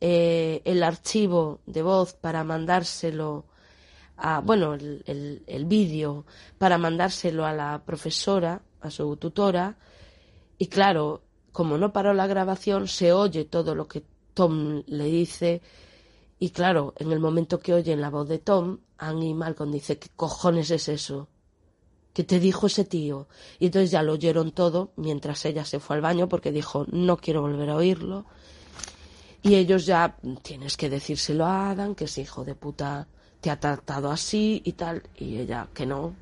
eh, 0.00 0.62
el 0.64 0.82
archivo 0.82 1.60
de 1.66 1.82
voz 1.82 2.14
para 2.14 2.44
mandárselo 2.44 3.46
a, 4.16 4.40
bueno, 4.40 4.74
el, 4.74 5.42
el 5.46 5.64
vídeo 5.64 6.26
para 6.58 6.78
mandárselo 6.78 7.44
a 7.44 7.52
la 7.52 7.82
profesora, 7.84 8.62
a 8.80 8.90
su 8.90 9.16
tutora, 9.16 9.76
y 10.58 10.68
claro, 10.68 11.22
como 11.50 11.76
no 11.76 11.92
paró 11.92 12.14
la 12.14 12.26
grabación, 12.26 12.86
se 12.86 13.12
oye 13.12 13.44
todo 13.44 13.74
lo 13.74 13.88
que 13.88 14.04
Tom 14.34 14.82
le 14.86 15.04
dice 15.04 15.60
y 16.42 16.50
claro, 16.50 16.92
en 16.96 17.12
el 17.12 17.20
momento 17.20 17.60
que 17.60 17.72
oyen 17.72 18.00
la 18.00 18.10
voz 18.10 18.28
de 18.28 18.40
Tom, 18.40 18.78
Annie 18.98 19.28
y 19.28 19.32
Malcolm 19.32 19.70
dice, 19.70 20.00
¿qué 20.00 20.08
cojones 20.16 20.72
es 20.72 20.88
eso? 20.88 21.28
¿Qué 22.12 22.24
te 22.24 22.40
dijo 22.40 22.66
ese 22.66 22.84
tío? 22.84 23.28
Y 23.60 23.66
entonces 23.66 23.92
ya 23.92 24.02
lo 24.02 24.14
oyeron 24.14 24.50
todo 24.50 24.90
mientras 24.96 25.44
ella 25.44 25.64
se 25.64 25.78
fue 25.78 25.94
al 25.94 26.02
baño 26.02 26.28
porque 26.28 26.50
dijo, 26.50 26.84
no 26.90 27.16
quiero 27.16 27.42
volver 27.42 27.70
a 27.70 27.76
oírlo. 27.76 28.26
Y 29.40 29.54
ellos 29.54 29.86
ya, 29.86 30.16
tienes 30.42 30.76
que 30.76 30.90
decírselo 30.90 31.46
a 31.46 31.70
Adam, 31.70 31.94
que 31.94 32.06
ese 32.06 32.22
hijo 32.22 32.44
de 32.44 32.56
puta 32.56 33.06
te 33.40 33.48
ha 33.48 33.60
tratado 33.60 34.10
así 34.10 34.62
y 34.64 34.72
tal. 34.72 35.04
Y 35.16 35.38
ella, 35.38 35.68
que 35.72 35.86
no. 35.86 36.12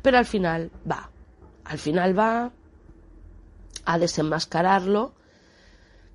Pero 0.00 0.16
al 0.16 0.26
final 0.26 0.70
va. 0.88 1.10
Al 1.64 1.78
final 1.80 2.16
va 2.16 2.52
a 3.84 3.98
desenmascararlo 3.98 5.12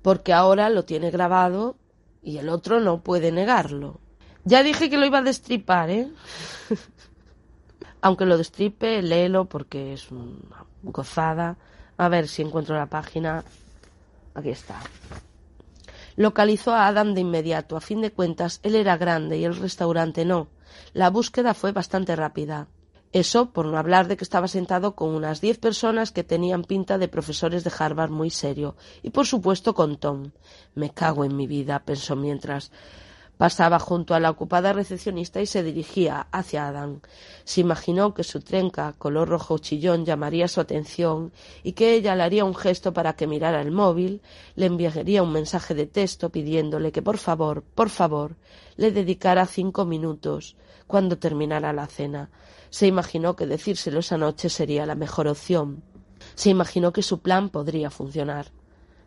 porque 0.00 0.32
ahora 0.32 0.70
lo 0.70 0.86
tiene 0.86 1.10
grabado 1.10 1.76
y 2.26 2.38
el 2.38 2.48
otro 2.48 2.80
no 2.80 3.02
puede 3.02 3.30
negarlo. 3.30 4.00
Ya 4.44 4.64
dije 4.64 4.90
que 4.90 4.98
lo 4.98 5.06
iba 5.06 5.18
a 5.18 5.22
destripar, 5.22 5.90
¿eh? 5.90 6.10
Aunque 8.00 8.26
lo 8.26 8.36
destripe, 8.36 9.00
léelo 9.00 9.44
porque 9.44 9.92
es 9.92 10.10
una 10.10 10.64
gozada. 10.82 11.56
A 11.96 12.08
ver 12.08 12.26
si 12.26 12.42
encuentro 12.42 12.76
la 12.76 12.86
página. 12.86 13.44
Aquí 14.34 14.50
está. 14.50 14.80
Localizó 16.16 16.74
a 16.74 16.88
Adam 16.88 17.14
de 17.14 17.20
inmediato. 17.20 17.76
A 17.76 17.80
fin 17.80 18.00
de 18.00 18.10
cuentas, 18.10 18.58
él 18.64 18.74
era 18.74 18.96
grande 18.96 19.38
y 19.38 19.44
el 19.44 19.54
restaurante 19.54 20.24
no. 20.24 20.48
La 20.94 21.10
búsqueda 21.10 21.54
fue 21.54 21.70
bastante 21.70 22.16
rápida. 22.16 22.66
Eso 23.16 23.50
por 23.50 23.64
no 23.64 23.78
hablar 23.78 24.08
de 24.08 24.18
que 24.18 24.24
estaba 24.24 24.46
sentado 24.46 24.94
con 24.94 25.08
unas 25.14 25.40
diez 25.40 25.56
personas 25.56 26.12
que 26.12 26.22
tenían 26.22 26.64
pinta 26.64 26.98
de 26.98 27.08
profesores 27.08 27.64
de 27.64 27.72
Harvard 27.78 28.10
muy 28.10 28.28
serio, 28.28 28.76
y 29.02 29.08
por 29.08 29.26
supuesto 29.26 29.72
con 29.72 29.96
Tom. 29.96 30.32
Me 30.74 30.90
cago 30.90 31.24
en 31.24 31.34
mi 31.34 31.46
vida, 31.46 31.82
pensó 31.82 32.14
mientras 32.14 32.72
pasaba 33.36 33.78
junto 33.78 34.14
a 34.14 34.20
la 34.20 34.30
ocupada 34.30 34.72
recepcionista 34.72 35.40
y 35.40 35.46
se 35.46 35.62
dirigía 35.62 36.26
hacia 36.32 36.68
Adam. 36.68 37.00
Se 37.44 37.60
imaginó 37.60 38.14
que 38.14 38.24
su 38.24 38.40
trenca 38.40 38.94
color 38.98 39.28
rojo 39.28 39.58
chillón 39.58 40.04
llamaría 40.04 40.48
su 40.48 40.60
atención 40.60 41.32
y 41.62 41.72
que 41.72 41.94
ella 41.94 42.14
le 42.14 42.22
haría 42.22 42.44
un 42.44 42.54
gesto 42.54 42.92
para 42.92 43.14
que 43.14 43.26
mirara 43.26 43.60
el 43.60 43.72
móvil, 43.72 44.22
le 44.54 44.66
enviaría 44.66 45.22
un 45.22 45.32
mensaje 45.32 45.74
de 45.74 45.86
texto 45.86 46.30
pidiéndole 46.30 46.92
que 46.92 47.02
por 47.02 47.18
favor, 47.18 47.62
por 47.62 47.90
favor, 47.90 48.36
le 48.76 48.90
dedicara 48.92 49.46
cinco 49.46 49.84
minutos 49.84 50.56
cuando 50.86 51.18
terminara 51.18 51.72
la 51.72 51.86
cena. 51.86 52.30
Se 52.70 52.86
imaginó 52.86 53.36
que 53.36 53.46
decírselo 53.46 54.00
esa 54.00 54.16
noche 54.16 54.48
sería 54.48 54.86
la 54.86 54.94
mejor 54.94 55.28
opción. 55.28 55.82
Se 56.34 56.50
imaginó 56.50 56.92
que 56.92 57.02
su 57.02 57.20
plan 57.20 57.50
podría 57.50 57.90
funcionar. 57.90 58.55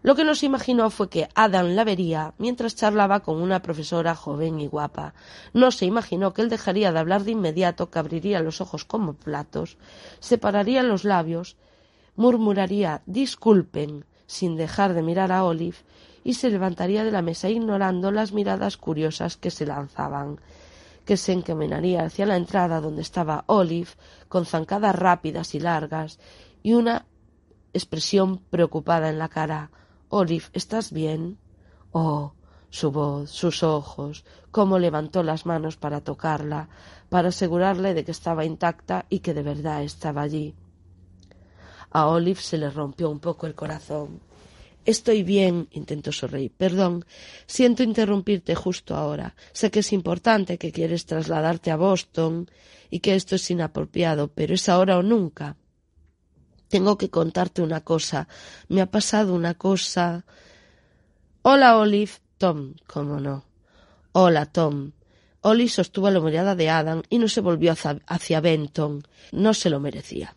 Lo 0.01 0.15
que 0.15 0.23
no 0.23 0.33
se 0.33 0.45
imaginó 0.45 0.89
fue 0.89 1.09
que 1.09 1.27
Adam 1.35 1.75
la 1.75 1.83
vería 1.83 2.33
mientras 2.37 2.75
charlaba 2.75 3.19
con 3.19 3.41
una 3.41 3.61
profesora 3.61 4.15
joven 4.15 4.59
y 4.59 4.67
guapa. 4.67 5.13
No 5.53 5.71
se 5.71 5.85
imaginó 5.85 6.33
que 6.33 6.41
él 6.41 6.49
dejaría 6.49 6.91
de 6.91 6.99
hablar 6.99 7.23
de 7.23 7.31
inmediato, 7.31 7.89
que 7.89 7.99
abriría 7.99 8.41
los 8.41 8.61
ojos 8.61 8.85
como 8.85 9.13
platos, 9.13 9.77
separaría 10.19 10.83
los 10.83 11.03
labios, 11.03 11.57
murmuraría 12.15 13.01
disculpen 13.05 14.05
sin 14.25 14.55
dejar 14.55 14.93
de 14.93 15.01
mirar 15.01 15.31
a 15.31 15.43
Olive 15.43 15.77
y 16.23 16.35
se 16.35 16.49
levantaría 16.49 17.03
de 17.03 17.11
la 17.11 17.21
mesa 17.21 17.49
ignorando 17.49 18.11
las 18.11 18.31
miradas 18.31 18.77
curiosas 18.77 19.35
que 19.37 19.51
se 19.51 19.65
lanzaban 19.65 20.39
que 21.09 21.17
se 21.17 21.31
encaminaría 21.31 22.03
hacia 22.03 22.27
la 22.27 22.37
entrada 22.37 22.81
donde 22.81 23.01
estaba 23.01 23.43
Olive, 23.47 23.89
con 24.27 24.45
zancadas 24.45 24.95
rápidas 24.95 25.55
y 25.55 25.59
largas, 25.59 26.19
y 26.61 26.73
una 26.73 27.07
expresión 27.73 28.37
preocupada 28.51 29.09
en 29.09 29.17
la 29.17 29.27
cara. 29.27 29.71
Olive, 30.09 30.45
¿estás 30.53 30.91
bien? 30.91 31.37
Oh, 31.91 32.33
su 32.71 32.91
voz, 32.91 33.29
sus 33.29 33.61
ojos, 33.61 34.25
cómo 34.49 34.79
levantó 34.79 35.21
las 35.21 35.45
manos 35.45 35.77
para 35.77 36.01
tocarla, 36.01 36.67
para 37.09 37.29
asegurarle 37.29 37.93
de 37.93 38.03
que 38.03 38.11
estaba 38.11 38.43
intacta 38.43 39.05
y 39.09 39.19
que 39.19 39.35
de 39.35 39.43
verdad 39.43 39.83
estaba 39.83 40.23
allí. 40.23 40.55
A 41.91 42.07
Olive 42.07 42.41
se 42.41 42.57
le 42.57 42.71
rompió 42.71 43.09
un 43.09 43.19
poco 43.19 43.45
el 43.45 43.53
corazón. 43.53 44.19
Estoy 44.83 45.21
bien, 45.21 45.67
intentó 45.71 46.11
sonreír. 46.11 46.53
Perdón, 46.57 47.05
siento 47.45 47.83
interrumpirte 47.83 48.55
justo 48.55 48.95
ahora. 48.95 49.35
Sé 49.51 49.69
que 49.69 49.81
es 49.81 49.93
importante, 49.93 50.57
que 50.57 50.71
quieres 50.71 51.05
trasladarte 51.05 51.69
a 51.69 51.75
Boston 51.75 52.49
y 52.89 52.99
que 53.01 53.13
esto 53.13 53.35
es 53.35 53.51
inapropiado, 53.51 54.29
pero 54.29 54.55
es 54.55 54.69
ahora 54.69 54.97
o 54.97 55.03
nunca. 55.03 55.55
Tengo 56.69 56.97
que 56.97 57.09
contarte 57.09 57.61
una 57.61 57.81
cosa. 57.81 58.27
Me 58.67 58.81
ha 58.81 58.85
pasado 58.85 59.33
una 59.33 59.55
cosa. 59.55 60.25
Hola, 61.41 61.77
Olive. 61.77 62.11
Tom, 62.37 62.75
cómo 62.87 63.19
no. 63.19 63.43
Hola, 64.13 64.45
Tom. 64.45 64.91
Olive 65.41 65.69
sostuvo 65.69 66.09
la 66.09 66.19
mirada 66.19 66.55
de 66.55 66.69
Adam 66.69 67.01
y 67.09 67.17
no 67.17 67.27
se 67.27 67.41
volvió 67.41 67.73
hacia 68.07 68.39
Benton. 68.39 69.03
No 69.31 69.53
se 69.53 69.69
lo 69.69 69.79
merecía. 69.79 70.35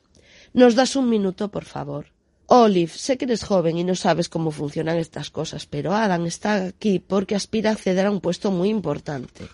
¿Nos 0.53 0.75
das 0.75 0.97
un 0.97 1.09
minuto, 1.09 1.51
por 1.51 1.65
favor? 1.65 2.07
Olive, 2.47 2.93
sé 2.93 3.17
que 3.17 3.25
eres 3.25 3.45
joven 3.45 3.79
y 3.79 3.85
no 3.85 3.95
sabes 3.95 4.29
cómo 4.29 4.51
funcionan 4.51 4.99
estas 4.99 5.31
cosas, 5.31 5.67
pero 5.67 5.95
Adam 5.95 6.27
está 6.27 6.67
aquí 6.67 6.99
porque 6.99 7.35
aspira 7.35 7.71
a 7.71 7.73
acceder 7.73 8.07
a 8.07 8.11
un 8.11 8.21
puesto 8.21 8.51
muy 8.51 8.69
importante. 8.69 9.49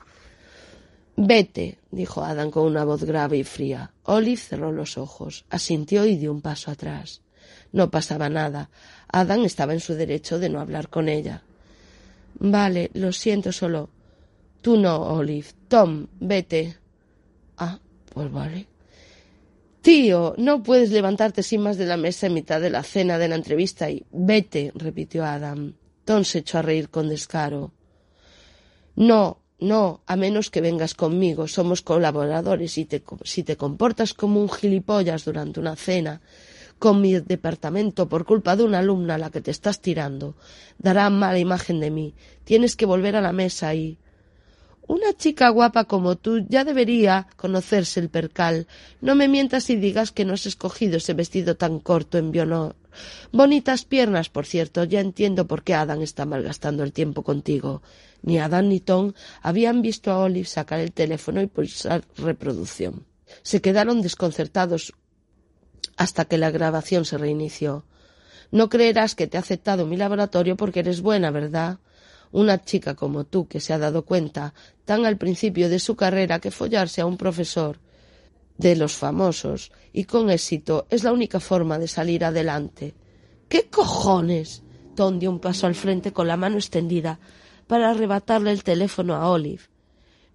Vete, 1.21 1.79
dijo 1.91 2.23
Adam 2.23 2.53
con 2.53 2.65
una 2.65 2.85
voz 2.85 3.03
grave 3.03 3.39
y 3.39 3.43
fría. 3.43 3.91
Olive 4.05 4.37
cerró 4.37 4.71
los 4.71 4.97
ojos, 4.97 5.47
asintió 5.51 6.05
y 6.05 6.17
dio 6.17 6.31
un 6.31 6.41
paso 6.41 6.71
atrás. 6.71 7.23
No 7.73 7.91
pasaba 7.91 8.29
nada. 8.29 8.71
Adam 9.11 9.45
estaba 9.45 9.73
en 9.73 9.81
su 9.81 9.95
derecho 9.95 10.39
de 10.39 10.49
no 10.49 10.61
hablar 10.61 10.91
con 10.91 11.09
ella. 11.09 11.43
Vale, 12.39 12.93
lo 12.95 13.11
siento 13.11 13.51
solo. 13.51 13.91
Tú 14.63 14.77
no, 14.77 14.97
Olive. 14.97 15.49
Tom, 15.67 16.07
vete. 16.21 16.77
Ah, 17.57 17.81
pues 18.15 18.31
vale. 18.31 18.69
Tío, 19.83 20.37
no 20.39 20.63
puedes 20.63 20.93
levantarte 20.93 21.43
sin 21.43 21.63
más 21.63 21.79
de 21.79 21.87
la 21.87 21.97
mesa 21.97 22.29
en 22.29 22.35
mitad 22.35 22.61
de 22.61 22.71
la 22.71 22.85
cena 22.85 23.19
de 23.19 23.27
la 23.27 23.35
entrevista 23.35 23.91
y 23.91 24.07
vete, 24.13 24.71
repitió 24.73 25.25
Adam. 25.25 25.75
Tom 26.05 26.23
se 26.23 26.39
echó 26.39 26.59
a 26.59 26.63
reír 26.63 26.91
con 26.91 27.09
descaro. 27.09 27.73
No, 28.95 29.41
no, 29.61 30.03
a 30.07 30.15
menos 30.17 30.51
que 30.51 30.61
vengas 30.61 30.95
conmigo. 30.95 31.49
Somos 31.49 31.83
colaboradores 31.83 32.79
y 32.79 32.85
te, 32.85 33.03
si 33.25 33.43
te 33.43 33.57
comportas 33.57 34.15
como 34.15 34.41
un 34.41 34.49
gilipollas 34.49 35.25
durante 35.25 35.59
una 35.59 35.75
cena 35.75 36.21
con 36.79 37.01
mi 37.01 37.19
departamento 37.19 38.09
por 38.09 38.25
culpa 38.25 38.55
de 38.55 38.63
una 38.63 38.79
alumna 38.79 39.17
a 39.17 39.19
la 39.19 39.31
que 39.31 39.41
te 39.41 39.51
estás 39.51 39.81
tirando, 39.81 40.37
dará 40.79 41.11
mala 41.11 41.41
imagen 41.41 41.81
de 41.81 41.91
mí. 41.91 42.15
Tienes 42.45 42.77
que 42.77 42.87
volver 42.87 43.17
a 43.17 43.21
la 43.21 43.33
mesa 43.33 43.75
y. 43.75 43.99
Una 44.87 45.13
chica 45.13 45.51
guapa 45.51 45.85
como 45.85 46.17
tú 46.17 46.47
ya 46.49 46.65
debería 46.65 47.27
conocerse 47.37 48.01
el 48.01 48.09
percal. 48.09 48.67
No 49.03 49.15
me 49.15 49.29
mientas 49.29 49.69
y 49.69 49.77
digas 49.77 50.13
que 50.13 50.25
no 50.25 50.33
has 50.33 50.47
escogido 50.47 50.97
ese 50.97 51.13
vestido 51.13 51.57
tan 51.57 51.79
corto 51.79 52.17
en 52.17 52.31
mi 52.31 52.39
honor. 52.39 52.75
Bonitas 53.31 53.85
piernas, 53.85 54.31
por 54.31 54.47
cierto. 54.47 54.85
Ya 54.85 55.01
entiendo 55.01 55.47
por 55.47 55.63
qué 55.63 55.75
Adam 55.75 56.01
está 56.01 56.25
malgastando 56.25 56.85
el 56.85 56.95
tiempo 56.95 57.23
contigo. 57.23 57.83
Ni 58.23 58.39
Adam 58.39 58.69
ni 58.69 58.81
Tom 58.81 59.13
habían 59.43 59.83
visto 59.83 60.11
a 60.11 60.19
Olive 60.19 60.47
sacar 60.47 60.81
el 60.81 60.93
teléfono 60.93 61.41
y 61.41 61.47
pulsar 61.47 62.05
reproducción. 62.17 63.07
Se 63.43 63.61
quedaron 63.61 64.03
desconcertados 64.03 64.95
hasta 65.97 66.25
que 66.25 66.39
la 66.39 66.51
grabación 66.51 67.05
se 67.05 67.19
reinició. 67.19 67.85
No 68.51 68.69
creerás 68.69 69.15
que 69.15 69.27
te 69.27 69.37
ha 69.37 69.41
aceptado 69.41 69.87
mi 69.87 69.97
laboratorio 69.97 70.57
porque 70.57 70.81
eres 70.81 71.01
buena, 71.01 71.31
¿verdad? 71.31 71.79
Una 72.31 72.63
chica 72.63 72.95
como 72.95 73.25
tú 73.25 73.47
que 73.47 73.61
se 73.61 73.73
ha 73.73 73.79
dado 73.79 74.05
cuenta 74.05 74.55
tan 74.85 75.07
al 75.07 75.17
principio 75.17 75.69
de 75.69 75.79
su 75.79 75.97
carrera 75.97 76.41
que 76.41 76.51
follarse 76.51 77.01
a 77.01 77.07
un 77.07 77.17
profesor 77.17 77.79
de 78.57 78.77
los 78.77 78.95
famosos 78.95 79.73
y 79.93 80.05
con 80.05 80.31
éxito 80.31 80.87
es 80.91 81.05
la 81.05 81.13
única 81.13 81.41
forma 81.41 81.79
de 81.79 81.89
salir 81.89 82.25
adelante. 82.25 82.95
¿Qué 83.49 83.69
cojones? 83.69 84.63
Tom 84.95 85.19
dio 85.19 85.31
un 85.31 85.41
paso 85.41 85.67
al 85.67 85.75
frente 85.75 86.13
con 86.13 86.27
la 86.27 86.37
mano 86.37 86.57
extendida 86.57 87.21
para 87.69 87.91
arrebatarle 87.91 88.51
el 88.51 88.65
teléfono 88.65 89.15
a 89.15 89.31
Olive. 89.31 89.63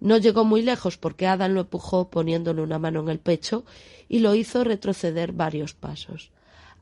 No 0.00 0.16
llegó 0.16 0.44
muy 0.44 0.62
lejos 0.62 0.96
porque 0.96 1.26
Adam 1.26 1.52
lo 1.52 1.60
empujó 1.62 2.08
poniéndole 2.08 2.62
una 2.62 2.78
mano 2.78 3.00
en 3.00 3.08
el 3.08 3.18
pecho 3.18 3.64
y 4.08 4.20
lo 4.20 4.34
hizo 4.34 4.64
retroceder 4.64 5.32
varios 5.32 5.74
pasos. 5.74 6.30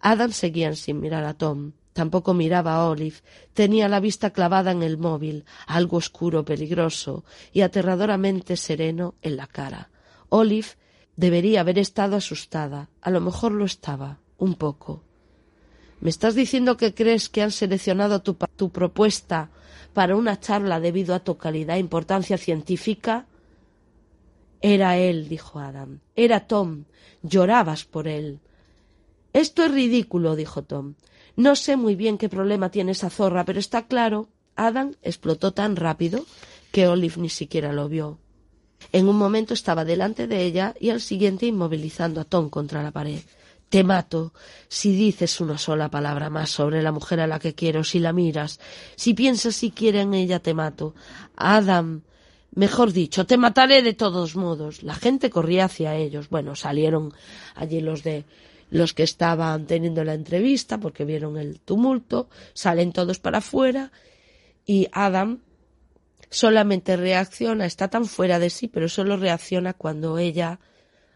Adam 0.00 0.32
seguía 0.32 0.74
sin 0.74 1.00
mirar 1.00 1.24
a 1.24 1.34
Tom. 1.34 1.72
Tampoco 1.92 2.34
miraba 2.34 2.74
a 2.74 2.88
Olive. 2.88 3.16
Tenía 3.52 3.88
la 3.88 4.00
vista 4.00 4.30
clavada 4.30 4.72
en 4.72 4.82
el 4.82 4.98
móvil, 4.98 5.44
algo 5.66 5.98
oscuro, 5.98 6.44
peligroso 6.44 7.24
y 7.52 7.60
aterradoramente 7.60 8.56
sereno 8.56 9.14
en 9.22 9.36
la 9.36 9.46
cara. 9.46 9.90
Olive 10.28 10.68
debería 11.16 11.60
haber 11.60 11.78
estado 11.78 12.16
asustada. 12.16 12.88
A 13.00 13.10
lo 13.10 13.20
mejor 13.20 13.52
lo 13.52 13.64
estaba, 13.64 14.18
un 14.38 14.54
poco. 14.54 15.04
¿Me 16.02 16.10
estás 16.10 16.34
diciendo 16.34 16.76
que 16.76 16.94
crees 16.94 17.28
que 17.28 17.42
han 17.42 17.52
seleccionado 17.52 18.22
tu, 18.22 18.70
propuesta 18.70 19.50
para 19.94 20.16
una 20.16 20.40
charla 20.40 20.80
debido 20.80 21.14
a 21.14 21.20
tu 21.20 21.36
calidad 21.36 21.76
e 21.76 21.78
importancia 21.78 22.38
científica? 22.38 23.26
Era 24.60 24.96
él, 24.96 25.28
dijo 25.28 25.60
Adam. 25.60 26.00
Era 26.16 26.48
Tom. 26.48 26.86
Llorabas 27.22 27.84
por 27.84 28.08
él. 28.08 28.40
Esto 29.32 29.64
es 29.64 29.70
ridículo, 29.70 30.34
dijo 30.34 30.64
Tom. 30.64 30.94
No 31.36 31.54
sé 31.54 31.76
muy 31.76 31.94
bien 31.94 32.18
qué 32.18 32.28
problema 32.28 32.72
tiene 32.72 32.90
esa 32.90 33.08
zorra, 33.08 33.44
pero 33.44 33.60
está 33.60 33.86
claro. 33.86 34.28
Adam 34.56 34.96
explotó 35.02 35.52
tan 35.52 35.76
rápido 35.76 36.26
que 36.72 36.88
Olive 36.88 37.14
ni 37.18 37.28
siquiera 37.28 37.72
lo 37.72 37.88
vio. 37.88 38.18
En 38.90 39.08
un 39.08 39.14
momento 39.14 39.54
estaba 39.54 39.84
delante 39.84 40.26
de 40.26 40.42
ella 40.42 40.74
y 40.80 40.90
al 40.90 41.00
siguiente 41.00 41.46
inmovilizando 41.46 42.20
a 42.20 42.24
Tom 42.24 42.50
contra 42.50 42.82
la 42.82 42.90
pared. 42.90 43.20
Te 43.72 43.84
mato 43.84 44.34
si 44.68 44.94
dices 44.94 45.40
una 45.40 45.56
sola 45.56 45.90
palabra 45.90 46.28
más 46.28 46.50
sobre 46.50 46.82
la 46.82 46.92
mujer 46.92 47.20
a 47.20 47.26
la 47.26 47.38
que 47.38 47.54
quiero, 47.54 47.84
si 47.84 48.00
la 48.00 48.12
miras, 48.12 48.60
si 48.96 49.14
piensas 49.14 49.56
siquiera 49.56 50.02
en 50.02 50.12
ella, 50.12 50.40
te 50.40 50.52
mato. 50.52 50.94
Adam, 51.36 52.02
mejor 52.54 52.92
dicho, 52.92 53.24
te 53.24 53.38
mataré 53.38 53.80
de 53.80 53.94
todos 53.94 54.36
modos. 54.36 54.82
La 54.82 54.94
gente 54.94 55.30
corría 55.30 55.64
hacia 55.64 55.96
ellos. 55.96 56.28
Bueno, 56.28 56.54
salieron 56.54 57.14
allí 57.54 57.80
los 57.80 58.02
de 58.02 58.26
los 58.68 58.92
que 58.92 59.04
estaban 59.04 59.64
teniendo 59.64 60.04
la 60.04 60.12
entrevista 60.12 60.76
porque 60.76 61.06
vieron 61.06 61.38
el 61.38 61.58
tumulto, 61.58 62.28
salen 62.52 62.92
todos 62.92 63.20
para 63.20 63.38
afuera 63.38 63.90
y 64.66 64.88
Adam 64.92 65.38
solamente 66.28 66.98
reacciona, 66.98 67.64
está 67.64 67.88
tan 67.88 68.04
fuera 68.04 68.38
de 68.38 68.50
sí, 68.50 68.68
pero 68.68 68.90
solo 68.90 69.16
reacciona 69.16 69.72
cuando 69.72 70.18
ella 70.18 70.60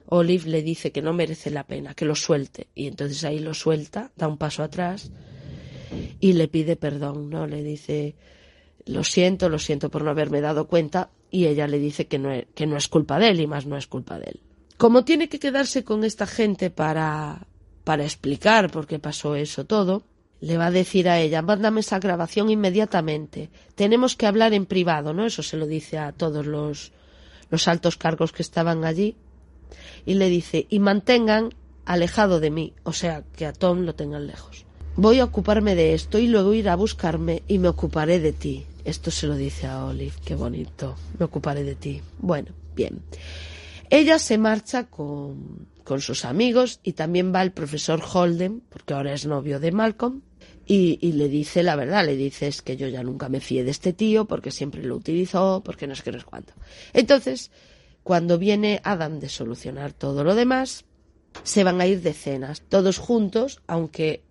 Olive 0.09 0.49
le 0.49 0.63
dice 0.63 0.93
que 0.93 1.03
no 1.03 1.13
merece 1.13 1.51
la 1.51 1.65
pena, 1.65 1.95
que 1.95 2.05
lo 2.05 2.15
suelte. 2.15 2.69
Y 2.75 2.87
entonces 2.87 3.25
ahí 3.25 3.39
lo 3.39 3.55
suelta, 3.55 4.13
da 4.17 4.29
un 4.29 4.39
paso 4.39 4.63
atrás 4.63 5.11
y 6.21 6.33
le 6.35 6.49
pide 6.49 6.77
perdón, 6.77 7.31
¿no? 7.31 7.47
Le 7.47 7.63
dice, 7.63 8.15
lo 8.87 9.05
siento, 9.05 9.49
lo 9.49 9.59
siento 9.59 9.91
por 9.91 10.03
no 10.03 10.11
haberme 10.11 10.41
dado 10.41 10.67
cuenta. 10.69 11.11
Y 11.31 11.47
ella 11.47 11.67
le 11.67 11.79
dice 11.79 12.07
que 12.07 12.19
no 12.19 12.31
es, 12.31 12.47
que 12.55 12.67
no 12.67 12.77
es 12.77 12.89
culpa 12.89 13.19
de 13.19 13.31
él 13.31 13.41
y 13.41 13.47
más 13.47 13.67
no 13.67 13.77
es 13.77 13.87
culpa 13.87 14.19
de 14.19 14.27
él. 14.27 14.41
Como 14.77 15.05
tiene 15.05 15.29
que 15.29 15.41
quedarse 15.41 15.85
con 15.85 16.05
esta 16.05 16.27
gente 16.27 16.71
para, 16.71 17.47
para 17.83 18.05
explicar 18.05 18.71
por 18.71 18.87
qué 18.87 18.99
pasó 18.99 19.35
eso 19.35 19.65
todo, 19.65 20.05
le 20.41 20.57
va 20.59 20.67
a 20.67 20.71
decir 20.71 21.09
a 21.09 21.19
ella, 21.19 21.43
mándame 21.43 21.81
esa 21.81 21.99
grabación 21.99 22.51
inmediatamente. 22.51 23.51
Tenemos 23.75 24.15
que 24.15 24.27
hablar 24.27 24.53
en 24.53 24.67
privado, 24.67 25.13
¿no? 25.15 25.27
Eso 25.27 25.43
se 25.43 25.57
lo 25.57 25.67
dice 25.67 25.99
a 25.99 26.13
todos 26.13 26.47
los, 26.47 26.93
los 27.51 27.67
altos 27.69 27.97
cargos 27.97 28.33
que 28.33 28.43
estaban 28.43 28.85
allí 28.85 29.17
y 30.05 30.15
le 30.15 30.29
dice 30.29 30.67
y 30.69 30.79
mantengan 30.79 31.51
alejado 31.85 32.41
de 32.41 32.51
mí, 32.51 32.73
o 32.83 32.93
sea, 32.93 33.25
que 33.37 33.47
a 33.47 33.53
Tom 33.53 33.81
lo 33.81 33.95
tengan 33.95 34.27
lejos. 34.27 34.65
Voy 34.97 35.21
a 35.21 35.25
ocuparme 35.25 35.75
de 35.75 35.95
esto 35.95 36.19
y 36.19 36.27
luego 36.27 36.55
ir 36.55 36.69
a 36.69 36.77
buscarme 36.77 37.43
y 37.49 37.59
me 37.59 37.69
ocuparé 37.69 38.19
de 38.19 38.33
ti. 38.33 38.65
Esto 38.85 39.11
se 39.11 39.27
lo 39.27 39.37
dice 39.37 39.67
a 39.67 39.85
Olive, 39.85 40.15
qué 40.25 40.35
bonito, 40.35 40.97
me 41.19 41.27
ocuparé 41.27 41.65
de 41.65 41.75
ti. 41.75 42.01
Bueno, 42.19 42.53
bien. 42.75 43.03
Ella 43.91 44.19
se 44.19 44.39
marcha 44.39 44.85
con, 44.85 45.69
con 45.85 46.01
sus 46.01 46.25
amigos 46.25 46.81
y 46.83 46.93
también 46.93 47.33
va 47.33 47.43
el 47.43 47.53
profesor 47.53 48.03
Holden, 48.03 48.63
porque 48.69 48.95
ahora 48.95 49.13
es 49.13 49.27
novio 49.27 49.61
de 49.61 49.71
Malcolm, 49.71 50.23
y, 50.69 51.13
le 51.13 51.29
dice 51.29 51.63
la 51.63 51.77
verdad, 51.77 52.05
le 52.05 52.17
dice 52.17 52.51
que 52.65 52.77
yo 52.77 52.89
ya 52.89 53.05
nunca 53.05 53.29
me 53.29 53.39
fié 53.39 53.63
de 53.63 53.71
este 53.71 53.93
tío 53.93 54.25
porque 54.25 54.51
siempre 54.51 54.83
lo 54.83 54.97
utilizó, 54.97 55.63
porque 55.65 55.87
no 55.87 55.93
es 55.93 56.03
que 56.03 56.11
no 56.11 56.19
es 56.19 56.25
cuánto. 56.25 56.55
Entonces, 56.93 57.53
cuando 58.07 58.39
viene 58.39 58.81
Adam 58.85 59.19
de 59.19 59.29
solucionar 59.29 59.93
todo 59.93 60.23
lo 60.23 60.37
demás, 60.37 60.85
se 61.43 61.65
van 61.65 61.81
a 61.81 61.89
ir 61.89 62.03
de 62.03 62.13
cenas, 62.13 62.63
todos 62.69 62.99
juntos, 62.99 63.63
aunque 63.67 64.23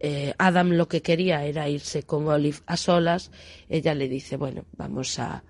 eh, 0.00 0.32
Adam 0.38 0.70
lo 0.70 0.88
que 0.88 1.02
quería 1.02 1.44
era 1.44 1.68
irse 1.68 2.04
con 2.04 2.26
Olive 2.26 2.56
a 2.64 2.78
solas, 2.78 3.32
ella 3.68 3.92
le 3.92 4.08
dice, 4.08 4.38
bueno, 4.38 4.64
vamos 4.78 5.18
a, 5.18 5.44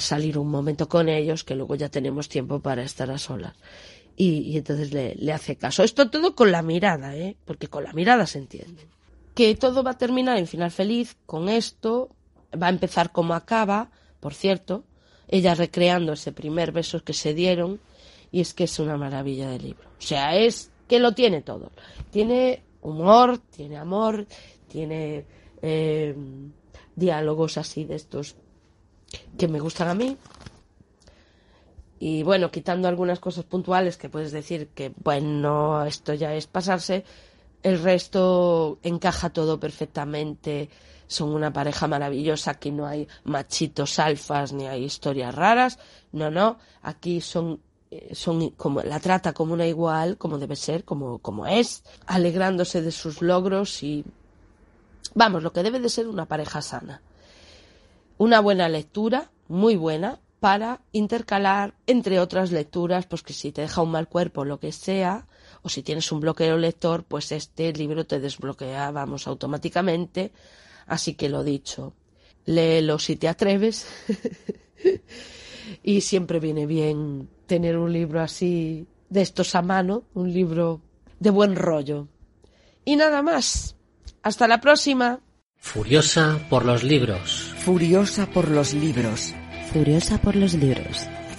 salir 0.00 0.38
un 0.38 0.48
momento 0.48 0.88
con 0.88 1.10
ellos, 1.10 1.44
que 1.44 1.54
luego 1.54 1.74
ya 1.74 1.90
tenemos 1.90 2.30
tiempo 2.30 2.60
para 2.60 2.82
estar 2.82 3.10
a 3.10 3.18
solas. 3.18 3.52
Y, 4.16 4.38
y 4.38 4.56
entonces 4.56 4.94
le, 4.94 5.14
le, 5.16 5.34
hace 5.34 5.56
caso. 5.56 5.82
Esto 5.82 6.08
todo 6.08 6.34
con 6.34 6.50
la 6.50 6.62
mirada, 6.62 7.14
¿eh? 7.14 7.36
porque 7.44 7.68
con 7.68 7.84
la 7.84 7.92
mirada 7.92 8.26
se 8.26 8.38
entiende. 8.38 8.88
Que 9.34 9.54
todo 9.54 9.82
va 9.82 9.90
a 9.90 9.98
terminar 9.98 10.38
en 10.38 10.46
final 10.46 10.70
feliz 10.70 11.14
con 11.26 11.50
esto, 11.50 12.08
va 12.60 12.68
a 12.68 12.70
empezar 12.70 13.12
como 13.12 13.34
acaba, 13.34 13.90
por 14.18 14.32
cierto, 14.32 14.84
ella 15.32 15.54
recreando 15.54 16.12
ese 16.12 16.30
primer 16.30 16.72
beso 16.72 17.02
que 17.02 17.14
se 17.14 17.32
dieron 17.32 17.80
y 18.30 18.42
es 18.42 18.52
que 18.52 18.64
es 18.64 18.78
una 18.78 18.98
maravilla 18.98 19.48
de 19.48 19.58
libro. 19.58 19.88
O 19.98 20.02
sea, 20.02 20.36
es 20.36 20.70
que 20.86 20.98
lo 20.98 21.12
tiene 21.12 21.40
todo. 21.40 21.72
Tiene 22.10 22.62
humor, 22.82 23.38
tiene 23.38 23.78
amor, 23.78 24.26
tiene 24.68 25.24
eh, 25.62 26.14
diálogos 26.94 27.56
así 27.56 27.84
de 27.84 27.94
estos 27.94 28.36
que 29.38 29.48
me 29.48 29.58
gustan 29.58 29.88
a 29.88 29.94
mí. 29.94 30.18
Y 31.98 32.22
bueno, 32.24 32.50
quitando 32.50 32.86
algunas 32.86 33.18
cosas 33.18 33.46
puntuales 33.46 33.96
que 33.96 34.10
puedes 34.10 34.32
decir 34.32 34.68
que, 34.74 34.92
bueno, 35.02 35.82
esto 35.86 36.12
ya 36.12 36.34
es 36.34 36.46
pasarse, 36.46 37.04
el 37.62 37.82
resto 37.82 38.78
encaja 38.82 39.30
todo 39.30 39.58
perfectamente 39.60 40.70
son 41.06 41.34
una 41.34 41.52
pareja 41.52 41.86
maravillosa, 41.86 42.52
aquí 42.52 42.70
no 42.70 42.86
hay 42.86 43.06
machitos 43.24 43.98
alfas 43.98 44.52
ni 44.52 44.66
hay 44.66 44.84
historias 44.84 45.34
raras, 45.34 45.78
no, 46.12 46.30
no, 46.30 46.58
aquí 46.82 47.20
son 47.20 47.60
eh, 47.92 48.14
son 48.14 48.48
como 48.50 48.80
la 48.80 48.98
trata 49.00 49.34
como 49.34 49.52
una 49.52 49.66
igual, 49.66 50.16
como 50.16 50.38
debe 50.38 50.56
ser, 50.56 50.82
como, 50.82 51.18
como 51.18 51.46
es, 51.46 51.84
alegrándose 52.06 52.80
de 52.80 52.90
sus 52.90 53.20
logros 53.20 53.82
y 53.82 54.02
vamos, 55.14 55.42
lo 55.42 55.52
que 55.52 55.62
debe 55.62 55.78
de 55.78 55.90
ser 55.90 56.08
una 56.08 56.24
pareja 56.24 56.62
sana. 56.62 57.02
Una 58.16 58.40
buena 58.40 58.70
lectura, 58.70 59.30
muy 59.46 59.76
buena, 59.76 60.20
para 60.40 60.80
intercalar 60.92 61.74
entre 61.86 62.18
otras 62.18 62.50
lecturas, 62.50 63.04
pues 63.04 63.22
que 63.22 63.34
si 63.34 63.52
te 63.52 63.60
deja 63.60 63.82
un 63.82 63.90
mal 63.90 64.08
cuerpo, 64.08 64.46
lo 64.46 64.58
que 64.58 64.72
sea, 64.72 65.26
o 65.62 65.68
si 65.68 65.82
tienes 65.82 66.10
un 66.12 66.20
bloqueo 66.20 66.56
lector, 66.58 67.04
pues 67.04 67.32
este 67.32 67.72
libro 67.72 68.04
te 68.04 68.20
desbloquea, 68.20 68.90
vamos, 68.90 69.26
automáticamente 69.26 70.32
Así 70.86 71.14
que 71.14 71.28
lo 71.28 71.44
dicho, 71.44 71.94
léelo 72.44 72.98
si 72.98 73.16
te 73.16 73.28
atreves. 73.28 73.86
y 75.82 76.00
siempre 76.00 76.40
viene 76.40 76.66
bien 76.66 77.28
tener 77.46 77.76
un 77.76 77.92
libro 77.92 78.20
así 78.20 78.86
de 79.08 79.22
estos 79.22 79.54
a 79.54 79.62
mano, 79.62 80.04
un 80.14 80.32
libro 80.32 80.80
de 81.18 81.30
buen 81.30 81.56
rollo. 81.56 82.08
Y 82.84 82.96
nada 82.96 83.22
más. 83.22 83.76
Hasta 84.22 84.46
la 84.46 84.60
próxima. 84.60 85.20
Furiosa 85.56 86.46
por 86.48 86.64
los 86.64 86.82
libros. 86.82 87.54
Furiosa 87.64 88.26
por 88.26 88.48
los 88.48 88.74
libros. 88.74 89.34
Furiosa 89.72 90.18
por 90.18 90.36
los 90.36 90.54
libros. 90.54 91.08